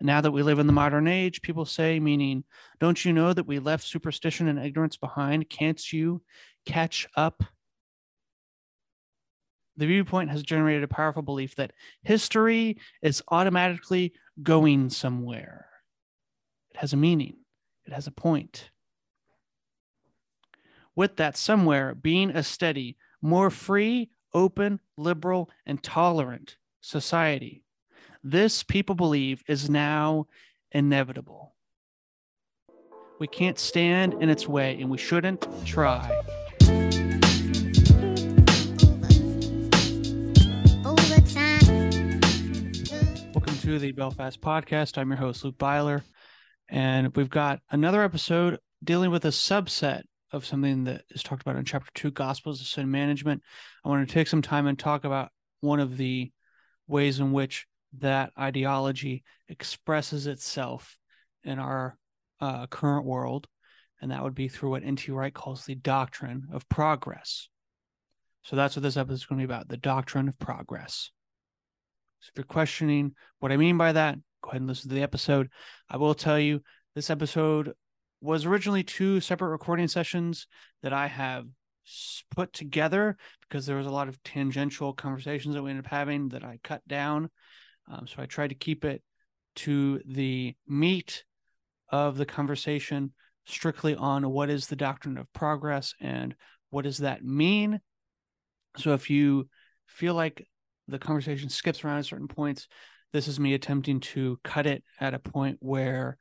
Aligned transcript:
Now 0.00 0.20
that 0.20 0.30
we 0.30 0.42
live 0.42 0.60
in 0.60 0.68
the 0.68 0.72
modern 0.72 1.08
age, 1.08 1.42
people 1.42 1.64
say, 1.64 1.98
meaning, 1.98 2.44
don't 2.78 3.04
you 3.04 3.12
know 3.12 3.32
that 3.32 3.46
we 3.46 3.58
left 3.58 3.84
superstition 3.84 4.46
and 4.46 4.58
ignorance 4.58 4.96
behind? 4.96 5.50
Can't 5.50 5.92
you 5.92 6.22
catch 6.64 7.08
up? 7.16 7.42
The 9.76 9.86
viewpoint 9.86 10.30
has 10.30 10.42
generated 10.42 10.84
a 10.84 10.88
powerful 10.88 11.22
belief 11.22 11.56
that 11.56 11.72
history 12.02 12.78
is 13.02 13.22
automatically 13.28 14.12
going 14.42 14.90
somewhere. 14.90 15.66
It 16.72 16.78
has 16.78 16.92
a 16.92 16.96
meaning, 16.96 17.36
it 17.84 17.92
has 17.92 18.06
a 18.06 18.12
point. 18.12 18.70
With 20.94 21.16
that 21.16 21.36
somewhere 21.36 21.94
being 21.94 22.30
a 22.30 22.42
steady, 22.42 22.96
more 23.22 23.50
free, 23.50 24.10
open, 24.34 24.80
liberal, 24.96 25.50
and 25.64 25.82
tolerant 25.82 26.56
society. 26.80 27.64
This, 28.24 28.64
people 28.64 28.96
believe, 28.96 29.44
is 29.46 29.70
now 29.70 30.26
inevitable. 30.72 31.54
We 33.20 33.28
can't 33.28 33.60
stand 33.60 34.14
in 34.20 34.28
its 34.28 34.48
way, 34.48 34.76
and 34.80 34.90
we 34.90 34.98
shouldn't 34.98 35.46
try. 35.64 36.00
Welcome 43.32 43.58
to 43.60 43.78
the 43.78 43.92
Belfast 43.92 44.40
Podcast. 44.40 44.98
I'm 44.98 45.10
your 45.10 45.18
host, 45.18 45.44
Luke 45.44 45.56
Byler, 45.56 46.02
and 46.68 47.14
we've 47.14 47.30
got 47.30 47.60
another 47.70 48.02
episode 48.02 48.58
dealing 48.82 49.12
with 49.12 49.26
a 49.26 49.28
subset 49.28 50.02
of 50.32 50.44
something 50.44 50.82
that 50.84 51.02
is 51.10 51.22
talked 51.22 51.42
about 51.42 51.54
in 51.54 51.64
chapter 51.64 51.92
two, 51.94 52.10
Gospels 52.10 52.60
of 52.60 52.66
Sin 52.66 52.90
Management. 52.90 53.42
I 53.84 53.88
want 53.88 54.08
to 54.08 54.12
take 54.12 54.26
some 54.26 54.42
time 54.42 54.66
and 54.66 54.76
talk 54.76 55.04
about 55.04 55.30
one 55.60 55.78
of 55.78 55.96
the 55.96 56.32
ways 56.88 57.20
in 57.20 57.30
which 57.30 57.64
that 57.98 58.32
ideology 58.38 59.24
expresses 59.48 60.26
itself 60.26 60.98
in 61.44 61.58
our 61.58 61.96
uh, 62.40 62.66
current 62.66 63.04
world, 63.04 63.46
and 64.00 64.10
that 64.10 64.22
would 64.22 64.34
be 64.34 64.48
through 64.48 64.70
what 64.70 64.84
N.T. 64.84 65.10
Wright 65.10 65.32
calls 65.32 65.64
the 65.64 65.74
doctrine 65.74 66.48
of 66.52 66.68
progress. 66.68 67.48
So 68.42 68.56
that's 68.56 68.76
what 68.76 68.82
this 68.82 68.96
episode 68.96 69.14
is 69.14 69.26
going 69.26 69.40
to 69.40 69.46
be 69.46 69.52
about 69.52 69.68
the 69.68 69.76
doctrine 69.76 70.28
of 70.28 70.38
progress. 70.38 71.10
So 72.20 72.30
if 72.32 72.38
you're 72.38 72.44
questioning 72.44 73.14
what 73.40 73.52
I 73.52 73.56
mean 73.56 73.76
by 73.76 73.92
that, 73.92 74.16
go 74.42 74.50
ahead 74.50 74.60
and 74.60 74.68
listen 74.68 74.88
to 74.88 74.94
the 74.94 75.02
episode. 75.02 75.48
I 75.88 75.96
will 75.96 76.14
tell 76.14 76.38
you 76.38 76.62
this 76.94 77.10
episode 77.10 77.72
was 78.20 78.46
originally 78.46 78.82
two 78.82 79.20
separate 79.20 79.50
recording 79.50 79.88
sessions 79.88 80.46
that 80.82 80.92
I 80.92 81.06
have 81.06 81.46
put 82.34 82.52
together 82.52 83.16
because 83.42 83.66
there 83.66 83.76
was 83.76 83.86
a 83.86 83.90
lot 83.90 84.08
of 84.08 84.22
tangential 84.22 84.92
conversations 84.92 85.54
that 85.54 85.62
we 85.62 85.70
ended 85.70 85.86
up 85.86 85.90
having 85.90 86.28
that 86.30 86.44
I 86.44 86.58
cut 86.62 86.86
down. 86.86 87.30
Um, 87.90 88.06
so 88.06 88.22
I 88.22 88.26
tried 88.26 88.48
to 88.48 88.54
keep 88.54 88.84
it 88.84 89.02
to 89.56 90.00
the 90.06 90.54
meat 90.66 91.24
of 91.90 92.16
the 92.16 92.26
conversation 92.26 93.12
strictly 93.46 93.94
on 93.94 94.28
what 94.30 94.50
is 94.50 94.66
the 94.66 94.76
doctrine 94.76 95.16
of 95.16 95.32
progress 95.32 95.94
and 96.00 96.34
what 96.70 96.84
does 96.84 96.98
that 96.98 97.24
mean. 97.24 97.80
So 98.76 98.92
if 98.92 99.08
you 99.08 99.48
feel 99.86 100.14
like 100.14 100.46
the 100.86 100.98
conversation 100.98 101.48
skips 101.48 101.82
around 101.82 101.98
at 101.98 102.06
certain 102.06 102.28
points, 102.28 102.68
this 103.12 103.26
is 103.26 103.40
me 103.40 103.54
attempting 103.54 104.00
to 104.00 104.38
cut 104.44 104.66
it 104.66 104.84
at 105.00 105.14
a 105.14 105.18
point 105.18 105.56
where 105.60 106.18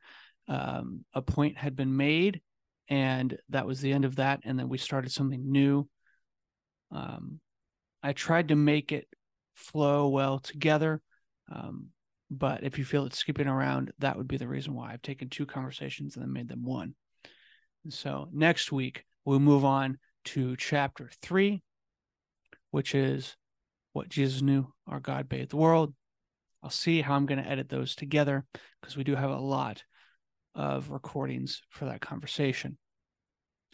um, 0.48 1.04
a 1.14 1.22
point 1.22 1.58
had 1.58 1.76
been 1.76 1.96
made 1.96 2.42
and 2.90 3.38
that 3.50 3.68
was 3.68 3.82
the 3.82 3.92
end 3.92 4.06
of 4.06 4.16
that 4.16 4.40
and 4.44 4.58
then 4.58 4.70
we 4.70 4.78
started 4.78 5.12
something 5.12 5.52
new 5.52 5.88
um, 6.92 7.40
i 8.02 8.14
tried 8.14 8.48
to 8.48 8.56
make 8.56 8.92
it 8.92 9.08
flow 9.56 10.08
well 10.08 10.40
together 10.40 11.02
um, 11.52 11.90
but 12.30 12.64
if 12.64 12.78
you 12.78 12.86
feel 12.86 13.06
it's 13.06 13.18
skipping 13.18 13.48
around, 13.48 13.92
that 14.00 14.18
would 14.18 14.28
be 14.28 14.38
the 14.38 14.48
reason 14.48 14.74
why 14.74 14.92
I've 14.92 15.02
taken 15.02 15.30
two 15.30 15.46
conversations 15.46 16.16
and 16.16 16.24
then 16.24 16.34
made 16.34 16.50
them 16.50 16.66
one. 16.66 16.96
And 17.84 17.94
so 17.94 18.28
next 18.34 18.72
week, 18.72 19.06
we'll 19.24 19.40
move 19.40 19.64
on 19.64 19.98
to 20.26 20.58
chapter 20.58 21.10
three, 21.22 21.64
which 22.72 22.94
is 22.94 23.36
what 23.94 24.10
Jesus 24.10 24.42
knew 24.42 24.68
our 24.88 25.00
God 25.00 25.30
bathed 25.30 25.52
the 25.52 25.58
world. 25.58 25.94
I'll 26.62 26.70
see 26.70 27.02
how 27.02 27.16
I'm 27.16 27.26
going 27.26 27.42
to 27.42 27.50
edit 27.50 27.70
those 27.70 27.96
together 27.96 28.46
because 28.82 28.98
we 28.98 29.04
do 29.04 29.16
have 29.16 29.30
a 29.30 29.38
lot 29.38 29.84
of 30.54 30.90
recordings 30.90 31.62
for 31.70 31.86
that 31.86 32.02
conversation. 32.02 32.78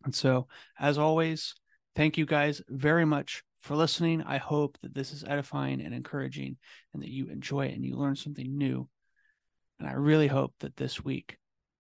And 0.04 0.14
so, 0.14 0.48
as 0.80 0.98
always, 0.98 1.56
thank 1.96 2.18
you 2.18 2.26
guys 2.26 2.62
very 2.68 3.06
much 3.06 3.44
for 3.64 3.76
listening. 3.76 4.22
I 4.22 4.38
hope 4.38 4.78
that 4.82 4.94
this 4.94 5.12
is 5.14 5.24
edifying 5.24 5.82
and 5.82 5.94
encouraging 5.94 6.58
and 6.94 7.02
that 7.02 7.10
you 7.10 7.30
enjoy 7.30 7.68
it 7.68 7.74
and 7.74 7.84
you 7.84 7.96
learn 7.96 8.16
something 8.16 8.58
new. 8.58 8.88
And 9.80 9.88
I 9.88 9.94
really 9.94 10.28
hope 10.28 10.54
that 10.60 10.76
this 10.76 11.04
week 11.04 11.38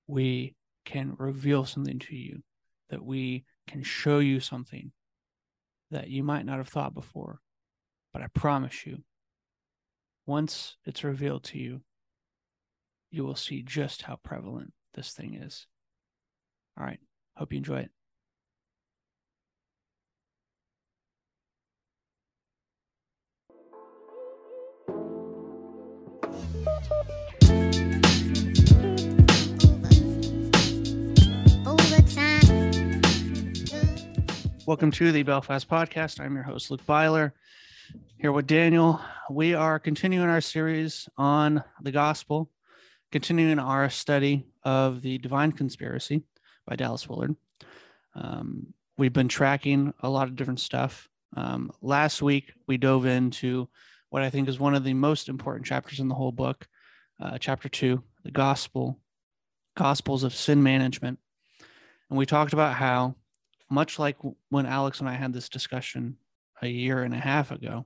we 0.08 0.56
can 0.86 1.16
reveal 1.18 1.66
something 1.66 2.00
to 2.00 2.16
you, 2.16 2.42
that 2.90 3.04
we 3.04 3.44
can 3.68 3.84
show 3.84 4.20
you 4.20 4.40
something 4.40 4.92
that 5.92 6.10
you 6.10 6.24
might 6.24 6.46
not 6.46 6.58
have 6.58 6.70
thought 6.70 6.94
before. 6.94 7.40
But 8.14 8.22
I 8.22 8.28
promise 8.34 8.86
you, 8.86 9.04
once 10.26 10.78
it's 10.86 11.04
revealed 11.04 11.44
to 11.46 11.60
you, 11.60 11.82
you 13.12 13.26
will 13.26 13.36
see 13.36 13.62
just 13.62 14.04
how 14.04 14.18
prevalent 14.24 14.72
this 14.94 15.12
thing 15.12 15.36
is. 15.36 15.68
All 16.80 16.86
right. 16.86 17.00
Hope 17.36 17.52
you 17.52 17.58
enjoy 17.58 17.80
it. 17.80 17.92
Welcome 34.66 34.92
to 34.92 35.12
the 35.12 35.24
Belfast 35.24 35.70
Podcast. 35.70 36.20
I'm 36.20 36.36
your 36.36 36.44
host, 36.44 36.72
Luke 36.72 36.86
Byler, 36.86 37.34
here 38.18 38.32
with 38.32 38.48
Daniel. 38.48 39.00
We 39.30 39.54
are 39.54 39.78
continuing 39.78 40.30
our 40.30 40.42
series 40.42 41.10
on 41.18 41.64
the 41.82 41.92
gospel, 41.92 42.50
continuing 43.12 43.60
our 43.60 43.90
study 43.90 44.46
of 44.64 45.02
the 45.02 45.18
Divine 45.18 45.52
Conspiracy 45.52 46.24
by 46.66 46.76
Dallas 46.76 47.08
Willard. 47.10 47.36
Um, 48.16 48.74
we've 48.98 49.14
been 49.14 49.28
tracking 49.28 49.94
a 50.00 50.10
lot 50.10 50.28
of 50.28 50.36
different 50.36 50.62
stuff. 50.62 51.10
Um, 51.36 51.72
last 51.82 52.22
week, 52.22 52.54
we 52.66 52.78
dove 52.78 53.06
into 53.06 53.68
what 54.10 54.24
I 54.24 54.30
think 54.30 54.48
is 54.48 54.60
one 54.60 54.76
of 54.76 54.84
the 54.84 54.94
most 54.94 55.28
important 55.28 55.66
chapters 55.66 56.00
in 56.00 56.08
the 56.08 56.16
whole 56.16 56.32
book, 56.32 56.68
uh, 57.22 57.38
chapter 57.38 57.70
two, 57.70 58.04
the 58.24 58.32
gospel, 58.32 59.00
gospels 59.76 60.24
of 60.24 60.34
sin 60.34 60.62
management. 60.64 61.20
And 62.10 62.18
we 62.18 62.26
talked 62.26 62.54
about 62.54 62.76
how 62.76 63.16
much 63.70 63.98
like 63.98 64.18
when 64.50 64.66
Alex 64.66 65.00
and 65.00 65.10
I 65.10 65.14
had 65.14 65.34
this 65.34 65.50
discussion 65.50 66.18
a 66.62 66.68
year 66.68 67.04
and 67.04 67.14
a 67.14 67.20
half 67.20 67.52
ago, 67.52 67.86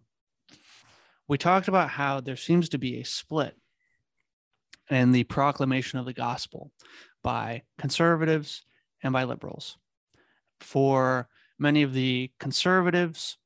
we 1.28 1.38
talked 1.38 1.68
about 1.68 1.90
how 1.90 2.20
there 2.20 2.36
seems 2.36 2.70
to 2.70 2.78
be 2.78 3.00
a 3.00 3.06
split 3.06 3.56
in 4.90 5.12
the 5.12 5.24
proclamation 5.26 6.00
of 6.00 6.06
the 6.06 6.14
gospel 6.14 6.72
by 7.24 7.64
conservatives 7.78 8.64
and 9.04 9.14
by 9.14 9.24
liberals. 9.24 9.78
For 10.60 11.28
many 11.60 11.84
of 11.84 11.94
the 11.94 12.32
conservatives, 12.40 13.38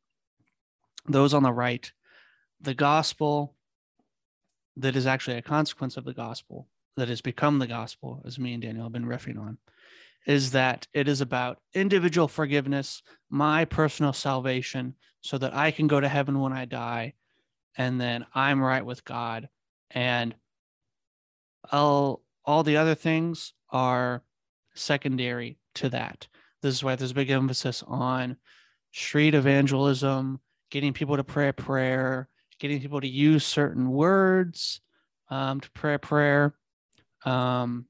those 1.07 1.33
on 1.33 1.43
the 1.43 1.53
right, 1.53 1.91
the 2.59 2.75
gospel 2.75 3.55
that 4.77 4.95
is 4.95 5.05
actually 5.05 5.37
a 5.37 5.41
consequence 5.41 5.97
of 5.97 6.05
the 6.05 6.13
gospel, 6.13 6.67
that 6.97 7.09
has 7.09 7.21
become 7.21 7.59
the 7.59 7.67
gospel, 7.67 8.21
as 8.25 8.39
me 8.39 8.53
and 8.53 8.61
Daniel 8.61 8.83
have 8.83 8.93
been 8.93 9.05
riffing 9.05 9.39
on, 9.39 9.57
is 10.25 10.51
that 10.51 10.87
it 10.93 11.07
is 11.07 11.21
about 11.21 11.59
individual 11.73 12.27
forgiveness, 12.27 13.01
my 13.29 13.65
personal 13.65 14.13
salvation, 14.13 14.95
so 15.21 15.37
that 15.37 15.53
I 15.53 15.71
can 15.71 15.87
go 15.87 15.99
to 15.99 16.07
heaven 16.07 16.39
when 16.39 16.53
I 16.53 16.65
die, 16.65 17.13
and 17.77 17.99
then 17.99 18.25
I'm 18.33 18.61
right 18.61 18.85
with 18.85 19.05
God. 19.05 19.49
And 19.89 20.35
all 21.71 22.23
all 22.43 22.63
the 22.63 22.77
other 22.77 22.95
things 22.95 23.53
are 23.69 24.23
secondary 24.73 25.57
to 25.75 25.89
that. 25.89 26.27
This 26.61 26.75
is 26.75 26.83
why 26.83 26.95
there's 26.95 27.11
a 27.11 27.15
big 27.15 27.29
emphasis 27.29 27.83
on 27.85 28.37
street 28.91 29.35
evangelism, 29.35 30.39
getting 30.69 30.93
people 30.93 31.17
to 31.17 31.23
pray 31.23 31.49
a 31.49 31.53
prayer, 31.53 32.29
getting 32.61 32.79
people 32.79 33.01
to 33.01 33.07
use 33.07 33.43
certain 33.43 33.89
words 33.89 34.81
um, 35.31 35.59
to 35.59 35.71
pray 35.71 35.97
prayer. 35.97 36.53
Um, 37.25 37.87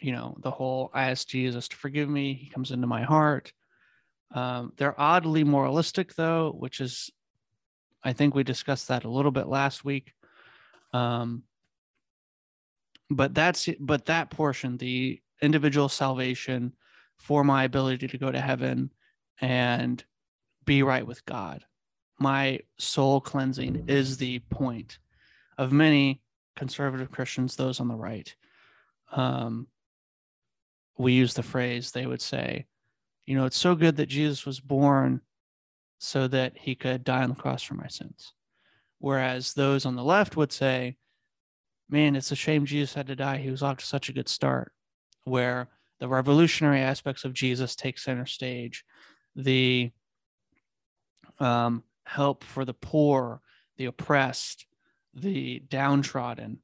you 0.00 0.10
know, 0.10 0.36
the 0.40 0.50
whole 0.50 0.90
I 0.92 1.10
ask 1.10 1.28
Jesus 1.28 1.68
to 1.68 1.76
forgive 1.76 2.08
me, 2.08 2.34
he 2.34 2.50
comes 2.50 2.72
into 2.72 2.88
my 2.88 3.02
heart. 3.02 3.52
Um, 4.34 4.72
they're 4.76 5.00
oddly 5.00 5.44
moralistic, 5.44 6.16
though, 6.16 6.50
which 6.50 6.80
is, 6.80 7.08
I 8.02 8.12
think 8.12 8.34
we 8.34 8.42
discussed 8.42 8.88
that 8.88 9.04
a 9.04 9.10
little 9.10 9.30
bit 9.30 9.46
last 9.46 9.84
week. 9.84 10.12
Um, 10.92 11.44
but 13.10 13.32
that's 13.32 13.68
but 13.78 14.06
that 14.06 14.30
portion, 14.30 14.76
the 14.76 15.20
individual 15.40 15.88
salvation 15.88 16.74
for 17.16 17.44
my 17.44 17.62
ability 17.62 18.08
to 18.08 18.18
go 18.18 18.32
to 18.32 18.40
heaven 18.40 18.90
and 19.40 20.04
be 20.64 20.82
right 20.82 21.06
with 21.06 21.24
God, 21.24 21.64
my 22.18 22.60
soul 22.78 23.20
cleansing 23.20 23.84
is 23.88 24.16
the 24.16 24.40
point 24.50 24.98
of 25.56 25.72
many 25.72 26.20
conservative 26.56 27.10
Christians, 27.10 27.56
those 27.56 27.80
on 27.80 27.88
the 27.88 27.94
right, 27.94 28.34
um, 29.12 29.68
we 30.98 31.12
use 31.12 31.34
the 31.34 31.42
phrase, 31.42 31.92
they 31.92 32.06
would 32.06 32.20
say, 32.20 32.66
you 33.24 33.36
know, 33.36 33.44
it's 33.44 33.56
so 33.56 33.74
good 33.74 33.96
that 33.96 34.08
Jesus 34.08 34.44
was 34.44 34.58
born 34.58 35.20
so 35.98 36.26
that 36.28 36.56
he 36.56 36.74
could 36.74 37.04
die 37.04 37.22
on 37.22 37.30
the 37.30 37.34
cross 37.36 37.62
for 37.62 37.74
my 37.74 37.86
sins. 37.86 38.32
Whereas 38.98 39.54
those 39.54 39.86
on 39.86 39.94
the 39.94 40.04
left 40.04 40.36
would 40.36 40.52
say, 40.52 40.96
man, 41.88 42.16
it's 42.16 42.32
a 42.32 42.36
shame 42.36 42.66
Jesus 42.66 42.94
had 42.94 43.06
to 43.06 43.16
die. 43.16 43.38
He 43.38 43.50
was 43.50 43.62
off 43.62 43.78
to 43.78 43.86
such 43.86 44.08
a 44.08 44.12
good 44.12 44.28
start, 44.28 44.72
where 45.24 45.68
the 46.00 46.08
revolutionary 46.08 46.80
aspects 46.80 47.24
of 47.24 47.32
Jesus 47.32 47.76
take 47.76 47.98
center 47.98 48.26
stage, 48.26 48.84
the 49.36 49.90
um, 51.38 51.84
help 52.08 52.42
for 52.42 52.64
the 52.64 52.74
poor, 52.74 53.40
the 53.76 53.84
oppressed, 53.84 54.66
the 55.14 55.62
downtrodden 55.68 56.58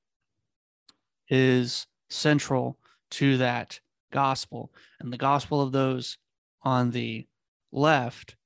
is 1.28 1.86
central 2.08 2.78
to 3.10 3.36
that 3.36 3.78
gospel. 4.10 4.72
And 5.00 5.12
the 5.12 5.18
gospel 5.18 5.60
of 5.60 5.72
those 5.72 6.18
on 6.62 6.90
the 6.90 7.26
left, 7.72 8.36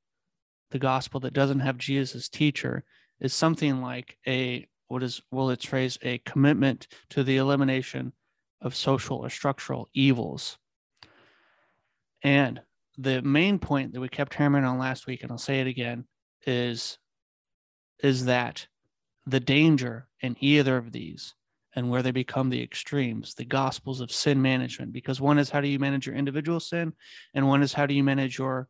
the 0.71 0.79
gospel 0.79 1.21
that 1.21 1.35
doesn't 1.35 1.61
have 1.61 1.79
Jesus 1.79 2.17
as 2.17 2.29
teacher, 2.29 2.85
is 3.21 3.33
something 3.33 3.81
like 3.81 4.17
a 4.27 4.67
what 4.89 5.03
is 5.03 5.21
well 5.31 5.51
its 5.51 5.67
phrase 5.67 5.99
a 6.03 6.19
commitment 6.19 6.89
to 7.11 7.23
the 7.23 7.37
elimination 7.37 8.13
of 8.61 8.75
social 8.75 9.19
or 9.19 9.31
structural 9.31 9.89
evils. 9.93 10.59
And 12.23 12.61
the 12.97 13.23
main 13.23 13.59
point 13.59 13.93
that 13.93 14.01
we 14.01 14.09
kept 14.09 14.35
hammering 14.35 14.65
on 14.65 14.79
last 14.79 15.07
week, 15.07 15.23
and 15.23 15.31
I'll 15.31 15.39
say 15.39 15.61
it 15.61 15.67
again, 15.67 16.05
is 16.47 16.99
is 18.03 18.27
that 18.27 18.67
the 19.27 19.41
danger 19.41 20.07
in 20.21 20.37
either 20.41 20.77
of 20.77 20.93
these 20.93 21.35
and 21.75 21.91
where 21.91 22.03
they 22.03 22.11
become 22.11 22.49
the 22.49 22.63
extremes, 22.63 23.35
the 23.35 23.45
gospels 23.45 24.01
of 24.01 24.11
sin 24.11 24.41
management, 24.41 24.93
because 24.93 25.21
one 25.21 25.39
is 25.39 25.51
how 25.51 25.61
do 25.61 25.69
you 25.69 25.79
manage 25.79 26.07
your 26.07 26.15
individual 26.15 26.61
sin, 26.61 26.93
and 27.35 27.47
one 27.47 27.63
is 27.63 27.73
how 27.73 27.87
do 27.87 27.95
you 27.95 28.03
manage 28.05 28.39
your 28.39 28.69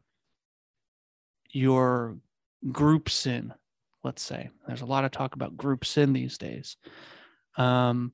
your 1.51 2.17
group 2.73 3.09
sin. 3.09 3.55
Let's 4.05 4.23
say 4.23 4.51
there's 4.67 4.83
a 4.83 4.87
lot 4.87 5.05
of 5.05 5.11
talk 5.11 5.35
about 5.35 5.57
group 5.57 5.85
sin 5.85 6.13
these 6.13 6.39
days. 6.39 6.77
Um, 7.57 8.13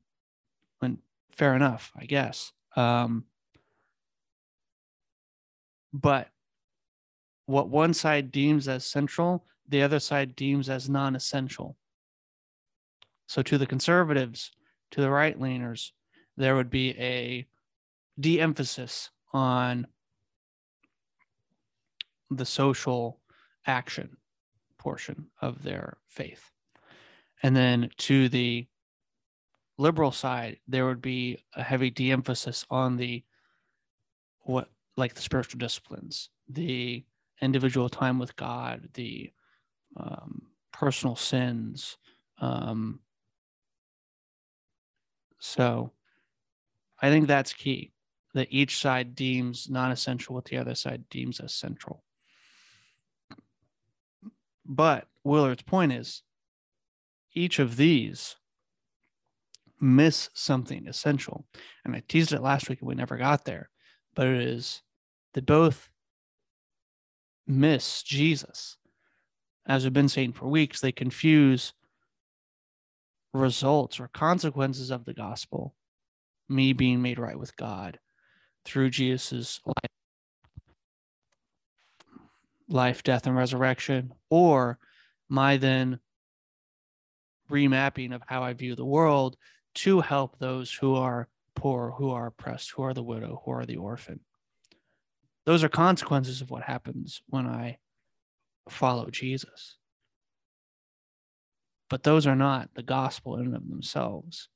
and 0.81 0.99
fair 1.31 1.55
enough, 1.55 1.93
I 1.97 2.05
guess. 2.05 2.53
Um, 2.77 3.25
but 5.93 6.29
what 7.47 7.69
one 7.69 7.95
side 7.95 8.31
deems 8.31 8.69
as 8.69 8.85
central, 8.85 9.45
the 9.69 9.83
other 9.83 10.01
side 10.01 10.37
deems 10.37 10.69
as 10.69 10.89
non 10.89 11.17
essential. 11.17 11.77
So, 13.27 13.43
to 13.43 13.59
the 13.59 13.67
conservatives, 13.67 14.53
to 14.93 15.01
the 15.01 15.11
right 15.11 15.39
leaners, 15.39 15.91
there 16.37 16.57
would 16.57 16.71
be 16.71 16.91
a 16.99 17.47
de 18.19 18.41
emphasis 18.41 19.11
on 19.33 19.87
the 22.31 22.45
social 22.45 23.21
action 23.67 24.17
portion 24.79 25.27
of 25.41 25.63
their 25.63 25.97
faith. 26.07 26.51
And 27.43 27.57
then 27.57 27.91
to 27.99 28.29
the 28.29 28.67
liberal 29.79 30.13
side, 30.13 30.59
there 30.69 30.87
would 30.87 31.03
be 31.03 31.43
a 31.55 31.63
heavy 31.63 31.91
de 31.91 32.11
emphasis 32.11 32.65
on 32.71 32.97
the 32.97 33.25
what 34.43 34.69
like 34.97 35.15
the 35.15 35.23
spiritual 35.23 35.59
disciplines, 35.59 36.29
the 36.49 37.05
individual 37.45 37.89
time 37.89 38.19
with 38.19 38.37
God, 38.37 38.89
the 38.95 39.33
um, 39.97 40.43
personal 40.73 41.17
sins. 41.17 41.97
Um, 42.41 43.01
so 45.39 45.93
I 47.01 47.11
think 47.11 47.27
that's 47.27 47.53
key 47.53 47.93
that 48.35 48.49
each 48.51 48.79
side 48.79 49.15
deems 49.15 49.69
non 49.71 49.93
essential 49.93 50.35
what 50.35 50.47
the 50.47 50.57
other 50.57 50.75
side 50.75 51.09
deems 51.09 51.41
as 51.41 51.55
central. 51.55 52.03
But 54.67 55.07
Willard's 55.23 55.63
point 55.63 55.93
is 55.93 56.23
each 57.33 57.59
of 57.59 57.77
these 57.77 58.37
miss 59.81 60.31
something 60.35 60.87
essential. 60.87 61.47
And 61.85 61.95
I 61.95 62.03
teased 62.09 62.33
it 62.33 62.43
last 62.43 62.69
week 62.69 62.81
and 62.81 62.89
we 62.89 62.95
never 62.95 63.17
got 63.17 63.45
there, 63.45 63.71
but 64.15 64.27
it 64.27 64.41
is 64.41 64.83
that 65.35 65.47
both 65.47 65.91
miss 67.47 68.03
Jesus. 68.03 68.77
As 69.67 69.85
we've 69.85 69.93
been 69.93 70.09
saying 70.09 70.33
for 70.33 70.47
weeks, 70.47 70.81
they 70.81 70.93
confuse 70.93 71.73
results 73.33 73.99
or 73.99 74.09
consequences 74.09 74.91
of 74.91 75.05
the 75.05 75.15
gospel, 75.15 75.75
me 76.49 76.73
being 76.73 77.03
made 77.03 77.19
right 77.19 77.39
with 77.39 77.57
God 77.57 77.99
through 78.65 78.91
Jesus' 78.91 79.61
life, 79.67 79.91
life, 82.69 83.03
death, 83.03 83.27
and 83.27 83.37
resurrection, 83.37 84.13
or 84.31 84.79
my 85.29 85.57
then 85.57 85.99
remapping 87.51 88.15
of 88.15 88.23
how 88.27 88.43
I 88.43 88.53
view 88.53 88.75
the 88.75 88.85
world 88.85 89.37
to 89.75 90.01
help 90.01 90.39
those 90.39 90.73
who 90.73 90.95
are 90.95 91.29
poor, 91.55 91.95
who 91.97 92.11
are 92.11 92.27
oppressed, 92.27 92.71
who 92.71 92.83
are 92.83 92.95
the 92.95 93.03
widow, 93.03 93.43
who 93.45 93.53
are 93.53 93.67
the 93.67 93.77
orphan. 93.77 94.21
Those 95.47 95.63
are 95.63 95.69
consequences 95.69 96.41
of 96.41 96.51
what 96.51 96.63
happens 96.63 97.23
when 97.29 97.47
I 97.47 97.79
follow 98.69 99.11
Jesus. 99.11 99.77
But 101.91 102.03
those 102.03 102.27
are 102.27 102.37
not 102.37 102.71
the 102.75 102.83
gospel 102.83 103.37
in 103.37 103.47
and 103.47 103.57
of 103.57 103.69
themselves. 103.69 104.49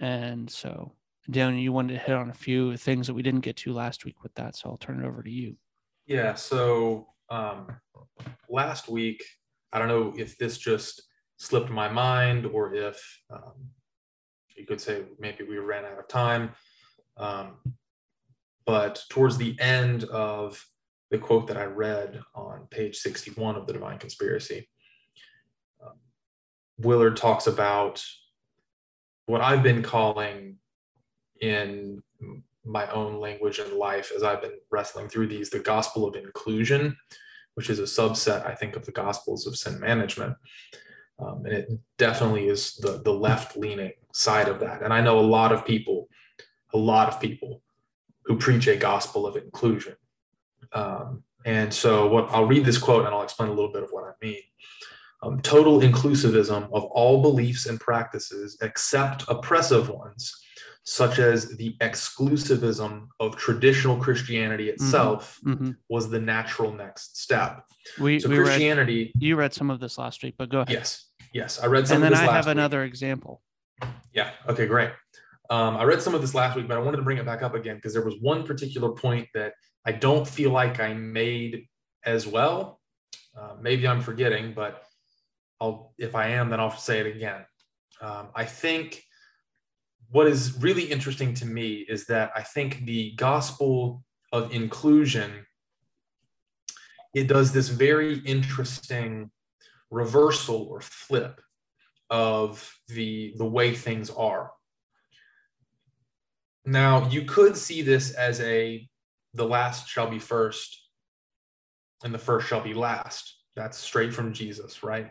And 0.00 0.50
so, 0.50 0.92
Daniel, 1.30 1.62
you 1.62 1.72
wanted 1.72 1.94
to 1.94 2.00
hit 2.00 2.16
on 2.16 2.30
a 2.30 2.34
few 2.34 2.76
things 2.76 3.06
that 3.06 3.14
we 3.14 3.22
didn't 3.22 3.40
get 3.40 3.56
to 3.58 3.72
last 3.72 4.04
week 4.04 4.22
with 4.22 4.34
that. 4.34 4.56
So 4.56 4.70
I'll 4.70 4.76
turn 4.76 5.02
it 5.02 5.06
over 5.06 5.22
to 5.22 5.30
you. 5.30 5.56
Yeah. 6.06 6.34
So 6.34 7.08
um, 7.30 7.68
last 8.48 8.88
week, 8.88 9.22
I 9.72 9.78
don't 9.78 9.88
know 9.88 10.14
if 10.16 10.36
this 10.38 10.58
just 10.58 11.02
slipped 11.36 11.70
my 11.70 11.88
mind 11.88 12.46
or 12.46 12.74
if 12.74 13.20
um, 13.30 13.54
you 14.56 14.66
could 14.66 14.80
say 14.80 15.04
maybe 15.18 15.44
we 15.44 15.58
ran 15.58 15.84
out 15.84 15.98
of 15.98 16.08
time. 16.08 16.50
Um, 17.16 17.56
but 18.68 19.02
towards 19.08 19.38
the 19.38 19.58
end 19.58 20.04
of 20.04 20.62
the 21.10 21.16
quote 21.16 21.46
that 21.46 21.56
I 21.56 21.64
read 21.64 22.20
on 22.34 22.66
page 22.70 22.98
61 22.98 23.56
of 23.56 23.66
the 23.66 23.72
Divine 23.72 23.98
Conspiracy, 23.98 24.68
um, 25.82 25.94
Willard 26.76 27.16
talks 27.16 27.46
about 27.46 28.04
what 29.24 29.40
I've 29.40 29.62
been 29.62 29.82
calling 29.82 30.56
in 31.40 32.02
my 32.62 32.86
own 32.90 33.18
language 33.18 33.58
and 33.58 33.72
life 33.72 34.12
as 34.14 34.22
I've 34.22 34.42
been 34.42 34.58
wrestling 34.70 35.08
through 35.08 35.28
these 35.28 35.48
the 35.48 35.60
gospel 35.60 36.06
of 36.06 36.14
inclusion, 36.14 36.94
which 37.54 37.70
is 37.70 37.78
a 37.78 37.84
subset, 37.84 38.46
I 38.46 38.54
think, 38.54 38.76
of 38.76 38.84
the 38.84 38.92
gospels 38.92 39.46
of 39.46 39.56
sin 39.56 39.80
management. 39.80 40.36
Um, 41.18 41.46
and 41.46 41.54
it 41.54 41.70
definitely 41.96 42.48
is 42.48 42.74
the, 42.74 43.00
the 43.02 43.14
left 43.14 43.56
leaning 43.56 43.92
side 44.12 44.48
of 44.48 44.60
that. 44.60 44.82
And 44.82 44.92
I 44.92 45.00
know 45.00 45.18
a 45.18 45.20
lot 45.20 45.52
of 45.52 45.64
people, 45.64 46.10
a 46.74 46.78
lot 46.78 47.08
of 47.08 47.18
people 47.18 47.62
who 48.28 48.36
preach 48.36 48.68
a 48.68 48.76
gospel 48.76 49.26
of 49.26 49.36
inclusion. 49.36 49.96
Um, 50.72 51.24
and 51.44 51.72
so, 51.72 52.06
what 52.08 52.28
I'll 52.30 52.44
read 52.44 52.64
this 52.64 52.78
quote 52.78 53.06
and 53.06 53.14
I'll 53.14 53.22
explain 53.22 53.48
a 53.48 53.52
little 53.52 53.72
bit 53.72 53.82
of 53.82 53.90
what 53.90 54.04
I 54.04 54.12
mean. 54.24 54.42
Um, 55.22 55.40
total 55.40 55.80
inclusivism 55.80 56.68
of 56.72 56.84
all 56.84 57.22
beliefs 57.22 57.66
and 57.66 57.80
practices 57.80 58.56
except 58.62 59.24
oppressive 59.28 59.88
ones, 59.88 60.32
such 60.84 61.18
as 61.18 61.56
the 61.56 61.74
exclusivism 61.80 63.08
of 63.18 63.34
traditional 63.36 63.96
Christianity 63.96 64.66
mm-hmm. 64.66 64.84
itself, 64.84 65.40
mm-hmm. 65.44 65.64
Mm-hmm. 65.64 65.70
was 65.88 66.08
the 66.08 66.20
natural 66.20 66.72
next 66.72 67.20
step. 67.20 67.64
We, 67.98 68.20
so 68.20 68.28
we 68.28 68.36
Christianity. 68.36 69.12
Read, 69.14 69.22
you 69.22 69.36
read 69.36 69.54
some 69.54 69.70
of 69.70 69.80
this 69.80 69.98
last 69.98 70.22
week, 70.22 70.34
but 70.38 70.50
go 70.50 70.58
ahead. 70.58 70.70
Yes, 70.70 71.06
yes, 71.32 71.58
I 71.58 71.66
read 71.66 71.88
some. 71.88 72.02
And 72.02 72.04
then 72.04 72.14
I 72.14 72.30
have 72.30 72.46
another 72.46 72.84
example. 72.84 73.42
Yeah. 74.12 74.30
Okay. 74.48 74.66
Great. 74.66 74.90
Um, 75.50 75.76
I 75.76 75.84
read 75.84 76.02
some 76.02 76.14
of 76.14 76.20
this 76.20 76.34
last 76.34 76.56
week, 76.56 76.68
but 76.68 76.76
I 76.76 76.80
wanted 76.80 76.98
to 76.98 77.02
bring 77.02 77.18
it 77.18 77.24
back 77.24 77.42
up 77.42 77.54
again 77.54 77.76
because 77.76 77.94
there 77.94 78.04
was 78.04 78.16
one 78.20 78.44
particular 78.44 78.90
point 78.90 79.28
that 79.34 79.54
I 79.86 79.92
don't 79.92 80.28
feel 80.28 80.50
like 80.50 80.80
I 80.80 80.92
made 80.92 81.66
as 82.04 82.26
well. 82.26 82.80
Uh, 83.36 83.54
maybe 83.60 83.88
I'm 83.88 84.02
forgetting, 84.02 84.52
but 84.52 84.84
I'll 85.60 85.94
if 85.98 86.14
I 86.14 86.28
am, 86.28 86.50
then 86.50 86.60
I'll 86.60 86.76
say 86.76 87.00
it 87.00 87.06
again. 87.06 87.44
Um, 88.00 88.28
I 88.34 88.44
think 88.44 89.02
what 90.10 90.26
is 90.26 90.58
really 90.60 90.84
interesting 90.84 91.34
to 91.34 91.46
me 91.46 91.86
is 91.88 92.06
that 92.06 92.32
I 92.34 92.42
think 92.42 92.84
the 92.84 93.12
gospel 93.16 94.04
of 94.32 94.52
inclusion 94.52 95.46
it 97.14 97.26
does 97.26 97.52
this 97.52 97.68
very 97.68 98.18
interesting 98.18 99.30
reversal 99.90 100.68
or 100.70 100.80
flip 100.80 101.40
of 102.10 102.70
the 102.88 103.34
the 103.38 103.44
way 103.44 103.74
things 103.74 104.10
are 104.10 104.52
now, 106.64 107.08
you 107.08 107.22
could 107.22 107.56
see 107.56 107.82
this 107.82 108.12
as 108.12 108.40
a 108.40 108.88
the 109.34 109.44
last 109.44 109.88
shall 109.88 110.08
be 110.08 110.18
first 110.18 110.82
and 112.04 112.12
the 112.14 112.18
first 112.18 112.48
shall 112.48 112.60
be 112.60 112.74
last. 112.74 113.36
That's 113.56 113.78
straight 113.78 114.12
from 114.12 114.32
Jesus, 114.32 114.82
right? 114.82 115.10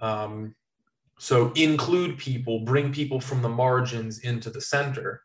Um, 0.00 0.54
so 1.18 1.52
include 1.52 2.18
people, 2.18 2.60
bring 2.60 2.92
people 2.92 3.20
from 3.20 3.42
the 3.42 3.48
margins 3.48 4.20
into 4.20 4.50
the 4.50 4.60
center 4.60 5.22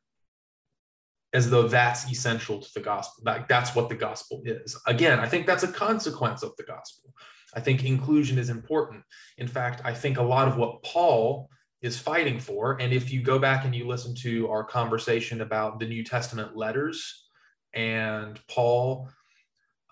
as 1.33 1.49
though 1.49 1.67
that's 1.67 2.09
essential 2.09 2.59
to 2.59 2.69
the 2.73 2.79
gospel. 2.79 3.23
That, 3.25 3.47
that's 3.47 3.75
what 3.75 3.89
the 3.89 3.95
gospel 3.95 4.41
is. 4.45 4.77
Again, 4.87 5.19
I 5.19 5.27
think 5.27 5.45
that's 5.45 5.63
a 5.63 5.71
consequence 5.71 6.43
of 6.43 6.55
the 6.57 6.63
gospel. 6.63 7.13
I 7.53 7.59
think 7.59 7.83
inclusion 7.83 8.37
is 8.37 8.49
important. 8.49 9.03
In 9.37 9.47
fact, 9.47 9.81
I 9.83 9.93
think 9.93 10.17
a 10.17 10.23
lot 10.23 10.47
of 10.47 10.57
what 10.57 10.83
Paul 10.83 11.49
is 11.81 11.97
fighting 11.97 12.39
for, 12.39 12.79
and 12.79 12.93
if 12.93 13.11
you 13.11 13.21
go 13.21 13.39
back 13.39 13.65
and 13.65 13.73
you 13.73 13.87
listen 13.87 14.13
to 14.15 14.49
our 14.49 14.63
conversation 14.63 15.41
about 15.41 15.79
the 15.79 15.87
New 15.87 16.03
Testament 16.03 16.55
letters 16.55 17.25
and 17.73 18.39
Paul, 18.47 19.09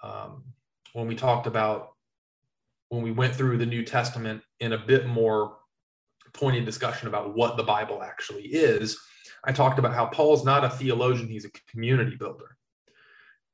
um, 0.03 0.43
when 0.93 1.07
we 1.07 1.15
talked 1.15 1.47
about 1.47 1.89
when 2.89 3.03
we 3.03 3.11
went 3.11 3.35
through 3.35 3.57
the 3.57 3.65
New 3.65 3.83
Testament 3.83 4.41
in 4.59 4.73
a 4.73 4.77
bit 4.77 5.05
more 5.05 5.57
pointed 6.33 6.65
discussion 6.65 7.07
about 7.07 7.35
what 7.35 7.55
the 7.55 7.63
Bible 7.63 8.01
actually 8.01 8.45
is, 8.45 8.97
I 9.43 9.51
talked 9.51 9.79
about 9.79 9.93
how 9.93 10.07
Paul's 10.07 10.43
not 10.43 10.63
a 10.63 10.69
theologian, 10.69 11.27
he's 11.27 11.45
a 11.45 11.51
community 11.71 12.15
builder. 12.15 12.57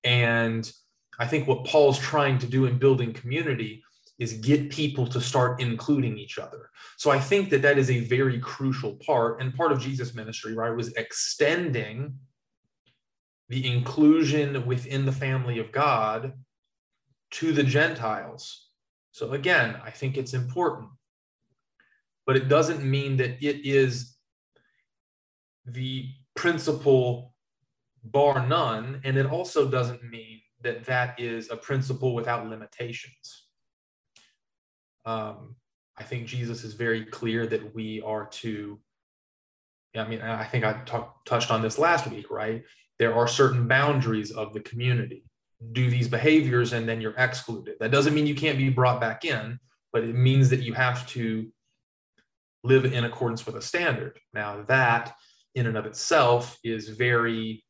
And 0.04 0.72
I 1.20 1.28
think 1.28 1.48
what 1.48 1.66
Paul's 1.66 2.00
trying 2.00 2.40
to 2.40 2.48
do 2.48 2.66
in 2.66 2.78
building 2.78 3.14
community 3.14 3.84
is 4.18 4.34
get 4.34 4.70
people 4.70 5.06
to 5.08 5.20
start 5.20 5.62
including 5.62 6.18
each 6.18 6.38
other. 6.40 6.70
So 6.98 7.12
I 7.12 7.20
think 7.20 7.50
that 7.50 7.62
that 7.64 7.78
is 7.78 7.92
a 7.92 8.00
very 8.00 8.40
crucial 8.40 8.94
part 9.06 9.42
and 9.42 9.54
part 9.54 9.72
of 9.72 9.82
Jesus' 9.82 10.14
ministry, 10.14 10.54
right? 10.54 10.70
Was 10.70 10.94
extending 10.94 12.18
the 13.50 13.72
inclusion 13.72 14.66
within 14.66 15.06
the 15.06 15.12
family 15.12 15.60
of 15.60 15.72
God 15.72 16.34
to 17.32 17.52
the 17.52 17.64
Gentiles. 17.64 18.70
So 19.12 19.34
again, 19.34 19.78
I 19.84 19.92
think 19.92 20.18
it's 20.18 20.34
important, 20.34 20.90
but 22.26 22.36
it 22.36 22.48
doesn't 22.48 22.84
mean 22.84 23.18
that 23.18 23.44
it 23.46 23.66
is 23.66 24.16
the 25.66 26.10
principle 26.36 27.34
bar 28.04 28.46
none. 28.48 29.02
And 29.04 29.18
it 29.18 29.26
also 29.26 29.68
doesn't 29.70 30.04
mean 30.10 30.42
that 30.62 30.86
that 30.86 31.20
is 31.20 31.50
a 31.50 31.58
principle 31.58 32.14
without 32.14 32.48
limitations. 32.48 33.45
Um, 35.06 35.56
I 35.98 36.04
think 36.04 36.28
Jesus 36.28 36.64
is 36.64 36.74
very 36.74 37.06
clear 37.06 37.48
that 37.48 37.74
we 37.74 38.02
are 38.02 38.26
to, 38.26 38.80
I 39.96 40.08
mean, 40.08 40.22
I 40.22 40.44
think 40.44 40.66
I 40.66 40.82
talk, 40.86 41.24
touched 41.26 41.52
on 41.52 41.62
this 41.62 41.78
last 41.78 42.08
week, 42.08 42.30
right? 42.30 42.64
There 43.00 43.16
are 43.16 43.28
certain 43.28 43.68
boundaries 43.68 44.32
of 44.32 44.54
the 44.54 44.60
community. 44.62 45.24
Do 45.72 45.90
these 45.90 46.08
behaviors 46.08 46.74
and 46.74 46.88
then 46.88 47.00
you're 47.00 47.16
excluded. 47.18 47.76
That 47.80 47.92
doesn't 47.92 48.14
mean 48.14 48.28
you 48.28 48.36
can't 48.36 48.58
be 48.58 48.70
brought 48.70 49.00
back 49.00 49.24
in, 49.24 49.60
but 49.94 50.04
it 50.04 50.16
means 50.16 50.50
that 50.50 50.62
you 50.62 50.74
have 50.74 51.08
to 51.08 51.50
live 52.64 52.86
in 52.86 53.06
accordance 53.06 53.46
with 53.46 53.56
a 53.56 53.62
standard. 53.62 54.20
Now, 54.34 54.64
that 54.64 55.16
in 55.54 55.68
and 55.68 55.78
of 55.78 55.86
itself 55.86 56.58
is 56.64 56.90
very 56.90 57.64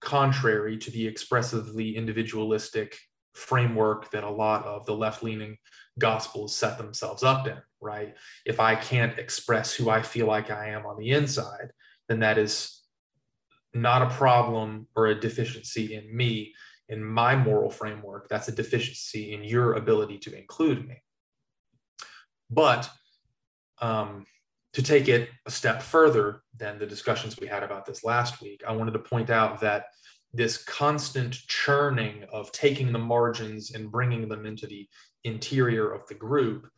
contrary 0.00 0.76
to 0.78 0.90
the 0.90 1.06
expressively 1.06 1.96
individualistic 1.96 2.98
framework 3.34 4.10
that 4.10 4.24
a 4.24 4.30
lot 4.30 4.64
of 4.64 4.86
the 4.86 4.94
left 4.94 5.22
leaning 5.22 5.56
gospels 5.98 6.54
set 6.54 6.78
themselves 6.78 7.22
up 7.22 7.46
in, 7.46 7.56
right? 7.80 8.14
If 8.44 8.60
I 8.60 8.74
can't 8.74 9.18
express 9.18 9.72
who 9.74 9.90
I 9.90 10.02
feel 10.02 10.26
like 10.26 10.50
I 10.50 10.70
am 10.70 10.86
on 10.86 10.98
the 10.98 11.10
inside, 11.10 11.70
then 12.08 12.20
that 12.20 12.38
is 12.38 12.82
not 13.72 14.02
a 14.02 14.14
problem 14.14 14.86
or 14.96 15.06
a 15.06 15.20
deficiency 15.20 15.94
in 15.94 16.14
me, 16.14 16.54
in 16.88 17.04
my 17.04 17.36
moral 17.36 17.70
framework. 17.70 18.28
That's 18.28 18.48
a 18.48 18.52
deficiency 18.52 19.32
in 19.32 19.44
your 19.44 19.74
ability 19.74 20.18
to 20.20 20.36
include 20.36 20.86
me. 20.86 21.02
But 22.50 22.88
um, 23.80 24.26
to 24.74 24.82
take 24.82 25.08
it 25.08 25.28
a 25.46 25.50
step 25.50 25.82
further 25.82 26.42
than 26.56 26.78
the 26.78 26.86
discussions 26.86 27.38
we 27.38 27.46
had 27.46 27.62
about 27.62 27.86
this 27.86 28.04
last 28.04 28.40
week, 28.40 28.62
I 28.66 28.72
wanted 28.72 28.92
to 28.92 28.98
point 28.98 29.30
out 29.30 29.60
that 29.60 29.86
this 30.32 30.62
constant 30.64 31.32
churning 31.32 32.24
of 32.32 32.50
taking 32.50 32.92
the 32.92 32.98
margins 32.98 33.70
and 33.70 33.90
bringing 33.90 34.28
them 34.28 34.46
into 34.46 34.66
the 34.66 34.88
interior 35.24 35.92
of 35.92 36.06
the 36.06 36.14
group, 36.14 36.68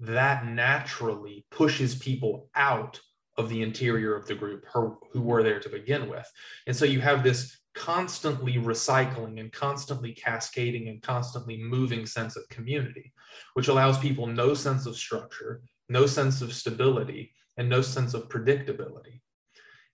that 0.00 0.46
naturally 0.46 1.46
pushes 1.50 1.94
people 1.94 2.50
out 2.54 3.00
of 3.38 3.48
the 3.48 3.62
interior 3.62 4.14
of 4.14 4.26
the 4.26 4.34
group 4.34 4.66
who 4.72 5.20
were 5.22 5.42
there 5.42 5.60
to 5.60 5.68
begin 5.68 6.08
with. 6.08 6.30
And 6.66 6.76
so 6.76 6.84
you 6.84 7.00
have 7.00 7.22
this 7.22 7.56
constantly 7.74 8.54
recycling 8.54 9.40
and 9.40 9.50
constantly 9.50 10.12
cascading 10.12 10.88
and 10.88 11.00
constantly 11.00 11.56
moving 11.56 12.04
sense 12.04 12.36
of 12.36 12.46
community, 12.50 13.12
which 13.54 13.68
allows 13.68 13.98
people 13.98 14.26
no 14.26 14.52
sense 14.52 14.84
of 14.84 14.96
structure, 14.96 15.62
no 15.88 16.04
sense 16.04 16.42
of 16.42 16.52
stability, 16.52 17.32
and 17.56 17.68
no 17.68 17.80
sense 17.80 18.12
of 18.12 18.28
predictability. 18.28 19.21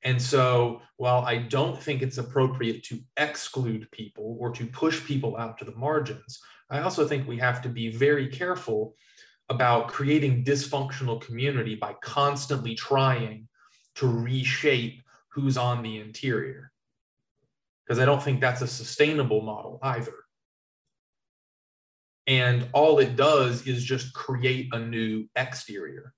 And 0.05 0.21
so, 0.21 0.81
while 0.97 1.25
I 1.25 1.39
don't 1.39 1.81
think 1.81 2.03
it's 2.03 2.19
appropriate 2.19 2.85
to 2.85 3.01
exclude 3.17 3.91
people 3.91 4.37
or 4.39 4.51
to 4.53 4.67
push 4.67 5.05
people 5.05 5.37
out 5.37 5.59
to 5.59 5.65
the 5.65 5.75
margins, 5.75 6.41
I 6.71 6.81
also 6.81 7.07
think 7.07 7.27
we 7.27 7.39
have 7.39 7.63
to 7.63 7.69
be 7.69 7.91
very 7.91 8.29
careful 8.29 8.95
about 9.49 9.89
creating 9.89 10.45
dysfunctional 10.45 11.21
community 11.21 11.75
by 11.75 11.95
constantly 12.03 12.75
trying 12.75 13.49
to 13.97 14.07
reshape 14.07 15.03
who's 15.31 15.57
on 15.57 15.83
the 15.83 15.99
interior. 15.99 16.71
Because 17.85 17.99
I 17.99 18.05
don't 18.05 18.23
think 18.23 18.41
that's 18.41 18.61
a 18.61 18.67
sustainable 18.67 19.41
model 19.41 19.79
either. 19.83 20.15
And 22.27 22.69
all 22.75 22.99
it 22.99 23.17
does 23.17 23.67
is 23.67 23.83
just 23.83 24.13
create 24.13 24.69
a 24.73 24.79
new 24.79 25.27
exterior, 25.35 26.13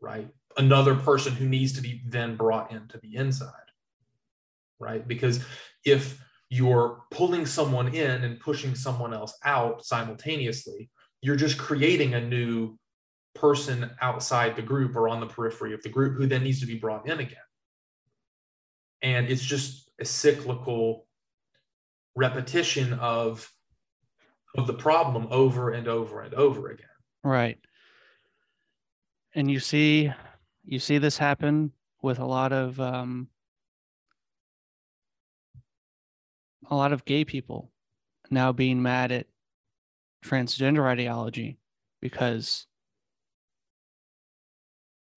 right? 0.00 0.28
Another 0.56 0.94
person 0.94 1.32
who 1.32 1.48
needs 1.48 1.72
to 1.72 1.80
be 1.80 2.02
then 2.06 2.36
brought 2.36 2.72
into 2.72 2.98
the 2.98 3.16
inside 3.16 3.52
right? 4.80 5.06
Because 5.06 5.44
if 5.84 6.20
you're 6.50 7.04
pulling 7.12 7.46
someone 7.46 7.94
in 7.94 8.24
and 8.24 8.40
pushing 8.40 8.74
someone 8.74 9.14
else 9.14 9.38
out 9.44 9.84
simultaneously 9.84 10.90
you're 11.22 11.36
just 11.36 11.56
creating 11.56 12.14
a 12.14 12.20
new 12.20 12.76
person 13.34 13.90
outside 14.02 14.56
the 14.56 14.62
group 14.62 14.94
or 14.96 15.08
on 15.08 15.20
the 15.20 15.26
periphery 15.26 15.72
of 15.72 15.82
the 15.82 15.88
group 15.88 16.16
who 16.16 16.26
then 16.26 16.42
needs 16.42 16.60
to 16.60 16.66
be 16.66 16.76
brought 16.76 17.08
in 17.08 17.20
again. 17.20 17.38
And 19.00 19.28
it's 19.28 19.42
just 19.42 19.90
a 20.00 20.04
cyclical 20.04 21.06
repetition 22.14 22.92
of 22.94 23.50
of 24.58 24.66
the 24.66 24.74
problem 24.74 25.28
over 25.30 25.70
and 25.70 25.88
over 25.88 26.20
and 26.20 26.34
over 26.34 26.68
again. 26.68 26.86
Right. 27.24 27.58
And 29.34 29.50
you 29.50 29.60
see 29.60 30.12
you 30.64 30.78
see 30.78 30.98
this 30.98 31.18
happen 31.18 31.72
with 32.02 32.18
a 32.18 32.24
lot 32.24 32.52
of 32.52 32.80
um, 32.80 33.28
a 36.70 36.76
lot 36.76 36.92
of 36.92 37.04
gay 37.04 37.24
people 37.24 37.70
now 38.30 38.52
being 38.52 38.82
mad 38.82 39.12
at 39.12 39.26
transgender 40.24 40.86
ideology 40.86 41.58
because 42.00 42.66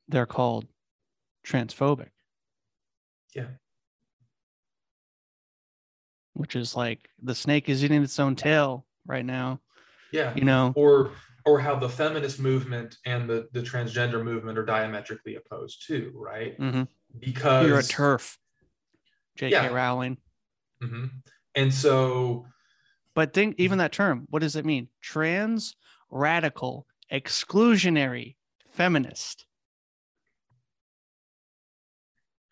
they're 0.08 0.26
called 0.26 0.66
transphobic. 1.46 2.10
Yeah. 3.36 3.48
Which 6.34 6.56
is 6.56 6.76
like 6.76 7.10
the 7.22 7.36
snake 7.36 7.70
is 7.70 7.84
eating 7.84 8.04
its 8.04 8.20
own 8.20 8.36
tail 8.36 8.86
right 9.06 9.26
now. 9.26 9.62
Yeah. 10.12 10.34
You 10.36 10.44
know, 10.44 10.74
or 10.76 11.12
or 11.46 11.60
how 11.60 11.76
the 11.76 11.90
feminist 11.90 12.40
movement 12.40 12.98
and 13.06 13.30
the, 13.30 13.48
the 13.52 13.62
transgender 13.62 14.24
movement 14.24 14.58
are 14.58 14.66
diametrically 14.66 15.36
opposed 15.36 15.86
too, 15.86 16.12
right? 16.16 16.60
Mm-hmm. 16.60 16.84
Because 17.20 17.68
you're 17.68 17.80
a 17.80 17.84
TERF, 17.84 18.38
J.K. 19.38 19.52
Yeah. 19.52 19.68
Rowling. 19.68 20.18
Mm-hmm. 20.84 21.06
And 21.56 21.74
so, 21.74 22.46
but 23.14 23.34
think 23.34 23.56
even 23.58 23.78
that 23.78 23.94
term, 23.94 24.26
what 24.30 24.42
does 24.42 24.56
it 24.56 24.66
mean? 24.66 24.90
Trans, 25.02 25.76
radical, 26.10 26.86
exclusionary, 27.12 28.36
feminist. 28.72 29.46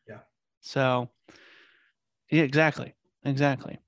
Yeah. 0.08 0.20
So, 0.62 1.10
yeah, 2.30 2.44
exactly, 2.44 2.94
exactly. 3.26 3.80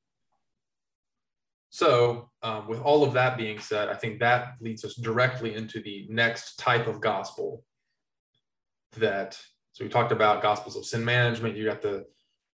So, 1.75 2.29
um, 2.41 2.69
with 2.69 2.79
all 2.79 3.03
of 3.03 3.11
that 3.15 3.37
being 3.37 3.59
said, 3.59 3.89
I 3.89 3.95
think 3.95 4.21
that 4.21 4.53
leads 4.61 4.85
us 4.85 4.95
directly 4.95 5.55
into 5.55 5.81
the 5.81 6.07
next 6.09 6.55
type 6.55 6.87
of 6.87 7.01
gospel 7.01 7.65
that. 8.95 9.37
So 9.73 9.83
we 9.83 9.89
talked 9.89 10.13
about 10.13 10.41
gospels 10.41 10.77
of 10.77 10.85
sin 10.85 11.03
management. 11.03 11.57
You 11.57 11.65
got 11.65 11.81
the 11.81 12.05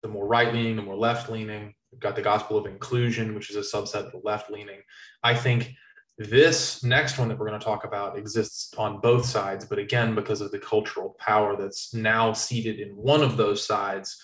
the 0.03 0.07
more 0.07 0.27
right 0.27 0.53
leaning, 0.53 0.75
the 0.75 0.83
more 0.83 0.95
left 0.95 1.31
leaning. 1.31 1.73
You've 1.91 1.99
got 1.99 2.15
the 2.15 2.21
gospel 2.21 2.59
of 2.59 2.67
inclusion, 2.67 3.33
which 3.33 3.49
is 3.49 3.55
a 3.55 3.77
subset 3.77 4.05
of 4.05 4.11
the 4.11 4.21
left 4.23 4.51
leaning. 4.51 4.81
I 5.23 5.33
think 5.33 5.71
this 6.19 6.83
next 6.83 7.17
one 7.17 7.27
that 7.29 7.39
we're 7.39 7.47
going 7.47 7.59
to 7.59 7.65
talk 7.65 7.85
about 7.85 8.19
exists 8.19 8.71
on 8.77 9.01
both 9.01 9.25
sides, 9.25 9.65
but 9.65 9.79
again, 9.79 10.13
because 10.13 10.41
of 10.41 10.51
the 10.51 10.59
cultural 10.59 11.15
power 11.17 11.57
that's 11.57 11.91
now 11.91 12.33
seated 12.33 12.79
in 12.79 12.89
one 12.89 13.23
of 13.23 13.35
those 13.35 13.65
sides, 13.65 14.21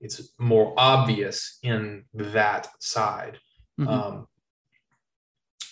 it's 0.00 0.34
more 0.38 0.72
obvious 0.76 1.58
in 1.64 2.04
that 2.14 2.68
side. 2.78 3.40
Mm-hmm. 3.78 3.88
Um, 3.88 4.28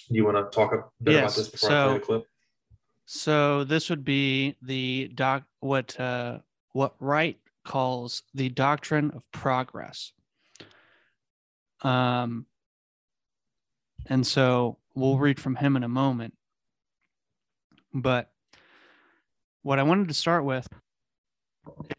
do 0.08 0.14
you 0.14 0.24
want 0.24 0.36
to 0.36 0.56
talk 0.56 0.72
a 0.72 0.84
bit 1.02 1.14
yes. 1.14 1.22
about 1.22 1.36
this 1.36 1.48
before 1.48 1.70
so, 1.70 1.76
I 1.76 1.84
play 1.86 1.94
the 1.94 2.04
clip? 2.04 2.26
So 3.06 3.64
this 3.64 3.90
would 3.90 4.04
be 4.04 4.56
the 4.62 5.10
doc 5.14 5.44
what 5.60 5.98
uh, 5.98 6.38
what 6.72 6.94
Wright 7.00 7.38
calls 7.64 8.22
the 8.34 8.48
doctrine 8.48 9.10
of 9.14 9.30
progress. 9.32 10.12
Um, 11.82 12.46
and 14.06 14.26
so 14.26 14.78
we'll 14.94 15.18
read 15.18 15.40
from 15.40 15.56
him 15.56 15.76
in 15.76 15.84
a 15.84 15.88
moment. 15.88 16.34
But 17.94 18.30
what 19.62 19.78
I 19.78 19.82
wanted 19.82 20.08
to 20.08 20.14
start 20.14 20.44
with 20.44 20.66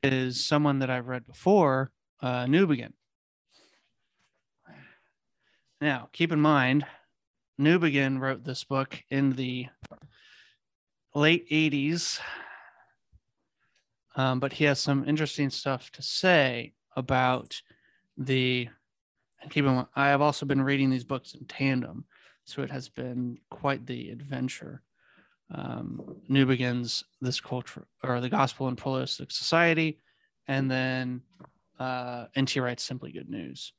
is 0.02 0.46
someone 0.46 0.80
that 0.80 0.90
I've 0.90 1.08
read 1.08 1.26
before, 1.26 1.92
uh, 2.22 2.46
Newbigin. 2.46 2.92
Now, 5.84 6.08
keep 6.14 6.32
in 6.32 6.40
mind, 6.40 6.86
Newbigin 7.60 8.18
wrote 8.18 8.46
this 8.46 8.64
book 8.64 9.04
in 9.10 9.34
the 9.34 9.68
late 11.14 11.46
80s, 11.50 12.22
um, 14.16 14.40
but 14.40 14.54
he 14.54 14.64
has 14.64 14.80
some 14.80 15.06
interesting 15.06 15.50
stuff 15.50 15.92
to 15.92 16.02
say 16.02 16.72
about 16.96 17.62
the. 18.18 18.70
And 19.42 19.52
keep 19.52 19.66
in 19.66 19.76
mind, 19.76 19.88
I 19.94 20.08
have 20.08 20.22
also 20.22 20.46
been 20.46 20.62
reading 20.62 20.90
these 20.90 21.04
books 21.04 21.34
in 21.34 21.44
tandem, 21.48 22.06
so 22.46 22.62
it 22.62 22.72
has 22.72 22.88
been 22.88 23.40
quite 23.50 23.86
the 23.86 24.10
adventure. 24.10 24.84
Um, 25.54 26.16
Newbigin's 26.30 27.04
this 27.20 27.42
culture 27.42 27.86
or 28.06 28.22
the 28.22 28.30
Gospel 28.30 28.70
and 28.70 28.78
Pluralistic 28.78 29.32
Society, 29.32 30.00
and 30.48 30.72
then 30.72 31.24
uh, 31.78 32.28
N.T. 32.38 32.58
Wright's 32.62 32.86
Simply 32.86 33.12
Good 33.12 33.30
News. 33.30 33.74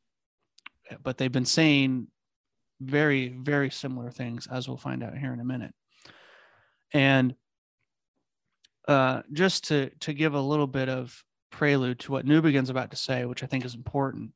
But 1.03 1.19
they've 1.19 1.33
been 1.33 1.45
saying 1.45 2.09
very, 2.81 3.29
very 3.29 3.71
similar 3.71 4.11
things, 4.11 4.47
as 4.51 4.69
we'll 4.69 4.77
find 4.77 5.03
out 5.03 5.17
here 5.17 5.33
in 5.33 5.41
a 5.41 5.45
minute. 5.45 5.75
And 6.93 7.35
uh, 8.87 9.23
just 9.33 9.65
to 9.69 9.91
to 10.01 10.13
give 10.13 10.35
a 10.35 10.41
little 10.41 10.67
bit 10.67 10.89
of 10.89 11.25
prelude 11.51 12.01
to 12.01 12.13
what 12.13 12.27
Newbigin's 12.27 12.71
about 12.71 12.91
to 12.91 12.97
say, 12.97 13.25
which 13.25 13.43
I 13.43 13.47
think 13.47 13.65
is 13.65 13.75
important. 13.75 14.33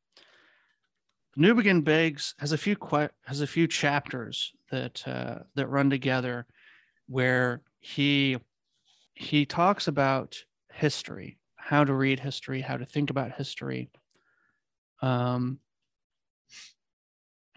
Newbigin 1.38 1.84
begs 1.84 2.34
has 2.38 2.52
a 2.52 2.58
few 2.58 2.76
has 3.26 3.40
a 3.40 3.46
few 3.46 3.66
chapters 3.68 4.52
that 4.70 5.06
uh, 5.06 5.40
that 5.54 5.68
run 5.68 5.90
together, 5.90 6.46
where 7.06 7.62
he 7.80 8.38
he 9.14 9.44
talks 9.44 9.86
about 9.86 10.36
history, 10.72 11.38
how 11.56 11.84
to 11.84 11.92
read 11.92 12.20
history, 12.20 12.60
how 12.60 12.76
to 12.76 12.86
think 12.86 13.10
about 13.10 13.32
history. 13.32 13.90
Um, 15.02 15.60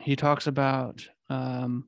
he 0.01 0.15
talks 0.15 0.48
about 0.48 1.08
um, 1.29 1.86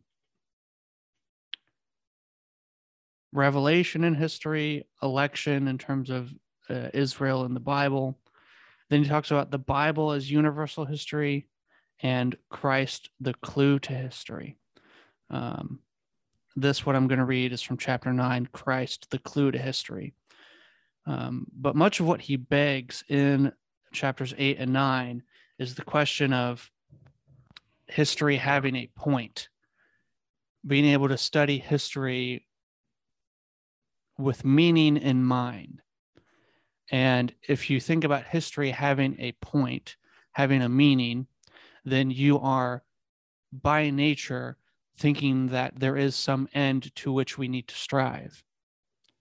revelation 3.31 4.03
in 4.03 4.13
history, 4.13 4.85
election 5.01 5.67
in 5.67 5.77
terms 5.77 6.09
of 6.09 6.33
uh, 6.69 6.89
Israel 6.93 7.45
in 7.45 7.53
the 7.53 7.59
Bible. 7.59 8.17
Then 8.89 9.03
he 9.03 9.09
talks 9.09 9.31
about 9.31 9.51
the 9.51 9.57
Bible 9.57 10.11
as 10.11 10.29
universal 10.29 10.85
history 10.85 11.47
and 12.01 12.37
Christ, 12.49 13.09
the 13.19 13.33
clue 13.33 13.79
to 13.79 13.93
history. 13.93 14.57
Um, 15.29 15.79
this, 16.55 16.85
what 16.85 16.95
I'm 16.95 17.07
going 17.07 17.19
to 17.19 17.25
read, 17.25 17.53
is 17.53 17.61
from 17.61 17.77
chapter 17.77 18.13
nine 18.13 18.47
Christ, 18.51 19.09
the 19.09 19.19
clue 19.19 19.51
to 19.51 19.57
history. 19.57 20.13
Um, 21.05 21.47
but 21.51 21.75
much 21.75 21.99
of 21.99 22.05
what 22.05 22.21
he 22.21 22.35
begs 22.35 23.03
in 23.09 23.51
chapters 23.91 24.33
eight 24.37 24.57
and 24.59 24.71
nine 24.71 25.23
is 25.57 25.75
the 25.75 25.83
question 25.83 26.33
of 26.33 26.69
history 27.93 28.37
having 28.37 28.75
a 28.75 28.89
point, 28.95 29.49
being 30.65 30.85
able 30.85 31.07
to 31.07 31.17
study 31.17 31.59
history 31.59 32.47
with 34.17 34.43
meaning 34.43 34.97
in 34.97 35.23
mind. 35.23 35.81
And 36.91 37.33
if 37.47 37.69
you 37.69 37.79
think 37.79 38.03
about 38.03 38.25
history 38.25 38.71
having 38.71 39.15
a 39.19 39.33
point, 39.33 39.95
having 40.31 40.63
a 40.63 40.69
meaning, 40.69 41.27
then 41.85 42.09
you 42.09 42.39
are 42.39 42.83
by 43.51 43.91
nature 43.91 44.57
thinking 44.97 45.47
that 45.49 45.79
there 45.79 45.95
is 45.95 46.15
some 46.15 46.47
end 46.53 46.95
to 46.95 47.11
which 47.11 47.37
we 47.37 47.47
need 47.47 47.67
to 47.67 47.75
strive, 47.75 48.43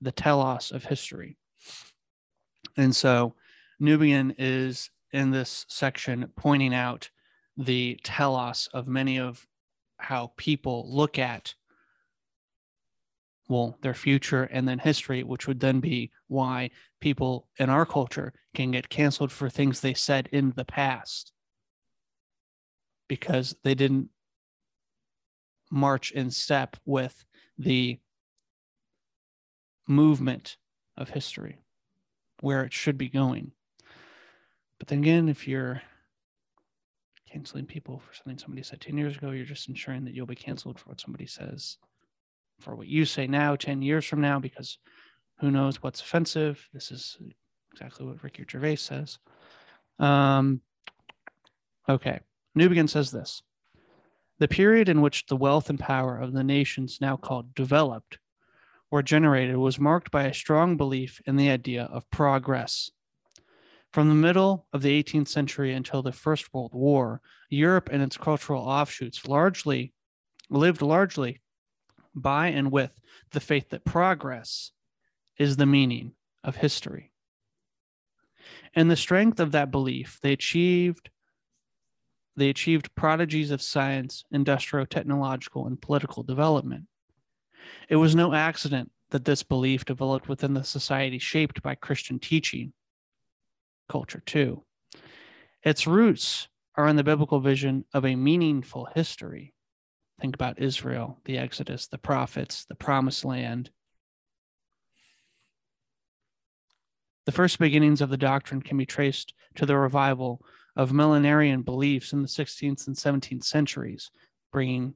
the 0.01 0.13
telos 0.13 0.73
of 0.73 0.85
history. 0.85 1.37
And 2.79 2.97
so 2.97 3.35
Newbigin 3.83 4.35
is 4.39 4.91
in 5.13 5.31
this 5.31 5.67
section 5.69 6.33
pointing 6.37 6.75
out 6.75 7.11
the 7.57 7.99
telos 8.03 8.69
of 8.73 8.89
many 8.89 9.19
of 9.19 9.47
how 9.99 10.33
people 10.37 10.87
look 10.89 11.19
at 11.19 11.55
well 13.49 13.77
their 13.83 13.95
future 13.95 14.45
and 14.45 14.67
then 14.67 14.79
history 14.79 15.23
which 15.23 15.47
would 15.47 15.61
then 15.61 15.81
be 15.81 16.11
why 16.29 16.71
people 17.01 17.49
in 17.59 17.69
our 17.69 17.85
culture 17.85 18.33
can 18.55 18.71
get 18.71 18.89
canceled 18.89 19.31
for 19.31 19.49
things 19.49 19.81
they 19.81 19.95
said 19.95 20.29
in 20.33 20.53
the 20.57 20.65
past 20.65 21.33
because 23.09 23.55
they 23.63 23.75
didn't 23.75 24.09
march 25.71 26.13
in 26.13 26.31
step 26.31 26.77
with 26.85 27.25
the 27.59 27.99
movement 29.89 30.57
of 30.97 31.11
history 31.11 31.59
where 32.41 32.63
it 32.63 32.73
should 32.73 32.99
be 32.99 33.09
going. 33.09 33.53
But 34.79 34.89
then 34.89 34.99
again 34.99 35.29
if 35.29 35.47
you're 35.49 35.83
canceling 37.33 37.67
people 37.67 37.99
for 37.99 38.15
something 38.15 38.39
somebody 38.39 38.63
said 38.63 38.81
10 38.81 38.99
years 38.99 39.17
ago. 39.17 39.31
You're 39.31 39.47
just 39.47 39.69
ensuring 39.69 40.05
that 40.05 40.15
you'll 40.15 40.27
be 40.27 40.35
canceled 40.35 40.79
for 40.79 40.91
what 40.91 41.01
somebody 41.01 41.27
says, 41.27 41.79
for 42.61 42.77
what 42.77 42.89
you 42.89 43.05
say 43.05 43.27
now, 43.27 43.57
10 43.57 43.83
years 43.83 44.05
from 44.05 44.21
now, 44.21 44.39
because 44.39 44.79
who 45.41 45.51
knows 45.51 45.83
what's 45.83 46.01
offensive. 46.01 46.69
This 46.73 46.91
is 46.91 47.17
exactly 47.73 48.07
what 48.07 48.23
Ricky 48.23 48.45
Gervais 48.49 48.77
says. 48.77 49.19
Um, 49.99 50.61
okay. 51.89 52.21
Newbigin 52.57 52.89
says 52.89 53.11
this 53.11 53.43
The 54.39 54.49
period 54.49 54.89
in 54.89 55.01
which 55.01 55.27
the 55.27 55.37
wealth 55.37 55.71
and 55.71 55.81
power 55.81 56.19
of 56.19 56.33
the 56.33 56.45
nations 56.45 56.99
now 57.01 57.17
called 57.17 57.55
developed 57.55 58.19
or 58.91 59.03
generated 59.03 59.57
was 59.57 59.81
marked 59.81 60.11
by 60.11 60.25
a 60.25 60.35
strong 60.35 60.77
belief 60.77 61.21
in 61.27 61.37
the 61.37 61.49
idea 61.49 61.85
of 61.85 62.09
progress 62.11 62.91
from 63.93 64.09
the 64.09 64.15
middle 64.15 64.67
of 64.73 64.83
the 64.83 65.03
18th 65.03 65.29
century 65.29 65.73
until 65.73 66.03
the 66.03 66.13
First 66.13 66.53
World 66.53 66.73
War, 66.73 67.21
Europe 67.51 67.91
and 67.93 68.03
its 68.03 68.17
cultural 68.17 68.63
offshoots 68.63 69.27
largely 69.27 69.93
lived 70.49 70.83
largely 70.83 71.41
by 72.15 72.49
and 72.49 72.73
with 72.73 72.93
the 73.33 73.41
faith 73.41 73.69
that 73.71 73.85
progress 73.85 74.71
is 75.39 75.57
the 75.57 75.67
meaning 75.67 76.13
of 76.43 76.57
history. 76.57 77.13
And 78.75 78.91
the 78.91 78.97
strength 78.97 79.41
of 79.41 79.53
that 79.53 79.71
belief, 79.71 80.19
they 80.23 80.33
achieved 80.33 81.11
they 82.35 82.49
achieved 82.49 82.95
prodigies 82.95 83.51
of 83.51 83.61
science, 83.61 84.25
industrial, 84.33 84.87
technological, 84.87 85.67
and 85.67 85.79
political 85.79 86.23
development. 86.23 86.85
It 87.91 87.97
was 87.97 88.15
no 88.15 88.33
accident 88.33 88.91
that 89.11 89.27
this 89.27 89.43
belief 89.43 89.85
developed 89.85 90.31
within 90.31 90.55
the 90.55 90.65
society 90.65 91.19
shaped 91.19 91.63
by 91.63 91.75
Christian 91.75 92.19
teaching 92.19 92.73
culture 93.93 94.23
too. 94.25 94.65
Its 95.63 95.87
roots 95.87 96.49
are 96.77 96.89
in 96.89 96.97
the 96.97 97.05
biblical 97.05 97.41
vision 97.41 97.85
of 97.93 98.07
a 98.07 98.17
meaningful 98.17 98.89
history. 98.95 99.53
Think 100.19 100.35
about 100.35 100.59
Israel, 100.59 101.21
the 101.27 101.37
Exodus, 101.37 101.89
the 101.89 101.99
prophets, 101.99 102.65
the 102.65 102.75
promised 102.75 103.23
land. 103.23 103.71
The 107.27 107.33
first 107.33 107.59
beginnings 107.59 108.01
of 108.01 108.09
the 108.09 108.17
doctrine 108.17 108.63
can 108.63 108.79
be 108.79 108.87
traced 108.87 109.35
to 109.57 109.67
the 109.67 109.77
revival 109.77 110.41
of 110.75 110.93
millenarian 110.93 111.63
beliefs 111.63 112.15
in 112.15 112.23
the 112.23 112.29
16th 112.29 112.87
and 112.87 112.97
17th 112.97 113.45
centuries, 113.45 114.11
bringing 114.51 114.95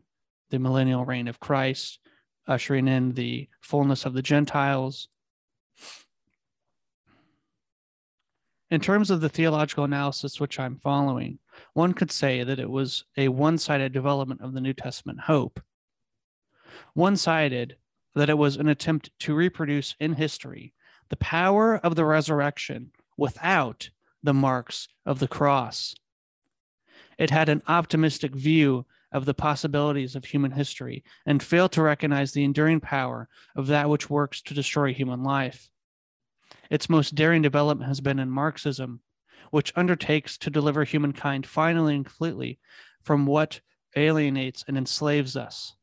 the 0.49 0.59
millennial 0.59 1.05
reign 1.05 1.29
of 1.29 1.39
Christ, 1.39 1.99
ushering 2.49 2.89
in 2.89 3.13
the 3.13 3.49
fullness 3.61 4.07
of 4.07 4.15
the 4.15 4.23
Gentiles, 4.23 5.09
In 8.71 8.81
terms 8.81 9.11
of 9.11 9.21
the 9.21 9.29
theological 9.29 9.85
analysis 9.85 10.41
which 10.41 10.59
I'm 10.59 10.81
following, 10.81 11.39
one 11.73 11.93
could 11.93 12.11
say 12.11 12.43
that 12.43 12.59
it 12.59 12.69
was 12.69 13.05
a 13.17 13.29
one 13.29 13.59
sided 13.59 13.93
development 13.93 14.41
of 14.41 14.55
the 14.55 14.61
New 14.61 14.73
Testament 14.73 15.21
hope. 15.21 15.61
One 16.93 17.17
sided 17.17 17.77
that 18.17 18.31
it 18.31 18.39
was 18.39 18.57
an 18.57 18.69
attempt 18.69 19.11
to 19.21 19.35
reproduce 19.35 19.95
in 20.01 20.15
history 20.15 20.73
the 21.11 21.17
power 21.17 21.77
of 21.77 21.95
the 21.95 22.05
resurrection 22.05 22.91
without 23.17 23.91
the 24.23 24.35
marks 24.35 24.89
of 25.05 25.21
the 25.21 25.29
cross. 25.29 25.95
It 27.19 27.31
had 27.31 27.49
an 27.49 27.63
optimistic 27.69 28.35
view 28.35 28.85
of 29.13 29.25
the 29.25 29.35
possibilities 29.35 30.17
of 30.17 30.25
human 30.25 30.51
history 30.51 31.05
and 31.25 31.41
failed 31.41 31.71
to 31.73 31.83
recognize 31.83 32.33
the 32.33 32.43
enduring 32.43 32.81
power 32.81 33.29
of 33.55 33.69
that 33.69 33.89
which 33.89 34.11
works 34.11 34.43
to 34.43 34.55
destroy 34.55 34.93
human 34.93 35.23
life. 35.23 35.71
Its 36.71 36.89
most 36.89 37.15
daring 37.15 37.43
development 37.43 37.89
has 37.89 38.01
been 38.01 38.19
in 38.19 38.31
Marxism, 38.31 39.01
which 39.51 39.73
undertakes 39.77 40.37
to 40.39 40.51
deliver 40.51 40.85
humankind 40.85 41.47
finally 41.47 41.95
and 41.95 42.05
completely 42.05 42.59
from 43.03 43.27
what 43.27 43.61
alienates 43.97 44.65
and 44.67 44.77
enslaves 44.77 45.37
us, 45.37 45.75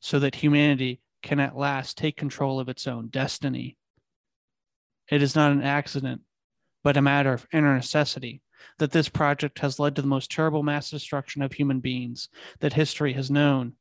so 0.00 0.18
that 0.18 0.36
humanity 0.36 1.00
can 1.22 1.40
at 1.40 1.56
last 1.56 1.96
take 1.96 2.16
control 2.16 2.60
of 2.60 2.68
its 2.68 2.86
own 2.86 3.08
destiny. 3.08 3.76
It 5.10 5.22
is 5.22 5.36
not 5.36 5.52
an 5.52 5.62
accident, 5.62 6.22
but 6.82 6.96
a 6.96 7.02
matter 7.02 7.32
of 7.32 7.46
inner 7.52 7.74
necessity 7.74 8.42
that 8.78 8.92
this 8.92 9.08
project 9.08 9.58
has 9.58 9.78
led 9.78 9.96
to 9.96 10.02
the 10.02 10.08
most 10.08 10.30
terrible 10.30 10.62
mass 10.62 10.90
destruction 10.90 11.42
of 11.42 11.52
human 11.52 11.80
beings 11.80 12.28
that 12.60 12.72
history 12.72 13.12
has 13.12 13.30
known. 13.30 13.74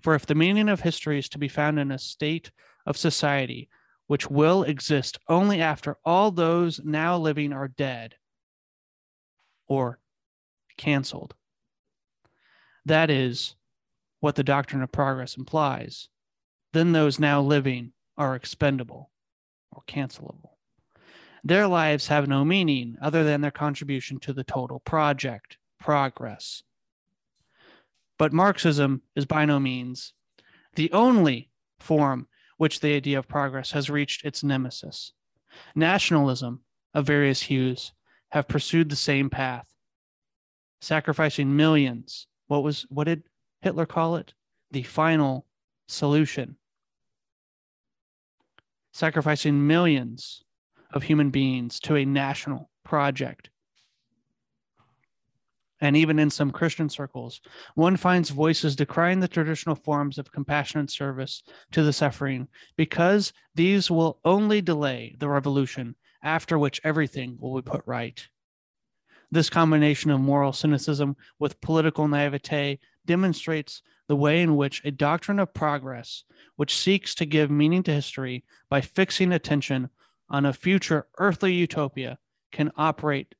For 0.00 0.14
if 0.14 0.26
the 0.26 0.34
meaning 0.34 0.68
of 0.68 0.80
history 0.80 1.18
is 1.18 1.28
to 1.30 1.38
be 1.38 1.48
found 1.48 1.78
in 1.78 1.90
a 1.90 1.98
state 1.98 2.50
of 2.86 2.96
society 2.96 3.68
which 4.10 4.28
will 4.28 4.64
exist 4.64 5.20
only 5.28 5.60
after 5.60 5.96
all 6.04 6.32
those 6.32 6.80
now 6.82 7.16
living 7.16 7.52
are 7.52 7.68
dead 7.68 8.16
or 9.68 10.00
canceled, 10.76 11.32
that 12.84 13.08
is 13.08 13.54
what 14.18 14.34
the 14.34 14.42
doctrine 14.42 14.82
of 14.82 14.90
progress 14.90 15.36
implies, 15.36 16.08
then 16.72 16.90
those 16.90 17.20
now 17.20 17.40
living 17.40 17.92
are 18.18 18.34
expendable 18.34 19.12
or 19.70 19.84
cancelable. 19.86 20.56
Their 21.44 21.68
lives 21.68 22.08
have 22.08 22.26
no 22.26 22.44
meaning 22.44 22.96
other 23.00 23.22
than 23.22 23.42
their 23.42 23.52
contribution 23.52 24.18
to 24.22 24.32
the 24.32 24.42
total 24.42 24.80
project, 24.80 25.56
progress. 25.78 26.64
But 28.18 28.32
Marxism 28.32 29.02
is 29.14 29.24
by 29.24 29.44
no 29.44 29.60
means 29.60 30.14
the 30.74 30.90
only 30.90 31.48
form 31.78 32.26
which 32.60 32.80
the 32.80 32.94
idea 32.94 33.18
of 33.18 33.26
progress 33.26 33.70
has 33.70 33.88
reached 33.88 34.22
its 34.22 34.44
nemesis. 34.44 35.14
Nationalism 35.74 36.60
of 36.92 37.06
various 37.06 37.40
hues 37.40 37.94
have 38.32 38.48
pursued 38.48 38.90
the 38.90 38.96
same 38.96 39.30
path, 39.30 39.66
sacrificing 40.82 41.56
millions. 41.56 42.26
What 42.48 42.62
was 42.62 42.82
what 42.90 43.04
did 43.04 43.22
Hitler 43.62 43.86
call 43.86 44.16
it? 44.16 44.34
The 44.72 44.82
final 44.82 45.46
solution. 45.88 46.58
Sacrificing 48.92 49.66
millions 49.66 50.42
of 50.92 51.04
human 51.04 51.30
beings 51.30 51.80
to 51.80 51.96
a 51.96 52.04
national 52.04 52.68
project. 52.84 53.48
And 55.80 55.96
even 55.96 56.18
in 56.18 56.30
some 56.30 56.50
Christian 56.50 56.88
circles, 56.88 57.40
one 57.74 57.96
finds 57.96 58.30
voices 58.30 58.76
decrying 58.76 59.20
the 59.20 59.28
traditional 59.28 59.74
forms 59.74 60.18
of 60.18 60.32
compassion 60.32 60.80
and 60.80 60.90
service 60.90 61.42
to 61.72 61.82
the 61.82 61.92
suffering 61.92 62.48
because 62.76 63.32
these 63.54 63.90
will 63.90 64.20
only 64.24 64.60
delay 64.60 65.16
the 65.18 65.28
revolution 65.28 65.96
after 66.22 66.58
which 66.58 66.80
everything 66.84 67.36
will 67.40 67.60
be 67.60 67.70
put 67.70 67.82
right. 67.86 68.28
This 69.30 69.48
combination 69.48 70.10
of 70.10 70.20
moral 70.20 70.52
cynicism 70.52 71.16
with 71.38 71.60
political 71.60 72.08
naivete 72.08 72.80
demonstrates 73.06 73.82
the 74.08 74.16
way 74.16 74.42
in 74.42 74.56
which 74.56 74.82
a 74.84 74.90
doctrine 74.90 75.38
of 75.38 75.54
progress, 75.54 76.24
which 76.56 76.76
seeks 76.76 77.14
to 77.14 77.24
give 77.24 77.50
meaning 77.50 77.82
to 77.84 77.92
history 77.92 78.44
by 78.68 78.80
fixing 78.80 79.32
attention 79.32 79.88
on 80.28 80.44
a 80.44 80.52
future 80.52 81.06
earthly 81.18 81.54
utopia 81.54 82.18
can 82.52 82.72
operate 82.76 83.34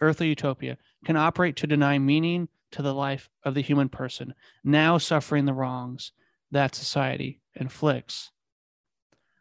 earthly 0.00 0.28
utopia 0.28 0.76
can 1.04 1.16
operate 1.16 1.56
to 1.56 1.66
deny 1.66 1.98
meaning 1.98 2.48
to 2.70 2.82
the 2.82 2.94
life 2.94 3.30
of 3.44 3.54
the 3.54 3.60
human 3.60 3.88
person 3.88 4.34
now 4.62 4.98
suffering 4.98 5.44
the 5.44 5.54
wrongs 5.54 6.12
that 6.50 6.74
society 6.74 7.40
inflicts. 7.54 8.30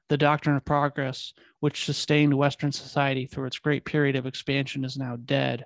The 0.09 0.17
doctrine 0.17 0.55
of 0.55 0.65
progress 0.65 1.33
which 1.59 1.85
sustained 1.85 2.33
western 2.33 2.71
society 2.71 3.25
through 3.25 3.45
its 3.45 3.59
great 3.59 3.83
period 3.83 4.15
of 4.15 4.25
expansion 4.25 4.85
is 4.85 4.97
now 4.97 5.17
dead 5.17 5.65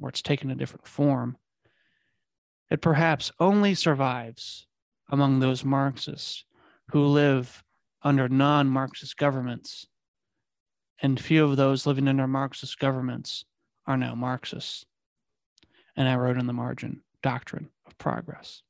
or 0.00 0.08
it's 0.08 0.22
taken 0.22 0.50
a 0.50 0.54
different 0.54 0.86
form. 0.86 1.36
It 2.70 2.80
perhaps 2.80 3.32
only 3.40 3.74
survives 3.74 4.66
among 5.08 5.40
those 5.40 5.64
marxists 5.64 6.44
who 6.90 7.04
live 7.04 7.62
under 8.02 8.28
non 8.28 8.68
Marxist 8.68 9.16
governments, 9.16 9.86
and 11.02 11.20
few 11.20 11.44
of 11.44 11.56
those 11.56 11.86
living 11.86 12.08
under 12.08 12.26
Marxist 12.26 12.78
governments 12.78 13.44
are 13.86 13.96
now 13.96 14.14
Marxists. 14.14 14.86
And 15.96 16.08
I 16.08 16.16
wrote 16.16 16.38
in 16.38 16.46
the 16.46 16.52
margin 16.52 17.02
doctrine 17.22 17.68
of 17.86 17.96
progress. 17.98 18.62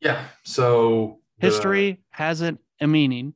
Yeah. 0.00 0.24
So 0.44 1.18
the... 1.38 1.46
history 1.46 2.00
hasn't 2.10 2.60
a 2.80 2.86
meaning. 2.86 3.34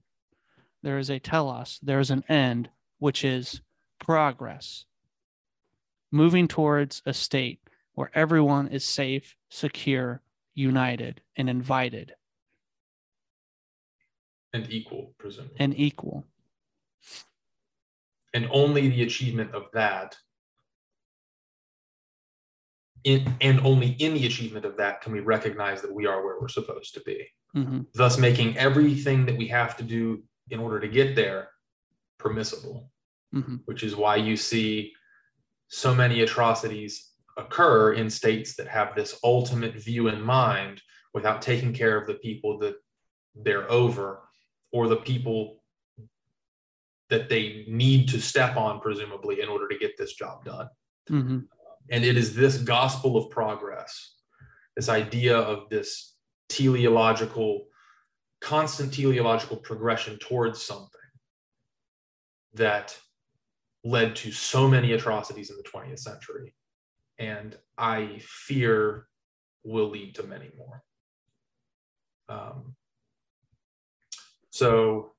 There 0.82 0.98
is 0.98 1.10
a 1.10 1.20
telos, 1.20 1.78
there 1.82 2.00
is 2.00 2.10
an 2.10 2.24
end, 2.28 2.68
which 2.98 3.24
is 3.24 3.60
progress. 4.00 4.84
Moving 6.10 6.48
towards 6.48 7.02
a 7.06 7.14
state 7.14 7.60
where 7.94 8.10
everyone 8.14 8.68
is 8.68 8.84
safe, 8.84 9.36
secure, 9.48 10.22
united 10.54 11.20
and 11.36 11.48
invited 11.48 12.14
and 14.52 14.70
equal 14.70 15.14
presumably 15.18 15.56
and 15.58 15.78
equal 15.78 16.24
and 18.34 18.48
only 18.50 18.88
the 18.88 19.02
achievement 19.02 19.54
of 19.54 19.64
that 19.72 20.16
in, 23.04 23.34
and 23.40 23.60
only 23.60 23.88
in 23.98 24.14
the 24.14 24.26
achievement 24.26 24.64
of 24.64 24.76
that 24.76 25.00
can 25.00 25.12
we 25.12 25.20
recognize 25.20 25.82
that 25.82 25.92
we 25.92 26.06
are 26.06 26.24
where 26.24 26.40
we're 26.40 26.48
supposed 26.48 26.94
to 26.94 27.00
be 27.00 27.26
mm-hmm. 27.56 27.80
thus 27.94 28.18
making 28.18 28.56
everything 28.56 29.26
that 29.26 29.36
we 29.36 29.48
have 29.48 29.76
to 29.76 29.82
do 29.82 30.22
in 30.50 30.60
order 30.60 30.78
to 30.78 30.88
get 30.88 31.16
there 31.16 31.48
permissible 32.18 32.90
mm-hmm. 33.34 33.56
which 33.64 33.82
is 33.82 33.96
why 33.96 34.16
you 34.16 34.36
see 34.36 34.92
so 35.68 35.94
many 35.94 36.20
atrocities 36.20 37.12
occur 37.38 37.94
in 37.94 38.10
states 38.10 38.54
that 38.56 38.68
have 38.68 38.94
this 38.94 39.18
ultimate 39.24 39.74
view 39.74 40.08
in 40.08 40.20
mind 40.20 40.82
without 41.14 41.42
taking 41.42 41.72
care 41.72 41.96
of 41.96 42.06
the 42.06 42.14
people 42.14 42.58
that 42.58 42.74
they're 43.34 43.70
over 43.70 44.20
or 44.72 44.88
the 44.88 44.96
people 44.96 45.62
that 47.10 47.28
they 47.28 47.64
need 47.68 48.08
to 48.08 48.20
step 48.20 48.56
on, 48.56 48.80
presumably, 48.80 49.40
in 49.40 49.48
order 49.48 49.68
to 49.68 49.78
get 49.78 49.96
this 49.98 50.14
job 50.14 50.44
done. 50.44 50.68
Mm-hmm. 51.10 51.38
And 51.90 52.04
it 52.04 52.16
is 52.16 52.34
this 52.34 52.58
gospel 52.58 53.16
of 53.16 53.30
progress, 53.30 54.14
this 54.76 54.88
idea 54.88 55.36
of 55.36 55.68
this 55.68 56.14
teleological, 56.48 57.66
constant 58.40 58.94
teleological 58.94 59.58
progression 59.58 60.18
towards 60.18 60.62
something 60.62 60.88
that 62.54 62.98
led 63.84 64.14
to 64.16 64.30
so 64.32 64.68
many 64.68 64.92
atrocities 64.92 65.50
in 65.50 65.56
the 65.56 65.64
20th 65.64 65.98
century 65.98 66.54
and 67.18 67.56
I 67.78 68.20
fear 68.20 69.06
will 69.64 69.88
lead 69.88 70.16
to 70.16 70.24
many 70.24 70.50
more. 70.56 70.82
Um, 72.28 72.74
so 74.52 75.12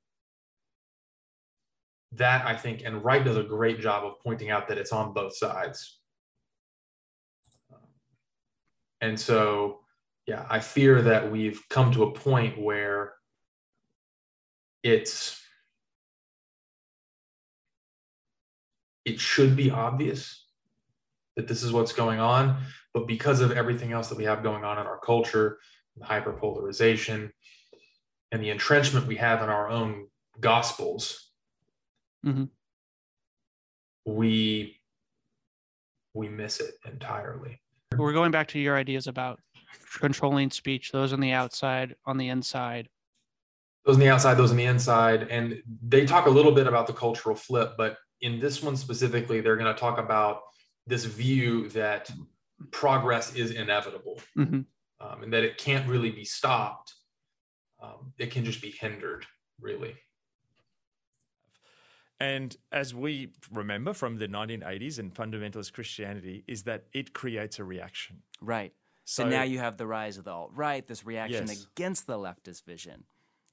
that 2.11 2.45
I 2.45 2.55
think, 2.55 2.83
and 2.85 3.03
Wright 3.03 3.25
does 3.25 3.35
a 3.35 3.43
great 3.43 3.79
job 3.79 4.05
of 4.05 4.19
pointing 4.23 4.51
out 4.51 4.67
that 4.67 4.77
it's 4.77 4.91
on 4.91 5.11
both 5.11 5.35
sides. 5.35 5.97
And 9.01 9.19
so, 9.19 9.79
yeah, 10.27 10.45
I 10.51 10.59
fear 10.59 11.01
that 11.01 11.31
we've 11.31 11.59
come 11.71 11.91
to 11.93 12.03
a 12.03 12.11
point 12.11 12.61
where 12.61 13.13
it's 14.83 15.41
it 19.03 19.19
should 19.19 19.55
be 19.55 19.71
obvious 19.71 20.45
that 21.35 21.47
this 21.47 21.63
is 21.63 21.71
what's 21.71 21.91
going 21.91 22.19
on. 22.19 22.61
But 22.93 23.07
because 23.07 23.41
of 23.41 23.51
everything 23.51 23.93
else 23.93 24.09
that 24.09 24.17
we 24.17 24.25
have 24.25 24.43
going 24.43 24.63
on 24.63 24.77
in 24.77 24.85
our 24.85 24.99
culture, 24.99 25.57
the 25.97 26.05
hyperpolarization, 26.05 27.31
and 28.33 28.43
the 28.43 28.49
entrenchment 28.49 29.05
we 29.05 29.15
have 29.15 29.43
in 29.43 29.49
our 29.49 29.69
own 29.69 30.07
gospels, 30.39 31.29
mm-hmm. 32.25 32.45
we 34.05 34.75
we 36.15 36.27
miss 36.27 36.59
it 36.59 36.73
entirely. 36.85 37.61
We're 37.95 38.11
going 38.11 38.31
back 38.31 38.47
to 38.49 38.59
your 38.59 38.75
ideas 38.75 39.05
about 39.07 39.39
controlling 39.99 40.49
speech, 40.49 40.91
those 40.91 41.13
on 41.13 41.19
the 41.19 41.31
outside, 41.31 41.95
on 42.05 42.17
the 42.17 42.29
inside. 42.29 42.89
Those 43.85 43.95
on 43.95 43.99
the 43.99 44.09
outside, 44.09 44.35
those 44.35 44.51
on 44.51 44.57
the 44.57 44.65
inside. 44.65 45.27
And 45.29 45.61
they 45.87 46.05
talk 46.05 46.25
a 46.25 46.29
little 46.29 46.51
bit 46.51 46.67
about 46.67 46.87
the 46.87 46.93
cultural 46.93 47.35
flip, 47.35 47.73
but 47.77 47.97
in 48.21 48.39
this 48.39 48.63
one 48.63 48.77
specifically, 48.77 49.41
they're 49.41 49.57
going 49.57 49.73
to 49.73 49.79
talk 49.79 49.99
about 49.99 50.41
this 50.87 51.05
view 51.05 51.69
that 51.69 52.11
progress 52.71 53.35
is 53.35 53.51
inevitable 53.51 54.19
mm-hmm. 54.37 54.61
um, 55.01 55.23
and 55.23 55.33
that 55.33 55.43
it 55.43 55.57
can't 55.57 55.87
really 55.87 56.11
be 56.11 56.25
stopped. 56.25 56.92
Um, 57.83 58.13
it 58.17 58.31
can 58.31 58.45
just 58.45 58.61
be 58.61 58.71
hindered, 58.71 59.25
really. 59.59 59.95
And 62.19 62.55
as 62.71 62.95
we 62.95 63.33
remember 63.51 63.93
from 63.93 64.17
the 64.17 64.27
1980s 64.27 64.97
and 64.97 65.13
fundamentalist 65.13 65.73
Christianity, 65.73 66.45
is 66.47 66.63
that 66.63 66.85
it 66.93 67.13
creates 67.13 67.59
a 67.59 67.63
reaction. 67.63 68.21
Right. 68.39 68.73
So, 69.03 69.23
so 69.23 69.29
now 69.29 69.43
you 69.43 69.59
have 69.59 69.77
the 69.77 69.85
rise 69.85 70.17
of 70.17 70.23
the 70.23 70.31
alt 70.31 70.51
right, 70.55 70.87
this 70.87 71.05
reaction 71.05 71.47
yes. 71.47 71.67
against 71.75 72.07
the 72.07 72.17
leftist 72.17 72.63
vision. 72.63 73.03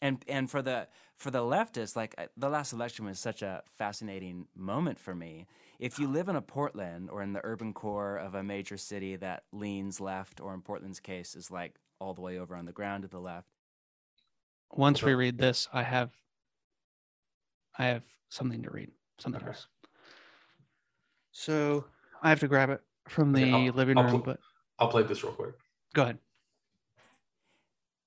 And 0.00 0.24
and 0.28 0.48
for 0.48 0.62
the 0.62 0.86
for 1.16 1.30
the 1.30 1.40
leftists, 1.40 1.96
like 1.96 2.14
the 2.36 2.48
last 2.48 2.72
election 2.72 3.04
was 3.04 3.18
such 3.18 3.42
a 3.42 3.62
fascinating 3.76 4.46
moment 4.54 4.98
for 4.98 5.14
me 5.14 5.46
if 5.80 5.98
you 5.98 6.06
live 6.08 6.28
in 6.28 6.36
a 6.36 6.42
Portland 6.42 7.08
or 7.10 7.22
in 7.22 7.32
the 7.32 7.40
urban 7.42 7.72
core 7.72 8.16
of 8.16 8.34
a 8.34 8.42
major 8.42 8.76
city 8.76 9.16
that 9.16 9.44
leans 9.50 9.98
left, 9.98 10.38
or 10.38 10.52
in 10.52 10.60
Portland's 10.60 11.00
case, 11.00 11.34
is 11.34 11.50
like 11.50 11.76
all 11.98 12.12
the 12.12 12.20
way 12.20 12.38
over 12.38 12.54
on 12.54 12.66
the 12.66 12.72
ground 12.72 13.02
to 13.02 13.08
the 13.08 13.18
left. 13.18 13.48
Once 14.72 15.02
we 15.02 15.14
read 15.14 15.38
this, 15.38 15.68
I 15.72 15.82
have 15.82 16.10
I 17.78 17.86
have 17.86 18.04
something 18.28 18.62
to 18.62 18.70
read. 18.70 18.90
Something 19.18 19.40
Okay. 19.42 19.50
else. 19.50 19.66
So 21.32 21.84
I 22.22 22.28
have 22.28 22.40
to 22.40 22.48
grab 22.48 22.70
it 22.70 22.82
from 23.08 23.32
the 23.32 23.42
Okay, 23.42 23.52
I'll- 23.68 23.72
living 23.72 23.96
I'll 23.98 24.04
room, 24.04 24.22
pl- 24.22 24.34
but 24.34 24.40
I'll 24.78 24.88
play 24.88 25.02
this 25.02 25.22
real 25.24 25.32
quick. 25.32 25.54
go 25.94 26.02
ahead. 26.02 26.18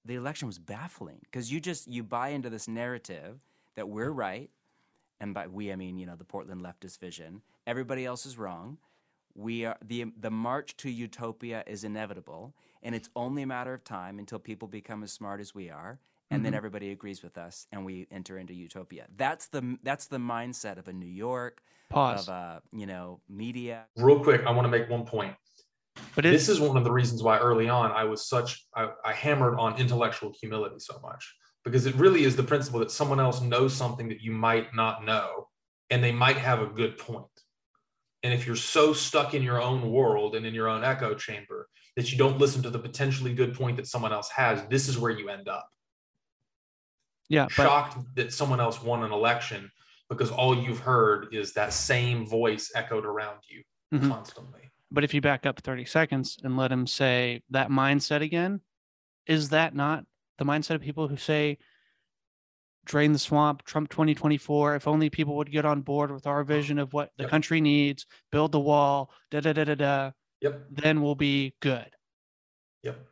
the 0.06 0.16
election 0.16 0.48
was 0.48 0.60
baffling 0.60 1.20
because 1.24 1.50
you 1.52 1.60
just 1.62 1.88
you 1.88 2.04
buy 2.04 2.30
into 2.30 2.50
this 2.50 2.68
narrative 2.68 3.40
that 3.76 3.88
we're 3.88 4.12
right 4.12 4.50
and 5.22 5.34
by 5.34 5.48
we 5.48 5.72
i 5.72 5.76
mean 5.78 5.98
you 5.98 6.06
know 6.06 6.16
the 6.18 6.26
portland 6.26 6.62
leftist 6.62 7.00
vision 7.00 7.42
everybody 7.66 8.06
else 8.06 8.26
is 8.26 8.38
wrong 8.38 8.78
we 9.34 9.64
are 9.64 9.78
the 9.82 10.04
the 10.18 10.30
march 10.30 10.76
to 10.76 10.90
utopia 10.90 11.64
is 11.68 11.86
inevitable 11.86 12.54
and 12.82 12.94
it's 12.96 13.10
only 13.16 13.44
a 13.44 13.48
matter 13.48 13.74
of 13.74 13.84
time 13.86 14.20
until 14.20 14.40
people 14.40 14.68
become 14.68 15.04
as 15.04 15.12
smart 15.14 15.40
as 15.40 15.56
we 15.56 15.70
are 15.70 16.00
and 16.32 16.44
then 16.46 16.54
Mhm. 16.54 16.58
everybody 16.58 16.92
agrees 16.92 17.22
with 17.22 17.38
us 17.38 17.68
and 17.72 17.86
we 17.86 18.08
enter 18.12 18.38
into 18.38 18.54
utopia 18.54 19.08
that's 19.16 19.48
the 19.48 19.78
that's 19.84 20.08
the 20.08 20.18
mindset 20.18 20.78
of 20.78 20.88
a 20.88 20.94
new 20.94 21.06
york 21.06 21.62
Pause. 21.90 22.28
of 22.28 22.34
a 22.34 22.62
you 22.72 22.86
know 22.86 23.22
media 23.30 23.86
Real 23.96 24.24
quick, 24.24 24.44
I 24.46 24.52
want 24.52 24.66
to 24.66 24.70
make 24.70 24.90
one 24.90 25.06
point. 25.06 25.36
But 26.16 26.24
this 26.24 26.50
is 26.50 26.60
one 26.60 26.76
of 26.76 26.84
the 26.84 26.92
reasons 26.92 27.22
why 27.22 27.38
early 27.38 27.70
on 27.70 27.92
I 27.92 28.04
was 28.06 28.28
such 28.28 28.66
I, 28.76 28.90
I 29.06 29.14
hammered 29.14 29.60
on 29.60 29.78
intellectual 29.80 30.34
humility 30.40 30.80
so 30.80 31.00
much 31.04 31.36
because 31.64 31.86
it 31.86 31.96
really 31.96 32.24
is 32.24 32.36
the 32.36 32.44
principle 32.44 32.80
that 32.80 32.92
someone 32.92 33.20
else 33.20 33.42
knows 33.42 33.74
something 33.76 34.10
that 34.10 34.22
you 34.22 34.32
might 34.32 34.74
not 34.74 35.06
know 35.06 35.50
and 35.92 36.04
they 36.04 36.12
might 36.12 36.38
have 36.38 36.62
a 36.62 36.66
good 36.66 36.98
point. 36.98 37.26
And 38.24 38.34
if 38.34 38.48
you're 38.48 38.56
so 38.56 38.94
stuck 38.94 39.34
in 39.34 39.44
your 39.44 39.62
own 39.62 39.92
world 39.92 40.36
and 40.36 40.46
in 40.46 40.54
your 40.56 40.68
own 40.68 40.84
echo 40.84 41.14
chamber 41.14 41.68
that 41.96 42.12
you 42.12 42.18
don't 42.18 42.40
listen 42.40 42.64
to 42.64 42.70
the 42.72 42.80
potentially 42.80 43.34
good 43.36 43.54
point 43.54 43.78
that 43.78 43.88
someone 43.88 44.14
else 44.14 44.30
has, 44.30 44.64
this 44.70 44.88
is 44.88 44.98
where 44.98 45.12
you 45.12 45.30
end 45.30 45.48
up. 45.48 45.68
Yeah, 47.34 47.48
but 47.58 47.64
Shocked 47.64 47.98
that 48.16 48.32
someone 48.32 48.60
else 48.60 48.82
won 48.82 49.04
an 49.04 49.12
election 49.12 49.72
because 50.10 50.30
all 50.30 50.56
you've 50.56 50.80
heard 50.80 51.34
is 51.34 51.54
that 51.54 51.74
same 51.74 52.26
voice 52.28 52.72
echoed 52.76 53.06
around 53.06 53.40
you 53.50 53.64
Mhm. 53.92 54.10
constantly. 54.10 54.72
but 54.92 55.04
if 55.04 55.14
you 55.14 55.22
back 55.22 55.46
up 55.48 55.60
30 55.62 55.86
seconds 55.86 56.38
and 56.44 56.56
let 56.56 56.72
him 56.72 56.86
say 56.86 57.42
that 57.50 57.70
mindset 57.70 58.22
again, 58.22 58.62
is 59.26 59.50
that 59.50 59.74
not 59.74 60.06
the 60.38 60.46
mindset 60.46 60.76
of 60.76 60.82
people 60.82 61.08
who 61.08 61.18
say 61.18 61.58
drain 62.86 63.12
the 63.14 63.20
swamp, 63.20 63.64
Trump 63.64 63.90
2024, 63.90 64.76
if 64.76 64.88
only 64.88 65.10
people 65.10 65.36
would 65.38 65.52
get 65.52 65.66
on 65.66 65.82
board 65.82 66.12
with 66.12 66.28
our 66.28 66.44
vision 66.44 66.78
of 66.78 66.94
what 66.94 67.12
the 67.18 67.24
Yep. 67.24 67.30
country 67.32 67.62
needs, 67.62 68.06
build 68.32 68.52
the 68.52 68.60
wall, 68.60 69.12
da 69.32 69.40
da 69.40 69.54
da 69.54 69.64
da 69.64 69.76
da, 69.76 70.12
Yep. 70.42 70.66
then 70.70 71.02
we'll 71.02 71.16
be 71.16 71.56
good. 71.62 71.90
Yep. 72.84 73.08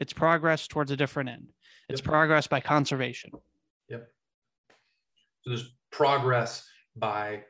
It's 0.00 0.12
progress 0.12 0.66
towards 0.68 0.90
a 0.90 0.96
different 0.96 1.28
end. 1.30 1.52
It's 1.88 2.00
Yep. 2.00 2.06
progress 2.08 2.46
by 2.46 2.60
conservation. 2.60 3.32
Yep. 3.88 4.12
So 5.42 5.50
there's 5.50 5.74
progress 5.90 6.68
by 6.96 7.44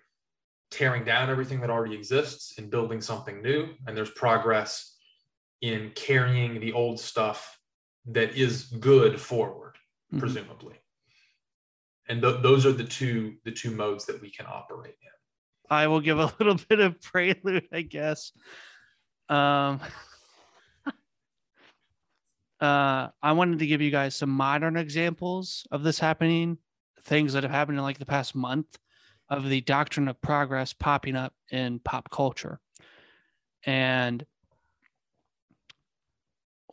tearing 0.71 1.05
down 1.05 1.31
everything 1.31 1.61
that 1.61 1.71
already 1.71 1.95
exists 1.95 2.59
and 2.59 2.71
building 2.71 3.01
something 3.01 3.43
new. 3.43 3.75
And 3.87 3.97
there's 3.97 4.11
progress 4.11 4.97
in 5.61 5.91
carrying 5.95 6.61
the 6.61 6.73
old 6.73 7.01
stuff 7.01 7.59
that 8.07 8.35
is 8.37 8.65
good 8.67 9.21
forward, 9.21 9.77
Mhm. 10.13 10.21
presumably. 10.21 10.79
And 12.09 12.23
th- 12.23 12.43
those 12.43 12.65
are 12.65 12.73
the 12.73 12.85
two 12.85 13.39
the 13.45 13.51
two 13.53 13.71
modes 13.71 14.07
that 14.07 14.21
we 14.21 14.31
can 14.31 14.47
operate 14.47 14.97
in. 15.03 15.09
I 15.69 15.87
will 15.89 16.01
give 16.01 16.19
a 16.19 16.27
little 16.39 16.59
bit 16.69 16.81
of 16.81 17.01
prelude, 17.03 17.69
I 17.73 17.83
guess. 17.83 18.33
Um, 19.29 19.81
uh, 22.61 23.09
I 23.23 23.33
wanted 23.33 23.61
to 23.61 23.67
give 23.67 23.81
you 23.81 23.91
guys 23.91 24.17
some 24.17 24.31
modern 24.31 24.77
examples 24.77 25.67
of 25.71 25.83
this 25.83 25.99
happening, 25.99 26.59
things 27.05 27.33
that 27.33 27.43
have 27.45 27.53
happened 27.53 27.79
in 27.79 27.85
like 27.85 27.99
the 27.99 28.07
past 28.07 28.35
month 28.35 28.79
of 29.29 29.49
the 29.49 29.61
doctrine 29.61 30.09
of 30.09 30.21
progress 30.21 30.73
popping 30.73 31.17
up 31.17 31.35
in 31.51 31.79
pop 31.81 32.11
culture. 32.11 32.61
And 33.65 34.25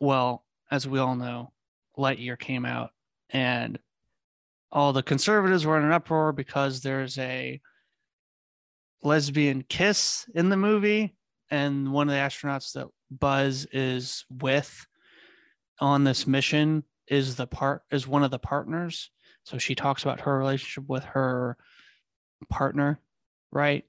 well, 0.00 0.44
as 0.70 0.88
we 0.88 0.98
all 0.98 1.14
know, 1.14 1.52
Lightyear 1.96 2.38
came 2.38 2.64
out 2.64 2.90
and 3.30 3.78
all 4.72 4.92
the 4.92 5.02
conservatives 5.02 5.64
were 5.64 5.78
in 5.78 5.84
an 5.84 5.92
uproar 5.92 6.32
because 6.32 6.80
there's 6.80 7.16
a 7.18 7.60
lesbian 9.02 9.62
kiss 9.68 10.26
in 10.34 10.48
the 10.48 10.56
movie 10.56 11.14
and 11.50 11.92
one 11.92 12.08
of 12.08 12.14
the 12.14 12.20
astronauts 12.20 12.72
that 12.72 12.88
buzz 13.10 13.66
is 13.72 14.24
with 14.28 14.86
on 15.80 16.04
this 16.04 16.26
mission 16.26 16.84
is 17.08 17.36
the 17.36 17.46
part 17.46 17.82
is 17.90 18.08
one 18.08 18.24
of 18.24 18.30
the 18.30 18.38
partners. 18.38 19.10
So 19.44 19.58
she 19.58 19.74
talks 19.74 20.02
about 20.02 20.20
her 20.20 20.38
relationship 20.38 20.88
with 20.88 21.04
her 21.04 21.56
partner 22.48 23.00
right? 23.56 23.84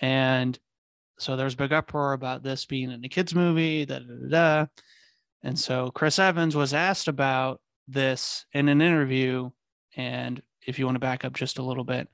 And 0.00 0.58
so 1.18 1.36
there's 1.36 1.54
big 1.54 1.72
uproar 1.72 2.12
about 2.12 2.42
this 2.42 2.66
being 2.66 2.90
in 2.90 3.04
a 3.04 3.08
kids 3.08 3.34
movie 3.34 3.86
da, 3.86 4.00
da, 4.00 4.04
da, 4.04 4.28
da. 4.28 4.66
and 5.42 5.58
so 5.58 5.90
chris 5.90 6.18
evans 6.18 6.54
was 6.54 6.74
asked 6.74 7.08
about 7.08 7.60
this 7.88 8.44
in 8.52 8.68
an 8.68 8.82
interview. 8.82 9.50
And 9.96 10.42
if 10.66 10.78
you 10.78 10.84
want 10.84 10.96
to 10.96 11.00
back 11.00 11.24
up 11.24 11.32
just 11.32 11.58
a 11.58 11.62
little 11.62 11.84
bit. 11.84 12.08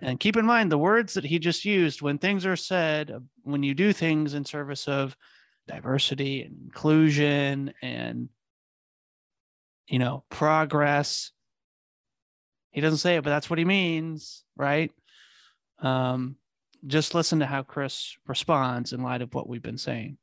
And 0.00 0.18
keep 0.18 0.36
in 0.36 0.46
mind 0.46 0.72
the 0.72 0.78
words 0.78 1.14
that 1.14 1.24
he 1.24 1.38
just 1.38 1.64
used 1.64 2.00
when 2.00 2.18
things 2.18 2.46
are 2.46 2.56
said, 2.56 3.12
when 3.42 3.62
you 3.62 3.74
do 3.74 3.92
things 3.92 4.34
in 4.34 4.44
service 4.44 4.88
of 4.88 5.16
diversity 5.68 6.42
and 6.42 6.56
inclusion 6.64 7.72
and, 7.82 8.28
you 9.90 9.98
know, 9.98 10.22
progress. 10.30 11.32
He 12.70 12.80
doesn't 12.80 12.98
say 12.98 13.16
it, 13.16 13.24
but 13.24 13.30
that's 13.30 13.50
what 13.50 13.58
he 13.58 13.64
means, 13.64 14.44
right? 14.56 14.92
Um, 15.80 16.36
just 16.86 17.12
listen 17.14 17.40
to 17.40 17.46
how 17.46 17.62
Chris 17.64 18.16
responds 18.26 18.92
in 18.92 19.02
light 19.02 19.20
of 19.20 19.34
what 19.34 19.48
we've 19.48 19.62
been 19.62 19.76
saying. 19.76 20.16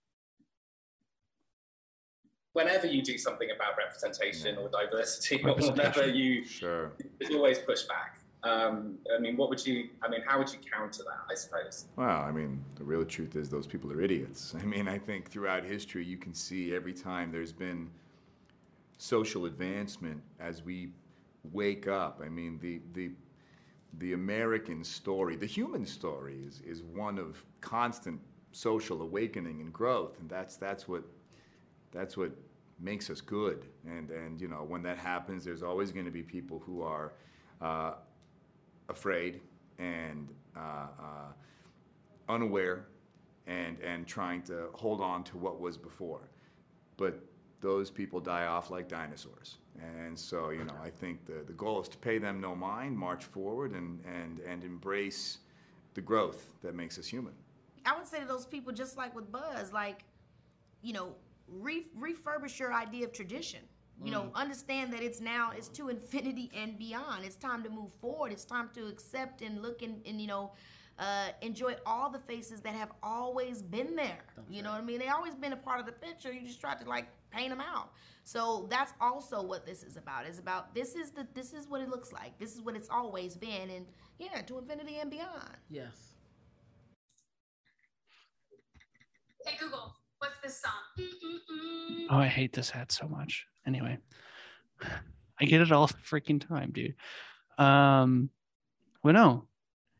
Whenever 2.53 2.87
you 2.87 3.03
do 3.03 3.17
something 3.17 3.49
about 3.53 3.77
representation 3.77 4.57
or 4.57 4.69
diversity, 4.69 5.43
or 5.43 5.53
whenever 5.55 6.07
you, 6.07 6.43
Sure. 6.45 6.93
there's 7.19 7.35
always 7.35 7.59
pushback. 7.59 8.15
Um, 8.43 8.97
I 9.15 9.19
mean, 9.19 9.35
what 9.35 9.49
would 9.49 9.63
you? 9.65 9.89
I 10.01 10.07
mean, 10.07 10.21
how 10.25 10.39
would 10.39 10.51
you 10.51 10.59
counter 10.71 11.03
that? 11.03 11.25
I 11.29 11.35
suppose. 11.35 11.85
Well, 11.97 12.21
I 12.21 12.31
mean, 12.31 12.63
the 12.75 12.83
real 12.83 13.03
truth 13.03 13.35
is 13.35 13.49
those 13.49 13.67
people 13.67 13.91
are 13.91 14.01
idiots. 14.01 14.55
I 14.59 14.63
mean, 14.63 14.87
I 14.87 14.97
think 14.97 15.29
throughout 15.29 15.63
history, 15.63 16.05
you 16.05 16.17
can 16.17 16.33
see 16.33 16.73
every 16.73 16.93
time 16.93 17.31
there's 17.31 17.51
been 17.51 17.89
social 18.97 19.45
advancement 19.45 20.21
as 20.39 20.63
we 20.63 20.89
wake 21.51 21.87
up. 21.87 22.21
I 22.23 22.29
mean, 22.29 22.59
the 22.59 22.81
the 22.93 23.11
the 23.99 24.13
American 24.13 24.83
story, 24.83 25.35
the 25.35 25.45
human 25.45 25.85
story, 25.85 26.39
is 26.45 26.61
is 26.61 26.83
one 26.83 27.17
of 27.17 27.43
constant 27.61 28.19
social 28.51 29.01
awakening 29.01 29.61
and 29.61 29.71
growth, 29.71 30.19
and 30.19 30.29
that's 30.29 30.57
that's 30.57 30.87
what 30.87 31.03
that's 31.91 32.17
what 32.17 32.31
makes 32.79 33.09
us 33.09 33.21
good. 33.21 33.65
And 33.85 34.09
and 34.09 34.41
you 34.41 34.47
know, 34.47 34.63
when 34.67 34.81
that 34.83 34.97
happens, 34.97 35.45
there's 35.45 35.63
always 35.63 35.91
going 35.91 36.05
to 36.05 36.11
be 36.11 36.23
people 36.23 36.59
who 36.65 36.81
are 36.81 37.13
uh, 37.61 37.93
afraid 38.89 39.41
and 39.79 40.29
uh, 40.55 40.87
uh, 40.99 41.31
unaware 42.29 42.87
and 43.45 43.79
and 43.79 44.05
trying 44.07 44.41
to 44.43 44.69
hold 44.73 45.01
on 45.01 45.23
to 45.25 45.37
what 45.37 45.59
was 45.59 45.77
before. 45.77 46.29
But 46.97 47.23
those 47.61 47.89
people 47.89 48.19
die 48.19 48.45
off 48.45 48.69
like 48.69 48.87
dinosaurs. 48.87 49.57
And 49.79 50.17
so, 50.17 50.49
you 50.49 50.63
know, 50.63 50.75
I 50.83 50.89
think 50.89 51.25
the, 51.25 51.43
the 51.45 51.53
goal 51.53 51.81
is 51.81 51.87
to 51.89 51.97
pay 51.97 52.17
them 52.17 52.39
no 52.39 52.55
mind, 52.55 52.97
march 52.97 53.25
forward, 53.25 53.73
and, 53.73 53.99
and, 54.05 54.39
and 54.39 54.63
embrace 54.63 55.39
the 55.93 56.01
growth 56.01 56.49
that 56.63 56.75
makes 56.75 56.97
us 56.97 57.07
human. 57.07 57.33
I 57.85 57.95
would 57.97 58.07
say 58.07 58.19
to 58.19 58.25
those 58.25 58.45
people, 58.45 58.73
just 58.73 58.97
like 58.97 59.15
with 59.15 59.31
Buzz, 59.31 59.71
like, 59.71 60.03
you 60.81 60.93
know, 60.93 61.15
re- 61.47 61.87
refurbish 61.97 62.59
your 62.59 62.73
idea 62.73 63.05
of 63.05 63.13
tradition. 63.13 63.61
You 64.03 64.11
know, 64.11 64.23
mm. 64.23 64.33
understand 64.35 64.93
that 64.93 65.01
it's 65.01 65.19
now 65.19 65.49
it's 65.57 65.69
to 65.69 65.89
infinity 65.89 66.51
and 66.55 66.77
beyond. 66.77 67.25
It's 67.25 67.35
time 67.35 67.63
to 67.63 67.69
move 67.71 67.91
forward. 67.99 68.31
It's 68.31 68.45
time 68.45 68.69
to 68.75 68.85
accept 68.85 69.41
and 69.41 69.63
look 69.63 69.81
and, 69.81 70.05
and 70.05 70.21
you 70.21 70.27
know, 70.27 70.51
uh, 70.99 71.29
enjoy 71.41 71.75
all 71.85 72.09
the 72.09 72.19
faces 72.19 72.61
that 72.61 72.73
have 72.73 72.91
always 73.03 73.61
been 73.61 73.95
there. 73.95 74.25
You 74.49 74.63
know 74.63 74.71
what 74.71 74.81
I 74.81 74.83
mean? 74.83 74.99
They 74.99 75.09
always 75.09 75.35
been 75.35 75.53
a 75.53 75.57
part 75.57 75.79
of 75.79 75.85
the 75.85 75.91
picture. 75.91 76.31
You 76.31 76.47
just 76.47 76.59
try 76.59 76.75
to 76.75 76.89
like 76.89 77.07
paint 77.31 77.49
them 77.49 77.61
out. 77.61 77.91
So 78.23 78.67
that's 78.69 78.93
also 78.99 79.41
what 79.41 79.65
this 79.65 79.83
is 79.83 79.95
about. 79.95 80.25
It's 80.25 80.39
about 80.39 80.73
this 80.73 80.95
is 80.95 81.11
the 81.11 81.27
this 81.33 81.53
is 81.53 81.67
what 81.67 81.81
it 81.81 81.89
looks 81.89 82.11
like. 82.11 82.37
This 82.39 82.55
is 82.55 82.61
what 82.61 82.75
it's 82.75 82.89
always 82.89 83.37
been, 83.37 83.69
and 83.69 83.85
yeah, 84.19 84.41
to 84.41 84.57
infinity 84.57 84.97
and 84.99 85.09
beyond. 85.09 85.57
Yes. 85.69 86.13
Hey 89.45 89.55
Google, 89.59 89.95
what's 90.17 90.39
this 90.43 90.59
song? 90.59 90.71
Mm-mm-mm. 90.99 92.07
Oh, 92.09 92.17
I 92.17 92.27
hate 92.27 92.53
this 92.53 92.69
hat 92.69 92.91
so 92.91 93.07
much. 93.07 93.45
Anyway, 93.65 93.97
I 95.39 95.45
get 95.45 95.61
it 95.61 95.71
all 95.71 95.87
the 95.87 95.93
freaking 95.93 96.45
time, 96.45 96.71
dude. 96.71 96.95
Um, 97.57 98.29
well, 99.03 99.13
no, 99.13 99.47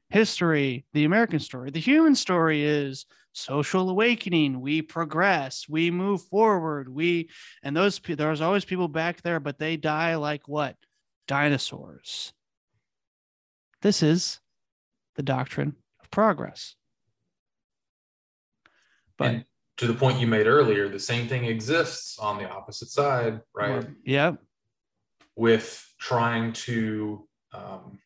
history, 0.10 0.86
the 0.93 1.06
American 1.06 1.39
story. 1.39 1.72
The 1.72 1.80
human 1.80 2.15
story 2.15 2.63
is 2.63 3.06
social 3.34 3.89
awakening. 3.89 4.62
We 4.62 4.82
progress, 4.82 5.65
we 5.70 5.91
move 5.91 6.22
forward. 6.24 6.89
We 6.89 7.30
and 7.63 7.76
those 7.76 8.00
there's 8.00 8.41
always 8.41 8.65
people 8.65 8.88
back 8.88 9.22
there, 9.22 9.39
but 9.39 9.60
they 9.60 9.78
die 9.78 10.15
like 10.15 10.48
what? 10.48 10.76
Dinosaurs. 11.28 12.34
This 13.82 14.02
is 14.02 14.39
the 15.15 15.24
doctrine 15.24 15.76
of 16.02 16.10
progress. 16.10 16.76
But 19.17 19.28
and 19.28 19.46
to 19.78 19.88
the 19.88 19.93
point 19.93 20.20
you 20.20 20.28
made 20.28 20.48
earlier, 20.48 20.89
the 20.89 21.00
same 21.00 21.28
thing 21.28 21.46
exists 21.46 22.17
on 22.17 22.38
the 22.38 22.50
opposite 22.50 22.89
side, 22.89 23.41
right? 23.56 23.86
Yeah. 24.04 24.34
With 25.36 25.86
trying 26.00 26.54
to 26.54 27.28
um, 27.54 28.00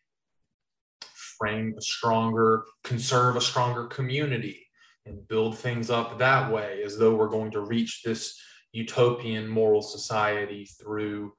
frame 1.41 1.73
a 1.75 1.81
stronger, 1.81 2.65
conserve 2.83 3.35
a 3.35 3.41
stronger 3.41 3.87
community 3.87 4.67
and 5.07 5.27
build 5.27 5.57
things 5.57 5.89
up 5.89 6.19
that 6.19 6.51
way 6.51 6.83
as 6.85 6.99
though 6.99 7.15
we're 7.15 7.27
going 7.27 7.49
to 7.49 7.61
reach 7.61 8.03
this 8.05 8.39
utopian 8.73 9.47
moral 9.47 9.81
society 9.81 10.65
through 10.79 11.33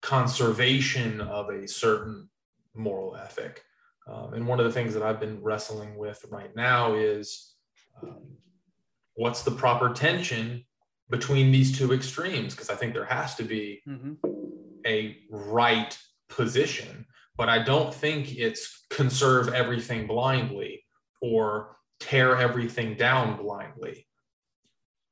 conservation 0.00 1.20
of 1.20 1.50
a 1.50 1.68
certain 1.68 2.28
moral 2.74 3.16
ethic. 3.16 3.62
Um, 4.10 4.32
and 4.32 4.46
one 4.46 4.60
of 4.60 4.64
the 4.64 4.72
things 4.72 4.94
that 4.94 5.02
I've 5.02 5.20
been 5.20 5.42
wrestling 5.42 5.98
with 5.98 6.24
right 6.30 6.54
now 6.56 6.94
is 6.94 7.54
um, 8.02 8.22
what's 9.14 9.42
the 9.42 9.50
proper 9.50 9.90
tension 9.92 10.64
between 11.10 11.52
these 11.52 11.76
two 11.78 11.92
extremes? 11.92 12.54
Because 12.54 12.70
I 12.70 12.76
think 12.76 12.94
there 12.94 13.04
has 13.04 13.34
to 13.34 13.42
be 13.42 13.82
Mm-hmm. 13.86 14.14
a 14.86 15.18
right 15.30 15.98
position, 16.30 17.04
but 17.36 17.48
I 17.48 17.62
don't 17.62 17.92
think 17.92 18.36
it's 18.36 18.86
conserve 18.90 19.52
everything 19.52 20.06
blindly 20.06 20.84
or 21.20 21.76
tear 22.00 22.36
everything 22.36 22.96
down 22.96 23.36
blindly. 23.36 24.06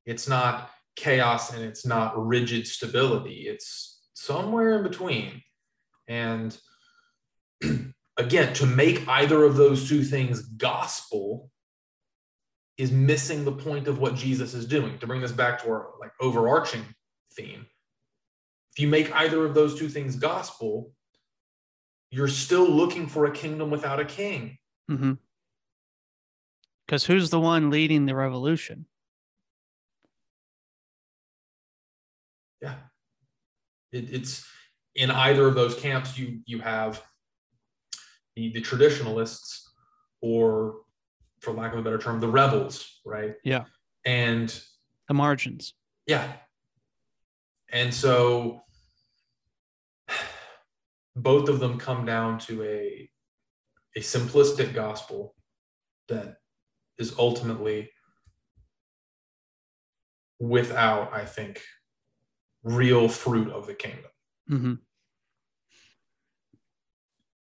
It's 0.07 0.29
not 0.29 0.71
chaos 0.97 1.53
and 1.53 1.65
it's 1.65 1.87
not 1.87 2.15
rigid 2.17 2.67
stability. 2.67 3.47
It's 3.49 4.01
somewhere 4.15 4.77
in 4.77 4.83
between. 4.83 5.43
And 6.09 6.57
again, 8.17 8.53
to 8.55 8.67
make 8.67 9.07
either 9.09 9.45
of 9.45 9.57
those 9.57 9.89
two 9.89 10.05
things 10.05 10.43
gospel 10.43 11.51
is 12.79 12.91
missing 12.91 13.45
the 13.45 13.53
point 13.53 13.89
of 13.89 13.99
what 13.99 14.15
Jesus 14.15 14.55
is 14.55 14.67
doing. 14.67 14.99
To 14.99 15.07
bring 15.07 15.21
this 15.21 15.33
back 15.33 15.63
to 15.63 15.69
our 15.69 15.91
like 16.01 16.13
overarching 16.21 16.85
theme, 17.35 17.67
if 18.73 18.83
you 18.83 18.89
make 18.89 19.15
either 19.15 19.45
of 19.45 19.55
those 19.55 19.79
two 19.79 19.89
things 19.89 20.17
gospel, 20.17 20.93
you're 22.13 22.29
still 22.29 22.69
looking 22.69 23.09
for 23.09 23.25
a 23.25 23.33
kingdom 23.33 23.71
without 23.71 23.99
a 23.99 24.05
king. 24.05 24.59
Mm-hmm. 24.91 25.15
Because 26.87 27.05
who's 27.07 27.31
the 27.31 27.41
one 27.41 27.71
leading 27.71 28.05
the 28.07 28.15
revolution? 28.15 28.85
Yeah. 32.61 32.75
It, 33.93 34.13
it's 34.13 34.47
in 34.95 35.11
either 35.11 35.47
of 35.47 35.55
those 35.55 35.75
camps, 35.75 36.19
you 36.19 36.41
you 36.47 36.61
have 36.61 37.03
the, 38.37 38.53
the 38.53 38.61
traditionalists, 38.61 39.71
or 40.21 40.77
for 41.41 41.53
lack 41.53 41.73
of 41.73 41.79
a 41.81 41.83
better 41.83 41.99
term, 41.99 42.21
the 42.21 42.29
rebels, 42.29 43.01
right? 43.05 43.35
Yeah. 43.43 43.65
And 44.05 44.49
The 45.09 45.15
margins. 45.15 45.75
yeah. 46.07 46.33
And 47.71 47.93
so 47.93 48.61
both 51.15 51.49
of 51.49 51.61
them 51.61 51.79
come 51.79 52.05
down 52.05 52.39
to 52.39 52.63
a 52.63 53.09
a 53.95 54.01
simplistic 54.01 54.73
gospel 54.73 55.35
that 56.09 56.37
is 56.99 57.15
ultimately 57.19 57.91
without, 60.41 61.13
I 61.13 61.25
think, 61.25 61.63
real 62.65 63.09
fruit 63.09 63.51
of 63.51 63.67
the 63.67 63.75
kingdom. 63.75 64.11
Mm-hmm. 64.51 64.75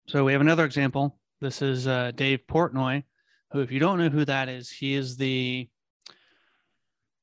So 0.09 0.25
we 0.25 0.33
have 0.33 0.41
another 0.41 0.65
example. 0.65 1.19
This 1.41 1.63
is 1.63 1.87
uh, 1.87 2.13
Dave 2.15 2.41
Portnoy, 2.49 3.05
who, 3.53 3.61
if 3.61 3.71
you 3.71 3.79
don't 3.79 3.99
know 3.99 4.09
who 4.09 4.25
that 4.25 4.49
is, 4.49 4.71
he 4.71 4.95
is 4.95 5.17
the 5.17 5.69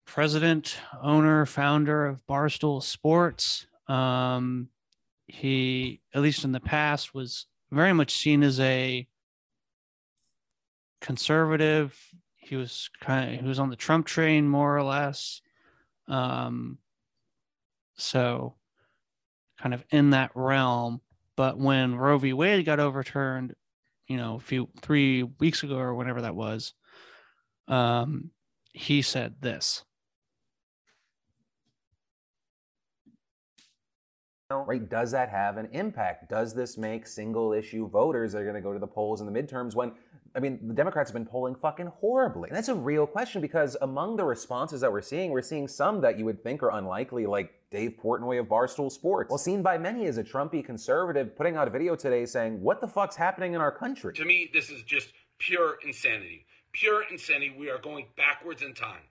president, 0.06 0.78
owner, 1.02 1.46
founder 1.46 2.06
of 2.06 2.26
Barstool 2.28 2.82
Sports. 2.82 3.68
Um, 3.88 4.70
he, 5.28 6.02
at 6.14 6.22
least 6.22 6.44
in 6.44 6.52
the 6.52 6.60
past, 6.60 7.14
was 7.14 7.46
very 7.72 7.94
much 7.94 8.16
seen 8.16 8.44
as 8.44 8.60
a 8.60 9.08
conservative. 11.02 11.98
He 12.38 12.56
was 12.56 12.90
kind 13.02 13.34
of 13.36 13.42
he 13.42 13.48
was 13.48 13.60
on 13.60 13.70
the 13.70 13.76
Trump 13.76 14.06
train 14.06 14.48
more 14.48 14.76
or 14.76 14.84
less. 14.84 15.42
Um, 16.08 16.78
so 17.96 18.56
kind 19.60 19.74
of 19.74 19.84
in 19.90 20.12
that 20.12 20.32
realm. 20.34 21.02
But 21.36 21.58
when 21.58 21.96
Roe 21.96 22.18
v. 22.18 22.34
Wade 22.34 22.66
got 22.66 22.80
overturned, 22.80 23.54
you 24.08 24.18
know, 24.18 24.36
a 24.36 24.40
few 24.40 24.70
three 24.82 25.24
weeks 25.24 25.64
ago 25.64 25.78
or 25.78 25.94
whenever 25.94 26.22
that 26.22 26.36
was, 26.36 26.74
um, 27.68 28.32
he 28.74 29.02
said 29.02 29.36
this. 29.42 29.84
Right? 34.50 34.90
Does 34.90 35.12
that 35.12 35.30
have 35.30 35.58
an 35.58 35.68
impact? 35.74 36.30
Does 36.30 36.54
this 36.54 36.78
make 36.78 37.06
single 37.06 37.52
issue 37.52 37.90
voters 37.90 38.32
that 38.32 38.40
are 38.40 38.44
going 38.44 38.56
to 38.56 38.62
go 38.62 38.72
to 38.72 38.80
the 38.80 38.88
polls 38.88 39.20
in 39.20 39.32
the 39.32 39.42
midterms 39.42 39.76
when, 39.76 39.92
I 40.36 40.40
mean, 40.40 40.60
the 40.66 40.74
Democrats 40.74 41.10
have 41.10 41.14
been 41.14 41.26
polling 41.26 41.54
fucking 41.56 41.88
horribly? 41.88 42.50
And 42.50 42.58
that's 42.58 42.70
a 42.70 42.76
real 42.76 43.06
question 43.06 43.42
because 43.42 43.76
among 43.82 44.16
the 44.16 44.24
responses 44.24 44.80
that 44.82 44.92
we're 44.92 45.02
seeing, 45.02 45.32
we're 45.32 45.42
seeing 45.42 45.68
some 45.68 46.00
that 46.02 46.18
you 46.18 46.24
would 46.24 46.42
think 46.44 46.64
are 46.64 46.72
unlikely, 46.72 47.26
like 47.26 47.54
Dave 47.72 47.98
Portnoy 48.02 48.40
of 48.40 48.48
Barstool 48.48 48.90
Sports. 48.90 49.30
Well, 49.30 49.38
seen 49.38 49.62
by 49.62 49.78
many 49.78 50.06
as 50.06 50.18
a 50.18 50.24
Trumpy 50.24 50.64
conservative, 50.64 51.36
putting 51.36 51.58
out 51.58 51.68
a 51.68 51.72
video 51.72 51.96
today 51.98 52.26
saying, 52.26 52.62
What 52.62 52.80
the 52.80 52.88
fuck's 52.88 53.18
happening 53.18 53.54
in 53.54 53.60
our 53.60 53.72
country? 53.72 54.14
To 54.14 54.26
me, 54.26 54.50
this 54.54 54.70
is 54.70 54.82
just 54.84 55.12
pure 55.40 55.78
insanity. 55.86 56.46
Pure 56.72 57.04
insanity. 57.12 57.54
We 57.58 57.70
are 57.70 57.80
going 57.80 58.06
backwards 58.16 58.62
in 58.62 58.74
time. 58.74 59.02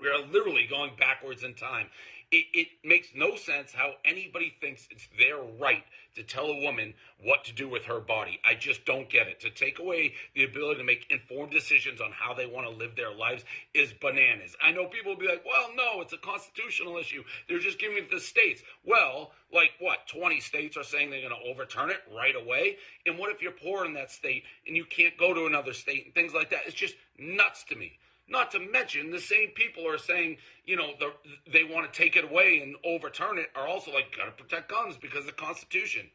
We 0.00 0.08
are 0.08 0.26
literally 0.26 0.66
going 0.68 0.92
backwards 0.98 1.44
in 1.44 1.54
time. 1.54 1.86
It, 2.34 2.46
it 2.52 2.68
makes 2.82 3.10
no 3.14 3.36
sense 3.36 3.72
how 3.72 3.92
anybody 4.04 4.56
thinks 4.60 4.88
it's 4.90 5.06
their 5.16 5.36
right 5.60 5.84
to 6.16 6.24
tell 6.24 6.46
a 6.46 6.62
woman 6.64 6.92
what 7.22 7.44
to 7.44 7.52
do 7.52 7.68
with 7.68 7.84
her 7.84 8.00
body. 8.00 8.40
I 8.44 8.54
just 8.54 8.84
don't 8.84 9.08
get 9.08 9.28
it. 9.28 9.38
To 9.42 9.50
take 9.50 9.78
away 9.78 10.14
the 10.34 10.42
ability 10.42 10.78
to 10.78 10.84
make 10.84 11.06
informed 11.10 11.52
decisions 11.52 12.00
on 12.00 12.10
how 12.10 12.34
they 12.34 12.46
want 12.46 12.66
to 12.66 12.74
live 12.74 12.96
their 12.96 13.14
lives 13.14 13.44
is 13.72 13.92
bananas. 13.92 14.56
I 14.60 14.72
know 14.72 14.86
people 14.86 15.12
will 15.12 15.20
be 15.20 15.28
like, 15.28 15.44
well, 15.46 15.68
no, 15.76 16.00
it's 16.00 16.12
a 16.12 16.18
constitutional 16.18 16.98
issue. 16.98 17.22
They're 17.48 17.60
just 17.60 17.78
giving 17.78 17.98
it 17.98 18.10
to 18.10 18.16
the 18.16 18.20
states. 18.20 18.62
Well, 18.84 19.30
like 19.52 19.70
what? 19.78 20.08
20 20.08 20.40
states 20.40 20.76
are 20.76 20.82
saying 20.82 21.10
they're 21.10 21.28
going 21.28 21.40
to 21.40 21.48
overturn 21.48 21.90
it 21.90 22.02
right 22.12 22.34
away. 22.34 22.78
And 23.06 23.16
what 23.16 23.30
if 23.30 23.42
you're 23.42 23.52
poor 23.52 23.84
in 23.84 23.94
that 23.94 24.10
state 24.10 24.42
and 24.66 24.76
you 24.76 24.86
can't 24.86 25.16
go 25.16 25.34
to 25.34 25.46
another 25.46 25.72
state 25.72 26.06
and 26.06 26.14
things 26.14 26.34
like 26.34 26.50
that? 26.50 26.62
It's 26.66 26.74
just 26.74 26.96
nuts 27.16 27.62
to 27.68 27.76
me. 27.76 27.92
Not 28.26 28.50
to 28.52 28.58
mention, 28.58 29.10
the 29.10 29.20
same 29.20 29.48
people 29.54 29.86
are 29.86 29.98
saying, 29.98 30.38
you 30.64 30.76
know, 30.76 30.92
the, 30.98 31.12
they 31.52 31.62
want 31.62 31.92
to 31.92 31.98
take 31.98 32.16
it 32.16 32.24
away 32.24 32.60
and 32.62 32.74
overturn 32.84 33.38
it 33.38 33.50
are 33.54 33.66
also 33.66 33.92
like, 33.92 34.16
got 34.16 34.24
to 34.24 34.30
protect 34.30 34.70
guns 34.70 34.96
because 34.96 35.20
of 35.20 35.26
the 35.26 35.32
Constitution. 35.32 36.06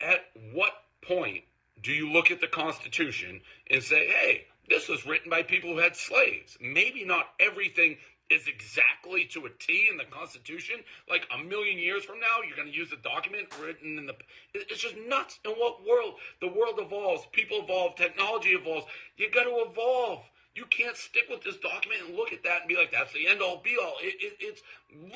At 0.00 0.24
what 0.52 0.72
point 1.02 1.44
do 1.82 1.92
you 1.92 2.10
look 2.10 2.30
at 2.30 2.40
the 2.40 2.48
Constitution 2.48 3.40
and 3.70 3.82
say, 3.82 4.08
hey, 4.08 4.46
this 4.68 4.88
was 4.88 5.06
written 5.06 5.30
by 5.30 5.42
people 5.42 5.70
who 5.70 5.78
had 5.78 5.94
slaves? 5.94 6.58
Maybe 6.60 7.04
not 7.04 7.26
everything 7.38 7.96
is 8.30 8.48
exactly 8.48 9.26
to 9.26 9.46
a 9.46 9.50
T 9.50 9.86
in 9.90 9.96
the 9.96 10.04
Constitution. 10.04 10.76
Like 11.08 11.28
a 11.32 11.42
million 11.44 11.78
years 11.78 12.04
from 12.04 12.20
now, 12.20 12.42
you're 12.46 12.56
going 12.56 12.70
to 12.70 12.76
use 12.76 12.92
a 12.92 12.96
document 12.96 13.48
written 13.62 13.98
in 13.98 14.06
the. 14.06 14.14
It's 14.54 14.80
just 14.80 14.96
nuts. 15.06 15.38
In 15.44 15.52
what 15.52 15.86
world? 15.86 16.14
The 16.40 16.48
world 16.48 16.78
evolves, 16.78 17.26
people 17.32 17.60
evolve, 17.62 17.96
technology 17.96 18.50
evolves. 18.50 18.86
You 19.16 19.30
got 19.30 19.44
to 19.44 19.64
evolve. 19.70 20.24
You 20.54 20.64
can't 20.66 20.96
stick 20.96 21.24
with 21.28 21.42
this 21.42 21.56
document 21.56 22.02
and 22.06 22.16
look 22.16 22.32
at 22.32 22.44
that 22.44 22.60
and 22.60 22.68
be 22.68 22.76
like, 22.76 22.92
that's 22.92 23.12
the 23.12 23.26
end 23.26 23.42
all 23.42 23.60
be 23.64 23.76
all. 23.82 23.96
It, 24.00 24.14
it, 24.20 24.36
it's 24.38 24.62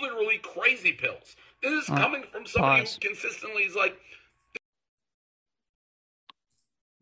literally 0.00 0.38
crazy 0.38 0.92
pills. 0.92 1.36
This 1.62 1.84
is 1.84 1.90
Uh, 1.90 1.96
coming 1.96 2.24
from 2.32 2.44
somebody 2.44 2.82
pause. 2.82 2.98
who 3.00 3.08
consistently 3.08 3.62
is 3.62 3.74
like, 3.76 3.96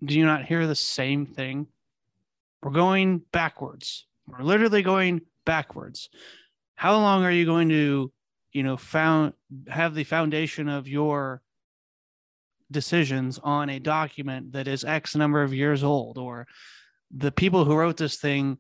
Do 0.05 0.15
you 0.19 0.27
not 0.27 0.45
hear 0.45 0.67
the 0.67 0.75
same 0.75 1.25
thing? 1.25 1.67
We're 2.63 2.71
going 2.73 3.23
backwards. 3.33 4.05
We're 4.27 4.43
literally 4.45 4.83
going 4.83 5.23
backwards. 5.47 6.11
How 6.75 6.97
long 6.99 7.25
are 7.25 7.31
you 7.31 7.47
going 7.47 7.71
to, 7.71 8.13
you 8.53 8.63
know, 8.63 8.77
found 8.77 9.33
have 9.69 9.95
the 9.95 10.05
foundation 10.05 10.69
of 10.69 10.87
your 10.87 11.41
decisions 12.71 13.39
on 13.43 13.71
a 13.71 13.79
document 13.79 14.53
that 14.53 14.69
is 14.69 14.85
X 14.85 15.17
number 15.17 15.43
of 15.43 15.55
years 15.55 15.83
old, 15.83 16.19
or 16.19 16.47
the 17.11 17.33
people 17.33 17.65
who 17.65 17.77
wrote 17.77 17.97
this 17.97 18.17
thing, 18.17 18.59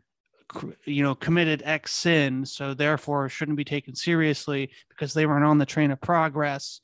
you 0.84 1.03
know, 1.03 1.14
committed 1.14 1.62
X 1.64 1.92
sin, 1.92 2.44
so 2.44 2.74
therefore 2.74 3.28
shouldn't 3.28 3.57
be 3.57 3.64
taken 3.64 3.94
seriously 3.94 4.70
because 4.88 5.12
they 5.12 5.26
weren't 5.26 5.44
on 5.44 5.59
the 5.59 5.66
train 5.66 5.90
of 5.90 6.01
progress. 6.01 6.80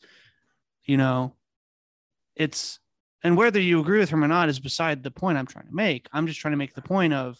You 0.85 0.97
know, 0.97 1.35
it's 2.35 2.81
and 3.23 3.37
whether 3.37 3.61
you 3.61 3.81
agree 3.81 4.01
with 4.01 4.11
him 4.11 4.25
or 4.25 4.29
not 4.29 4.49
is 4.49 4.59
beside 4.59 5.03
the 5.03 5.11
point 5.11 5.39
I'm 5.39 5.47
trying 5.47 5.69
to 5.69 5.75
make. 5.75 6.09
I'm 6.13 6.27
just 6.27 6.41
trying 6.41 6.53
to 6.53 6.59
make 6.59 6.75
the 6.75 6.83
point 6.83 7.13
of 7.13 7.39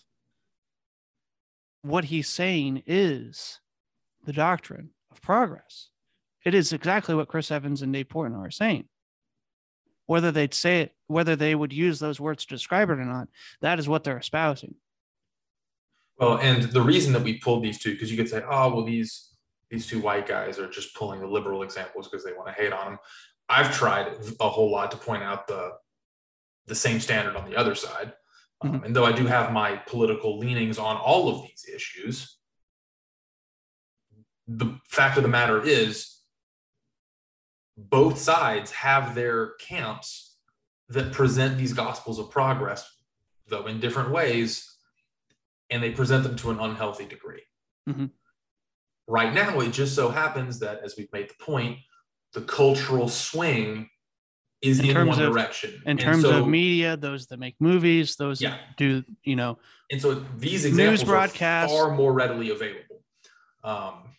what 1.83 2.05
he's 2.05 2.29
saying 2.29 2.85
is 2.87 3.59
the 4.25 4.33
doctrine 4.33 4.91
of 5.11 5.21
progress. 5.21 5.89
It 6.45 6.55
is 6.55 6.73
exactly 6.73 7.15
what 7.15 7.29
Chris 7.29 7.51
Evans 7.51 7.83
and 7.83 7.93
Dave 7.93 8.09
Portnoy 8.09 8.47
are 8.47 8.51
saying. 8.51 8.89
Whether 10.07 10.31
they'd 10.31 10.55
say 10.55 10.83
it, 10.83 10.93
whether 11.13 11.37
they 11.37 11.55
would 11.55 11.73
use 11.73 11.99
those 11.99 12.19
words 12.21 12.45
to 12.47 12.55
describe 12.55 12.91
it 12.91 12.99
or 12.99 13.05
not, 13.05 13.29
that 13.61 13.79
is 13.79 13.89
what 13.89 14.05
they're 14.05 14.19
espousing. 14.19 14.75
Well, 16.19 16.39
and 16.39 16.65
the 16.65 16.83
reason 16.83 17.13
that 17.15 17.23
we 17.23 17.39
pulled 17.39 17.63
these 17.63 17.79
two, 17.79 17.93
because 17.93 18.11
you 18.11 18.17
could 18.17 18.29
say, 18.29 18.43
oh, 18.49 18.75
well, 18.75 18.85
these 18.85 19.29
these 19.71 19.87
two 19.87 20.01
white 20.01 20.27
guys 20.27 20.59
are 20.59 20.69
just 20.69 20.95
pulling 20.95 21.21
the 21.21 21.27
liberal 21.27 21.63
examples 21.63 22.07
because 22.07 22.23
they 22.25 22.33
want 22.35 22.47
to 22.49 22.53
hate 22.63 22.75
on 22.75 22.85
them. 22.85 22.99
I've 23.49 23.75
tried 23.75 24.09
a 24.39 24.49
whole 24.49 24.71
lot 24.71 24.91
to 24.91 24.99
point 24.99 25.23
out 25.23 25.47
the 25.47 25.73
the 26.67 26.75
same 26.75 27.01
standard 27.01 27.37
on 27.37 27.49
the 27.49 27.57
other 27.57 27.75
side. 27.75 28.13
Um, 28.61 28.73
Mhm. 28.81 28.85
and 28.85 28.97
though 28.97 29.07
I 29.07 29.13
do 29.13 29.27
have 29.27 29.51
my 29.53 29.77
political 29.77 30.39
leanings 30.39 30.79
on 30.79 30.97
all 30.97 31.29
of 31.29 31.43
these 31.43 31.65
issues, 31.75 32.39
the 34.47 34.79
fact 34.89 35.17
of 35.17 35.23
the 35.23 35.29
matter 35.29 35.61
is 35.63 36.21
both 37.77 38.19
sides 38.19 38.71
have 38.73 39.15
their 39.15 39.53
camps 39.55 40.32
that 40.93 41.13
present 41.13 41.59
these 41.59 41.73
gospels 41.73 42.19
of 42.19 42.31
progress, 42.31 42.91
though 43.49 43.67
in 43.67 43.81
different 43.81 44.11
ways, 44.11 44.77
and 45.71 45.83
they 45.83 45.91
present 45.91 46.23
them 46.23 46.37
to 46.37 46.51
an 46.51 46.59
unhealthy 46.61 47.07
degree. 47.07 47.43
Mhm. 47.89 48.11
Right 49.07 49.33
now, 49.33 49.59
it 49.61 49.71
just 49.73 49.95
so 49.95 50.11
happens 50.11 50.59
that, 50.61 50.81
as 50.85 50.97
we've 50.97 51.13
made 51.13 51.29
the 51.31 51.45
point, 51.45 51.79
the 52.33 52.43
cultural 52.43 53.09
swing 53.09 53.89
is 54.61 54.79
In 54.79 54.87
in, 54.87 54.93
terms 54.95 55.09
one 55.17 55.23
of- 55.23 55.33
direction. 55.33 55.83
In 55.87 55.97
terms 55.97 56.23
so- 56.23 56.43
of 56.43 56.47
media, 56.49 56.97
those 56.97 57.27
that 57.29 57.39
make 57.39 57.57
movies, 57.61 58.17
those 58.17 58.41
Yeah. 58.41 58.51
that 58.51 58.77
do, 58.77 59.03
you 59.25 59.35
know, 59.35 59.59
and 59.91 60.01
so 60.01 60.15
these 60.37 60.63
News 60.65 60.67
examples 60.67 61.05
broadcasts. 61.05 61.75
are 61.77 61.91
more 61.95 62.13
readily 62.13 62.51
available. 62.51 63.03
Um, 63.65 64.15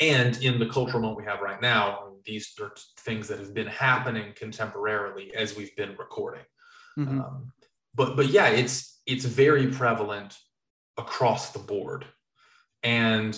and 0.00 0.36
in 0.42 0.58
the 0.58 0.66
cultural 0.66 1.00
moment 1.00 1.18
we 1.18 1.24
have 1.24 1.40
right 1.40 1.60
now, 1.62 2.09
these 2.24 2.52
are 2.60 2.72
things 3.00 3.28
that 3.28 3.38
have 3.38 3.54
been 3.54 3.66
happening 3.66 4.32
contemporarily 4.32 5.32
as 5.32 5.56
we've 5.56 5.74
been 5.76 5.96
recording. 5.96 6.44
mhm. 6.98 7.20
Um, 7.24 7.52
but 7.94 8.16
but 8.16 8.26
yeah, 8.28 8.48
it's 8.48 9.00
it's 9.06 9.24
very 9.24 9.66
prevalent 9.68 10.36
across 10.98 11.52
the 11.52 11.58
board. 11.58 12.04
And 12.82 13.34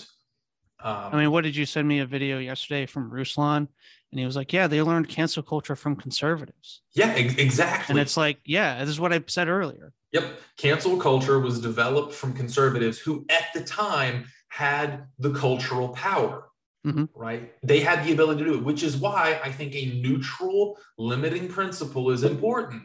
um, 0.80 1.10
I 1.12 1.16
mean, 1.20 1.30
what 1.30 1.44
did 1.44 1.56
you 1.56 1.64
send 1.66 1.86
me 1.88 2.00
a 2.00 2.06
video 2.06 2.38
yesterday 2.38 2.86
from 2.86 3.10
Ruslan? 3.10 3.68
And 4.10 4.18
he 4.20 4.26
was 4.26 4.36
like, 4.36 4.52
Yeah, 4.52 4.66
they 4.66 4.82
learned 4.82 5.08
cancel 5.08 5.42
culture 5.42 5.76
from 5.76 5.96
conservatives. 5.96 6.82
yeah, 6.94 7.14
ex- 7.16 7.36
exactly. 7.36 7.92
And 7.92 7.98
it's 8.00 8.16
like, 8.16 8.40
Yeah, 8.44 8.80
this 8.80 8.90
is 8.90 9.00
what 9.00 9.12
I 9.12 9.22
said 9.26 9.48
earlier. 9.48 9.92
Yep. 10.12 10.24
Cancel 10.58 10.98
culture 10.98 11.38
was 11.40 11.60
developed 11.60 12.12
from 12.12 12.34
conservatives 12.34 12.98
who, 12.98 13.24
at 13.30 13.46
the 13.54 13.64
time, 13.64 14.26
had 14.48 15.06
the 15.18 15.32
cultural 15.32 15.88
power, 15.90 16.48
Mhm. 16.86 17.08
right? 17.14 17.54
They 17.62 17.80
had 17.80 18.04
the 18.04 18.12
ability 18.12 18.42
to 18.42 18.50
do 18.50 18.58
it, 18.58 18.64
which 18.64 18.82
is 18.82 18.96
why 18.96 19.40
I 19.42 19.52
think 19.52 19.74
a 19.74 19.86
neutral 20.02 20.78
limiting 20.98 21.48
principle 21.48 22.10
is 22.10 22.24
important. 22.24 22.82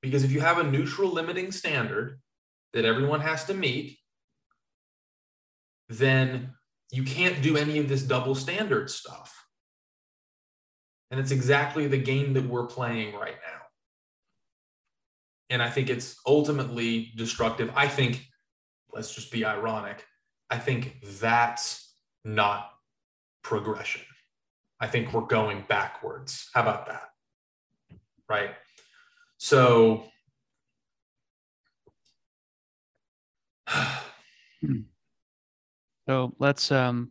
Because 0.00 0.24
if 0.24 0.32
you 0.32 0.40
have 0.40 0.58
a 0.58 0.64
neutral 0.64 1.10
limiting 1.10 1.52
standard 1.52 2.20
that 2.72 2.84
everyone 2.84 3.20
has 3.20 3.44
to 3.46 3.54
meet, 3.54 3.98
then 5.88 6.54
you 6.90 7.02
can't 7.02 7.42
do 7.42 7.56
any 7.56 7.78
of 7.78 7.88
this 7.88 8.02
double 8.02 8.34
standard 8.34 8.90
stuff. 8.90 9.46
And 11.10 11.20
it's 11.20 11.30
exactly 11.30 11.86
the 11.86 11.98
game 11.98 12.32
that 12.34 12.46
we're 12.46 12.66
playing 12.66 13.14
right 13.14 13.36
now 13.46 13.56
and 15.50 15.62
I 15.62 15.70
think 15.70 15.88
it's 15.90 16.20
ultimately 16.26 17.12
destructive. 17.16 17.70
I 17.76 17.88
think, 17.88 18.26
let's 18.92 19.14
just 19.14 19.30
be 19.30 19.44
ironic, 19.44 20.04
I 20.50 20.58
think 20.58 20.98
that's 21.20 21.85
not 22.26 22.70
progression. 23.42 24.02
I 24.80 24.86
think 24.88 25.12
we're 25.12 25.22
going 25.22 25.64
backwards. 25.68 26.50
How 26.52 26.62
about 26.62 26.86
that? 26.86 27.10
Right. 28.28 28.50
So, 29.38 30.04
So 36.08 36.32
let's 36.38 36.70
um 36.70 37.10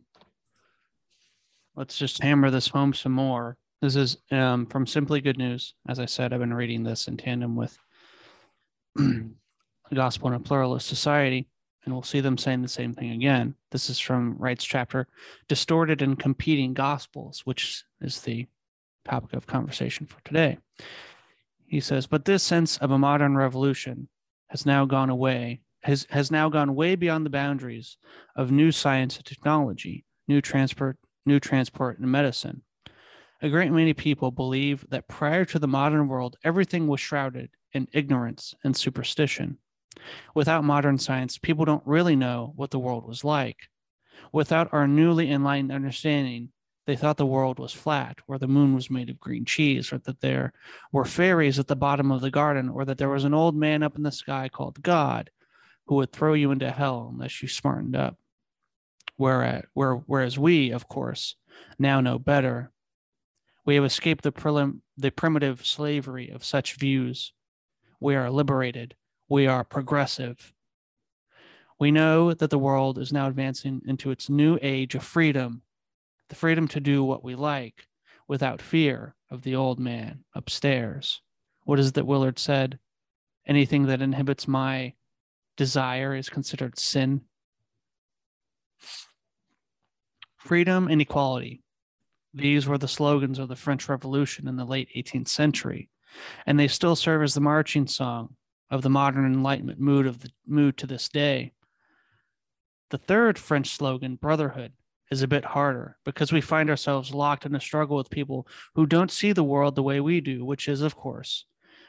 let's 1.74 1.98
just 1.98 2.22
hammer 2.22 2.50
this 2.50 2.68
home 2.68 2.94
some 2.94 3.12
more. 3.12 3.58
This 3.82 3.96
is 3.96 4.16
um 4.30 4.66
from 4.66 4.86
Simply 4.86 5.20
Good 5.20 5.38
News. 5.38 5.74
As 5.88 5.98
I 5.98 6.06
said, 6.06 6.32
I've 6.32 6.40
been 6.40 6.54
reading 6.54 6.82
this 6.82 7.08
in 7.08 7.16
tandem 7.16 7.56
with 7.56 7.78
the 8.96 9.34
Gospel 9.94 10.28
in 10.28 10.34
a 10.34 10.40
Pluralist 10.40 10.88
Society, 10.88 11.48
and 11.86 11.94
we'll 11.94 12.02
see 12.02 12.20
them 12.20 12.36
saying 12.36 12.62
the 12.62 12.68
same 12.68 12.92
thing 12.92 13.12
again. 13.12 13.54
This 13.70 13.88
is 13.88 14.00
from 14.00 14.36
Wright's 14.38 14.64
chapter, 14.64 15.06
Distorted 15.48 16.02
and 16.02 16.18
Competing 16.18 16.74
Gospels, 16.74 17.42
which 17.44 17.84
is 18.00 18.20
the 18.20 18.46
topic 19.04 19.32
of 19.32 19.46
conversation 19.46 20.04
for 20.04 20.20
today. 20.24 20.58
He 21.64 21.80
says, 21.80 22.06
but 22.06 22.24
this 22.24 22.42
sense 22.42 22.76
of 22.78 22.90
a 22.90 22.98
modern 22.98 23.36
revolution 23.36 24.08
has 24.48 24.66
now 24.66 24.84
gone 24.84 25.10
away, 25.10 25.60
has, 25.82 26.06
has 26.10 26.30
now 26.30 26.48
gone 26.48 26.74
way 26.74 26.96
beyond 26.96 27.24
the 27.24 27.30
boundaries 27.30 27.96
of 28.34 28.50
new 28.50 28.72
science 28.72 29.16
and 29.16 29.24
technology, 29.24 30.04
new 30.26 30.40
transport, 30.40 30.98
new 31.24 31.38
transport 31.38 31.98
and 31.98 32.10
medicine. 32.10 32.62
A 33.42 33.48
great 33.48 33.70
many 33.70 33.94
people 33.94 34.30
believe 34.30 34.84
that 34.90 35.08
prior 35.08 35.44
to 35.44 35.58
the 35.58 35.68
modern 35.68 36.08
world, 36.08 36.36
everything 36.42 36.88
was 36.88 37.00
shrouded 37.00 37.50
in 37.72 37.86
ignorance 37.92 38.54
and 38.64 38.76
superstition. 38.76 39.58
Without 40.34 40.64
modern 40.64 40.98
science, 40.98 41.38
people 41.38 41.64
don't 41.64 41.86
really 41.86 42.16
know 42.16 42.52
what 42.56 42.70
the 42.70 42.78
world 42.78 43.06
was 43.06 43.24
like. 43.24 43.68
Without 44.32 44.72
our 44.72 44.86
newly 44.86 45.30
enlightened 45.30 45.72
understanding, 45.72 46.50
they 46.86 46.96
thought 46.96 47.16
the 47.16 47.26
world 47.26 47.58
was 47.58 47.72
flat, 47.72 48.18
or 48.28 48.38
the 48.38 48.46
moon 48.46 48.74
was 48.74 48.90
made 48.90 49.10
of 49.10 49.18
green 49.18 49.44
cheese, 49.44 49.92
or 49.92 49.98
that 49.98 50.20
there 50.20 50.52
were 50.92 51.04
fairies 51.04 51.58
at 51.58 51.66
the 51.66 51.74
bottom 51.74 52.12
of 52.12 52.20
the 52.20 52.30
garden, 52.30 52.68
or 52.68 52.84
that 52.84 52.98
there 52.98 53.08
was 53.08 53.24
an 53.24 53.34
old 53.34 53.56
man 53.56 53.82
up 53.82 53.96
in 53.96 54.04
the 54.04 54.12
sky 54.12 54.48
called 54.48 54.82
God 54.82 55.30
who 55.86 55.96
would 55.96 56.12
throw 56.12 56.34
you 56.34 56.50
into 56.50 56.70
hell 56.70 57.10
unless 57.12 57.42
you 57.42 57.48
smartened 57.48 57.96
up. 57.96 58.16
Whereas, 59.16 60.38
we, 60.38 60.70
of 60.70 60.88
course, 60.88 61.36
now 61.78 62.00
know 62.00 62.18
better. 62.18 62.70
We 63.64 63.74
have 63.76 63.84
escaped 63.84 64.22
the, 64.22 64.32
prelim, 64.32 64.80
the 64.96 65.10
primitive 65.10 65.64
slavery 65.66 66.28
of 66.28 66.44
such 66.44 66.76
views. 66.76 67.32
We 67.98 68.14
are 68.14 68.30
liberated. 68.30 68.94
We 69.28 69.46
are 69.46 69.64
progressive. 69.64 70.52
We 71.78 71.90
know 71.90 72.32
that 72.32 72.50
the 72.50 72.58
world 72.58 72.98
is 72.98 73.12
now 73.12 73.26
advancing 73.26 73.82
into 73.86 74.10
its 74.10 74.30
new 74.30 74.58
age 74.62 74.94
of 74.94 75.02
freedom, 75.02 75.62
the 76.28 76.36
freedom 76.36 76.68
to 76.68 76.80
do 76.80 77.02
what 77.02 77.24
we 77.24 77.34
like 77.34 77.88
without 78.28 78.62
fear 78.62 79.14
of 79.30 79.42
the 79.42 79.56
old 79.56 79.80
man 79.80 80.24
upstairs. 80.34 81.20
What 81.64 81.80
is 81.80 81.88
it 81.88 81.94
that 81.94 82.06
Willard 82.06 82.38
said? 82.38 82.78
Anything 83.46 83.86
that 83.86 84.00
inhibits 84.00 84.46
my 84.46 84.94
desire 85.56 86.14
is 86.14 86.28
considered 86.28 86.78
sin. 86.78 87.22
Freedom 90.36 90.86
and 90.88 91.00
equality. 91.00 91.62
These 92.32 92.68
were 92.68 92.78
the 92.78 92.86
slogans 92.86 93.38
of 93.38 93.48
the 93.48 93.56
French 93.56 93.88
Revolution 93.88 94.46
in 94.46 94.56
the 94.56 94.64
late 94.64 94.88
18th 94.96 95.28
century, 95.28 95.90
and 96.46 96.58
they 96.58 96.68
still 96.68 96.94
serve 96.94 97.22
as 97.22 97.34
the 97.34 97.40
marching 97.40 97.86
song 97.86 98.36
of 98.70 98.82
the 98.82 98.90
modern 98.90 99.24
Enlightenment 99.24 99.80
mood 99.80 100.06
of 100.06 100.20
the 100.20 100.30
mood 100.46 100.76
to 100.78 100.86
this 100.86 101.08
day. 101.08 101.52
The 102.90 102.98
third 102.98 103.38
French 103.38 103.70
slogan, 103.70 104.16
brotherhood, 104.16 104.72
is 105.10 105.22
a 105.22 105.28
bit 105.28 105.44
harder 105.44 105.96
because 106.04 106.32
we 106.32 106.40
find 106.40 106.68
ourselves 106.68 107.14
locked 107.14 107.46
in 107.46 107.54
a 107.54 107.60
struggle 107.60 107.96
with 107.96 108.10
people 108.10 108.46
who 108.74 108.86
don't 108.86 109.10
see 109.10 109.32
the 109.32 109.44
world 109.44 109.74
the 109.74 109.82
way 109.82 110.00
we 110.00 110.20
do, 110.20 110.44
which 110.44 110.68
is, 110.68 110.82
of 110.82 110.96
course, 110.96 111.44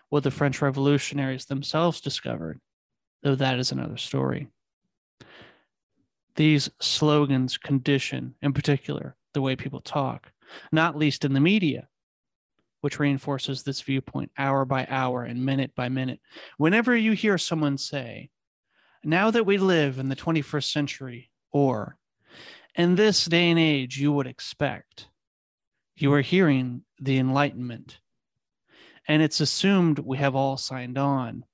what 0.09 0.23
the 0.23 0.31
French 0.31 0.61
revolutionaries 0.61 1.45
themselves 1.45 1.99
discovered, 1.99 2.59
though 3.23 3.35
that 3.35 3.59
is 3.59 3.71
another 3.71 3.97
story. 3.97 4.47
These 6.35 6.69
slogans 6.79 7.57
condition, 7.57 8.35
in 8.41 8.53
particular, 8.53 9.15
the 9.33 9.41
way 9.41 9.55
people 9.55 9.81
talk, 9.81 10.31
not 10.71 10.97
least 10.97 11.25
in 11.25 11.33
the 11.33 11.39
media, 11.39 11.87
which 12.81 12.99
reinforces 12.99 13.63
this 13.63 13.81
viewpoint 13.81 14.31
hour 14.37 14.65
by 14.65 14.85
hour 14.89 15.23
and 15.23 15.45
minute 15.45 15.73
by 15.75 15.89
minute. 15.89 16.19
Whenever 16.57 16.95
you 16.95 17.13
hear 17.13 17.37
someone 17.37 17.77
say, 17.77 18.29
now 19.03 19.31
that 19.31 19.45
we 19.45 19.57
live 19.57 19.99
in 19.99 20.09
the 20.09 20.15
21st 20.15 20.71
century, 20.71 21.29
or 21.51 21.97
in 22.75 22.95
this 22.95 23.25
day 23.25 23.49
and 23.49 23.59
age, 23.59 23.97
you 23.97 24.11
would 24.11 24.27
expect, 24.27 25.07
you 25.95 26.13
are 26.13 26.21
hearing 26.21 26.83
the 26.99 27.17
Enlightenment. 27.17 27.99
And 29.07 29.21
it's 29.21 29.39
assumed 29.39 29.99
we 29.99 30.17
have 30.17 30.35
all 30.35 30.57
signed 30.57 30.97
on. 30.97 31.45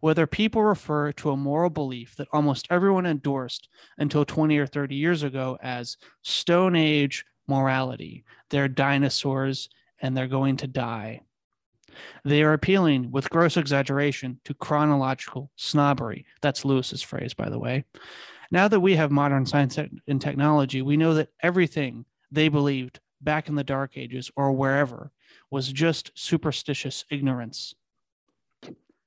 Whether 0.00 0.26
people 0.26 0.62
refer 0.62 1.12
to 1.12 1.30
a 1.30 1.36
moral 1.36 1.70
belief 1.70 2.14
that 2.16 2.28
almost 2.32 2.68
everyone 2.70 3.06
endorsed 3.06 3.68
until 3.98 4.24
20 4.24 4.58
or 4.58 4.66
30 4.66 4.94
years 4.94 5.22
ago 5.22 5.58
as 5.62 5.96
Stone 6.22 6.76
Age 6.76 7.24
morality, 7.48 8.24
they're 8.50 8.68
dinosaurs 8.68 9.68
and 10.00 10.16
they're 10.16 10.26
going 10.26 10.56
to 10.58 10.66
die. 10.66 11.22
They 12.24 12.42
are 12.42 12.52
appealing 12.52 13.10
with 13.10 13.30
gross 13.30 13.56
exaggeration 13.56 14.40
to 14.44 14.54
chronological 14.54 15.50
snobbery. 15.56 16.26
That's 16.42 16.64
Lewis's 16.64 17.02
phrase, 17.02 17.32
by 17.34 17.48
the 17.48 17.58
way. 17.58 17.84
Now 18.50 18.68
that 18.68 18.80
we 18.80 18.96
have 18.96 19.10
modern 19.10 19.46
science 19.46 19.78
and 19.78 20.20
technology, 20.20 20.82
we 20.82 20.96
know 20.96 21.14
that 21.14 21.30
everything 21.40 22.04
they 22.30 22.48
believed 22.48 23.00
back 23.20 23.48
in 23.48 23.54
the 23.54 23.64
Dark 23.64 23.96
Ages 23.96 24.30
or 24.36 24.52
wherever 24.52 25.10
was 25.50 25.72
just 25.72 26.10
superstitious 26.14 27.04
ignorance. 27.10 27.74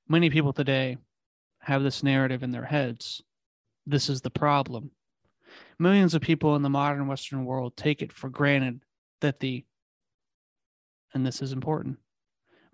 Many 0.08 0.30
people 0.30 0.52
today 0.52 0.98
have 1.60 1.82
this 1.82 2.02
narrative 2.02 2.42
in 2.42 2.50
their 2.50 2.64
heads. 2.64 3.22
This 3.86 4.08
is 4.08 4.20
the 4.20 4.30
problem. 4.30 4.90
Millions 5.78 6.14
of 6.14 6.22
people 6.22 6.56
in 6.56 6.62
the 6.62 6.68
modern 6.68 7.06
Western 7.06 7.44
world 7.44 7.76
take 7.76 8.02
it 8.02 8.12
for 8.12 8.28
granted 8.28 8.80
that 9.20 9.40
the, 9.40 9.64
and 11.14 11.26
this 11.26 11.42
is 11.42 11.52
important, 11.52 11.98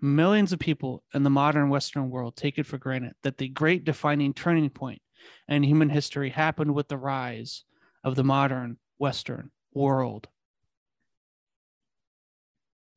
millions 0.01 0.53
of 0.53 0.59
people 0.59 1.03
in 1.13 1.23
the 1.23 1.29
modern 1.29 1.69
Western 1.69 2.09
world 2.09 2.35
take 2.35 2.57
it 2.57 2.65
for 2.65 2.77
granted 2.77 3.13
that 3.23 3.37
the 3.37 3.47
great 3.47 3.83
defining 3.83 4.33
turning 4.33 4.69
point 4.69 5.01
in 5.47 5.63
human 5.63 5.89
history 5.89 6.29
happened 6.29 6.73
with 6.73 6.87
the 6.87 6.97
rise 6.97 7.63
of 8.03 8.15
the 8.15 8.23
modern 8.23 8.77
Western 8.97 9.51
world. 9.73 10.27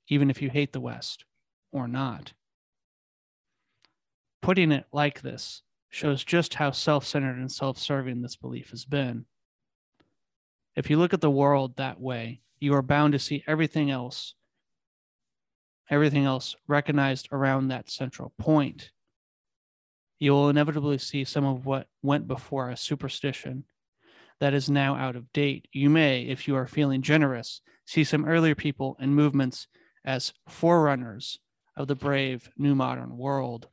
Even 0.08 0.30
if 0.30 0.42
you 0.42 0.50
hate 0.50 0.72
the 0.72 0.80
West 0.80 1.24
or 1.72 1.86
not. 1.86 2.32
Putting 4.42 4.72
it 4.72 4.86
like 4.92 5.20
this 5.20 5.62
shows 5.88 6.24
just 6.24 6.54
how 6.54 6.70
self 6.70 7.06
centered 7.06 7.38
and 7.38 7.50
self 7.50 7.78
serving 7.78 8.22
this 8.22 8.36
belief 8.36 8.70
has 8.70 8.84
been. 8.84 9.26
If 10.76 10.88
you 10.88 10.98
look 10.98 11.12
at 11.12 11.20
the 11.20 11.30
world 11.30 11.76
that 11.76 12.00
way, 12.00 12.40
you 12.58 12.74
are 12.74 12.82
bound 12.82 13.12
to 13.12 13.18
see 13.18 13.44
everything 13.46 13.90
else, 13.90 14.34
everything 15.90 16.24
else 16.24 16.56
recognized 16.68 17.28
around 17.32 17.68
that 17.68 17.90
central 17.90 18.32
point. 18.38 18.90
You 20.18 20.32
will 20.32 20.48
inevitably 20.48 20.98
see 20.98 21.24
some 21.24 21.44
of 21.44 21.66
what 21.66 21.88
went 22.02 22.28
before 22.28 22.70
a 22.70 22.76
superstition 22.76 23.64
that 24.38 24.54
is 24.54 24.70
now 24.70 24.94
out 24.94 25.16
of 25.16 25.32
date. 25.32 25.68
You 25.72 25.90
may, 25.90 26.22
if 26.22 26.46
you 26.46 26.56
are 26.56 26.66
feeling 26.66 27.02
generous, 27.02 27.60
see 27.84 28.04
some 28.04 28.24
earlier 28.24 28.54
people 28.54 28.96
and 29.00 29.14
movements 29.14 29.66
as 30.04 30.32
forerunners 30.48 31.38
of 31.76 31.88
the 31.88 31.94
brave 31.94 32.50
new 32.56 32.74
modern 32.74 33.18
world. 33.18 33.68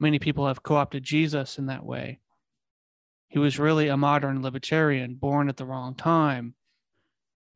Many 0.00 0.18
people 0.18 0.46
have 0.46 0.62
co 0.62 0.76
opted 0.76 1.02
Jesus 1.02 1.58
in 1.58 1.66
that 1.66 1.84
way. 1.84 2.20
He 3.28 3.38
was 3.38 3.58
really 3.58 3.88
a 3.88 3.96
modern 3.96 4.42
libertarian 4.42 5.14
born 5.14 5.48
at 5.48 5.56
the 5.56 5.64
wrong 5.64 5.94
time. 5.94 6.54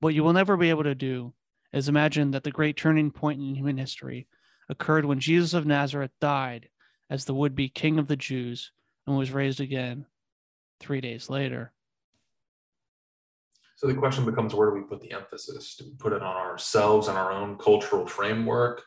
What 0.01 0.15
you 0.15 0.23
will 0.23 0.33
never 0.33 0.57
be 0.57 0.71
able 0.71 0.85
to 0.85 0.95
do 0.95 1.33
is 1.73 1.89
imagine 1.89 2.31
that 2.31 2.45
the 2.45 2.51
great 2.51 2.77
turning 2.77 3.11
point 3.11 3.41
in 3.41 3.55
human 3.55 3.77
history 3.77 4.27
occurred 4.69 5.05
when 5.05 5.21
Jesus 5.21 5.55
of 5.55 5.67
Nazareth 5.67 6.13
died 6.21 6.69
as 7.11 7.25
the 7.25 7.35
would 7.35 7.55
be 7.55 7.69
king 7.69 7.99
of 7.99 8.07
the 8.07 8.17
Jews 8.17 8.71
and 9.07 9.17
was 9.17 9.33
raised 9.33 9.61
again 9.61 10.07
three 10.81 11.01
days 11.01 11.29
later. 11.29 11.73
So 13.77 13.87
the 13.87 13.95
question 13.95 14.25
becomes 14.25 14.55
where 14.55 14.71
do 14.71 14.75
we 14.75 14.83
put 14.83 15.01
the 15.01 15.13
emphasis? 15.13 15.77
Do 15.77 15.85
we 15.87 15.95
put 15.99 16.13
it 16.13 16.23
on 16.23 16.37
ourselves 16.37 17.09
and 17.09 17.17
our 17.17 17.33
own 17.33 17.57
cultural 17.59 18.07
framework, 18.07 18.83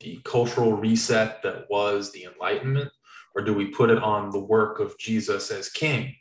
the 0.00 0.20
cultural 0.24 0.72
reset 0.74 1.42
that 1.42 1.66
was 1.70 2.12
the 2.12 2.24
Enlightenment, 2.24 2.90
or 3.34 3.42
do 3.42 3.54
we 3.54 3.66
put 3.66 3.90
it 3.90 4.02
on 4.02 4.30
the 4.30 4.38
work 4.38 4.80
of 4.80 4.98
Jesus 4.98 5.50
as 5.50 5.68
king? 5.70 6.14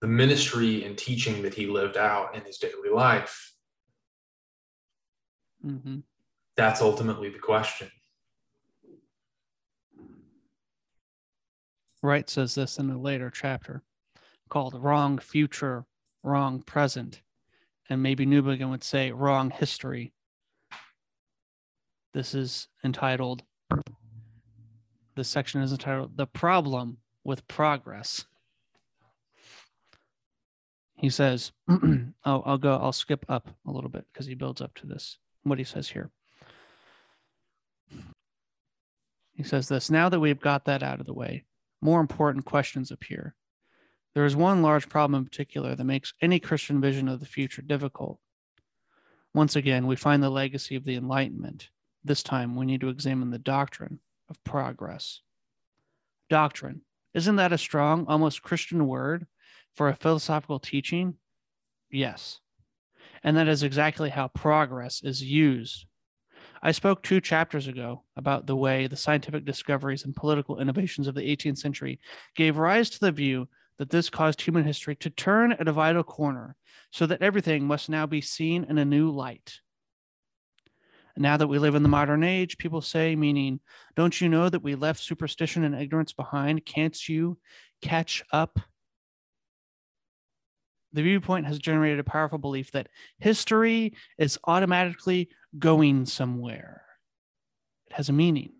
The 0.00 0.06
ministry 0.06 0.84
and 0.84 0.96
teaching 0.96 1.42
that 1.42 1.54
he 1.54 1.66
lived 1.66 1.96
out 1.96 2.34
in 2.34 2.42
his 2.42 2.58
daily 2.58 2.90
life. 2.92 3.52
Mm-hmm. 5.64 5.98
That's 6.56 6.80
ultimately 6.80 7.30
the 7.30 7.38
question. 7.38 7.90
Wright 12.02 12.30
says 12.30 12.54
this 12.54 12.78
in 12.78 12.90
a 12.90 12.98
later 12.98 13.30
chapter 13.30 13.82
called 14.48 14.80
Wrong 14.80 15.18
Future, 15.18 15.84
Wrong 16.22 16.62
Present. 16.62 17.22
And 17.90 18.02
maybe 18.02 18.24
Newbigin 18.24 18.70
would 18.70 18.84
say 18.84 19.10
Wrong 19.10 19.50
History. 19.50 20.12
This 22.14 22.34
is 22.34 22.68
entitled 22.84 23.42
this 25.18 25.28
section 25.28 25.62
is 25.62 25.72
entitled 25.72 26.16
The 26.16 26.28
Problem 26.28 26.98
with 27.24 27.48
Progress. 27.48 28.24
He 30.98 31.10
says, 31.10 31.52
I'll, 32.24 32.42
I'll 32.44 32.58
go, 32.58 32.76
I'll 32.76 32.92
skip 32.92 33.24
up 33.28 33.48
a 33.66 33.70
little 33.70 33.88
bit 33.88 34.04
because 34.12 34.26
he 34.26 34.34
builds 34.34 34.60
up 34.60 34.74
to 34.74 34.86
this, 34.86 35.18
what 35.44 35.58
he 35.58 35.64
says 35.64 35.88
here. 35.88 36.10
He 39.34 39.44
says 39.44 39.68
this 39.68 39.88
now 39.90 40.08
that 40.08 40.18
we've 40.18 40.40
got 40.40 40.64
that 40.64 40.82
out 40.82 40.98
of 40.98 41.06
the 41.06 41.14
way, 41.14 41.44
more 41.80 42.00
important 42.00 42.44
questions 42.44 42.90
appear. 42.90 43.36
There 44.14 44.24
is 44.24 44.34
one 44.34 44.62
large 44.62 44.88
problem 44.88 45.20
in 45.20 45.24
particular 45.24 45.76
that 45.76 45.84
makes 45.84 46.14
any 46.20 46.40
Christian 46.40 46.80
vision 46.80 47.08
of 47.08 47.20
the 47.20 47.26
future 47.26 47.62
difficult. 47.62 48.18
Once 49.32 49.54
again, 49.54 49.86
we 49.86 49.94
find 49.94 50.20
the 50.20 50.30
legacy 50.30 50.74
of 50.74 50.84
the 50.84 50.96
Enlightenment. 50.96 51.68
This 52.02 52.24
time, 52.24 52.56
we 52.56 52.66
need 52.66 52.80
to 52.80 52.88
examine 52.88 53.30
the 53.30 53.38
doctrine 53.38 54.00
of 54.28 54.42
progress. 54.42 55.20
Doctrine. 56.28 56.80
Isn't 57.14 57.36
that 57.36 57.52
a 57.52 57.58
strong, 57.58 58.06
almost 58.08 58.42
Christian 58.42 58.88
word 58.88 59.28
for 59.74 59.88
a 59.88 59.96
philosophical 59.96 60.58
teaching? 60.58 61.14
Yes. 61.90 62.40
And 63.22 63.36
that 63.36 63.48
is 63.48 63.62
exactly 63.62 64.10
how 64.10 64.28
progress 64.28 65.02
is 65.02 65.22
used. 65.22 65.86
I 66.62 66.72
spoke 66.72 67.02
two 67.02 67.20
chapters 67.20 67.68
ago 67.68 68.02
about 68.16 68.46
the 68.46 68.56
way 68.56 68.86
the 68.86 68.96
scientific 68.96 69.44
discoveries 69.44 70.04
and 70.04 70.14
political 70.14 70.60
innovations 70.60 71.06
of 71.06 71.14
the 71.14 71.22
18th 71.22 71.58
century 71.58 72.00
gave 72.34 72.58
rise 72.58 72.90
to 72.90 73.00
the 73.00 73.12
view 73.12 73.48
that 73.78 73.90
this 73.90 74.10
caused 74.10 74.40
human 74.40 74.64
history 74.64 74.96
to 74.96 75.10
turn 75.10 75.52
at 75.52 75.68
a 75.68 75.72
vital 75.72 76.02
corner 76.02 76.56
so 76.90 77.06
that 77.06 77.22
everything 77.22 77.64
must 77.64 77.88
now 77.88 78.06
be 78.06 78.20
seen 78.20 78.64
in 78.64 78.78
a 78.78 78.84
new 78.84 79.10
light 79.10 79.60
now 81.18 81.36
that 81.36 81.48
we 81.48 81.58
live 81.58 81.74
in 81.74 81.82
the 81.82 81.88
modern 81.88 82.22
age, 82.22 82.58
people 82.58 82.80
say, 82.80 83.16
meaning, 83.16 83.60
don't 83.96 84.20
you 84.20 84.28
know 84.28 84.48
that 84.48 84.62
we 84.62 84.74
left 84.74 85.02
superstition 85.02 85.64
and 85.64 85.74
ignorance 85.74 86.12
behind? 86.12 86.64
Can't 86.64 87.08
you 87.08 87.38
catch 87.82 88.24
up? 88.32 88.58
The 90.92 91.02
viewpoint 91.02 91.46
has 91.46 91.58
generated 91.58 91.98
a 91.98 92.04
powerful 92.04 92.38
belief 92.38 92.70
that 92.72 92.88
history 93.18 93.94
is 94.16 94.38
automatically 94.44 95.28
going 95.58 96.06
somewhere. 96.06 96.82
It 97.86 97.94
has 97.94 98.08
a 98.08 98.12
meaning, 98.12 98.52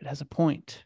it 0.00 0.06
has 0.06 0.20
a 0.20 0.26
point. 0.26 0.84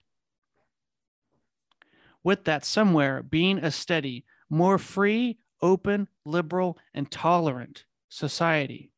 With 2.23 2.45
that 2.45 2.65
somewhere 2.65 3.23
being 3.23 3.59
a 3.59 3.71
steady, 3.71 4.25
more 4.51 4.77
free, 4.79 5.39
open, 5.63 6.09
liberal, 6.25 6.77
and 6.93 7.11
tolerant 7.11 7.85
society 8.09 8.91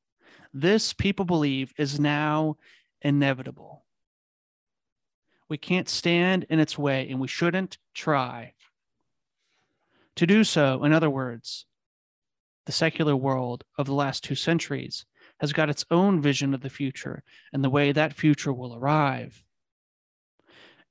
this, 0.55 0.93
people 0.93 1.25
believe, 1.25 1.73
is 1.79 1.99
now 1.99 2.57
inevitable. 3.01 3.85
We 5.49 5.57
can't 5.57 5.89
stand 5.89 6.47
in 6.49 6.61
its 6.61 6.79
way, 6.79 7.09
and 7.09 7.21
we 7.21 7.29
shouldn't 7.29 7.79
try. 7.95 8.53
To 10.17 10.27
do 10.27 10.45
so, 10.45 10.85
in 10.85 10.93
other 10.93 11.11
words, 11.11 11.65
the 12.67 12.73
secular 12.73 13.17
world 13.17 13.65
of 13.79 13.87
the 13.87 13.95
last 13.95 14.25
two 14.25 14.35
centuries 14.35 15.05
has 15.41 15.53
got 15.53 15.71
its 15.71 15.85
own 15.91 16.21
vision 16.21 16.55
of 16.55 16.61
the 16.61 16.71
future 16.71 17.23
and 17.53 17.65
the 17.65 17.71
way 17.71 17.93
that 17.93 18.15
future 18.15 18.53
will 18.53 18.77
arrive. 18.77 19.43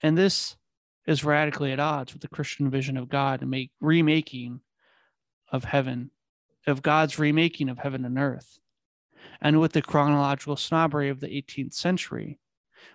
And 0.01 0.17
this 0.17 0.57
is 1.05 1.24
radically 1.24 1.72
at 1.72 1.80
odds 1.80 2.13
with 2.13 2.22
the 2.22 2.28
Christian 2.28 2.69
vision 2.69 2.97
of 2.97 3.09
God 3.09 3.41
and 3.41 3.49
make 3.49 3.72
remaking 3.80 4.61
of 5.51 5.63
heaven, 5.63 6.11
of 6.67 6.82
God's 6.82 7.17
remaking 7.17 7.69
of 7.69 7.80
heaven 7.80 8.05
and 8.05 8.17
earth 8.17 8.59
and 9.41 9.59
with 9.59 9.74
the 9.74 9.82
chronological 9.82 10.55
snobbery 10.55 11.09
of 11.09 11.19
the 11.19 11.28
18th 11.28 11.74
century, 11.74 12.39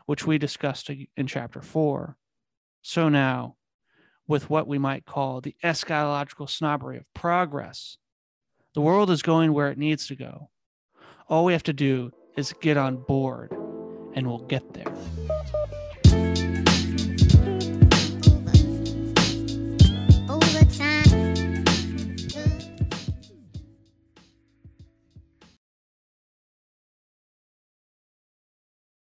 which 0.07 0.27
we 0.27 0.39
discussed 0.39 0.91
in 1.16 1.27
chapter 1.27 1.61
4. 1.61 2.16
So 2.83 3.09
now, 3.09 3.57
with 4.29 4.49
what 4.49 4.66
we 4.66 4.79
might 4.79 5.07
call 5.07 5.41
the 5.41 5.57
eschatological 5.62 6.49
snobbery 6.49 6.99
of 6.99 7.05
progress, 7.14 7.99
the 8.77 8.83
world 8.83 9.11
is 9.11 9.22
going 9.22 9.55
where 9.55 9.70
it 9.70 9.79
needs 9.79 10.07
to 10.07 10.14
go. 10.14 10.51
All 11.31 11.47
we 11.47 11.55
have 11.55 11.62
to 11.62 11.72
do 11.72 12.12
is 12.37 12.53
get 12.61 12.77
on 12.77 12.99
board, 12.99 13.51
and 14.12 14.27
we'll 14.27 14.45
get 14.45 14.74
there. 14.74 14.93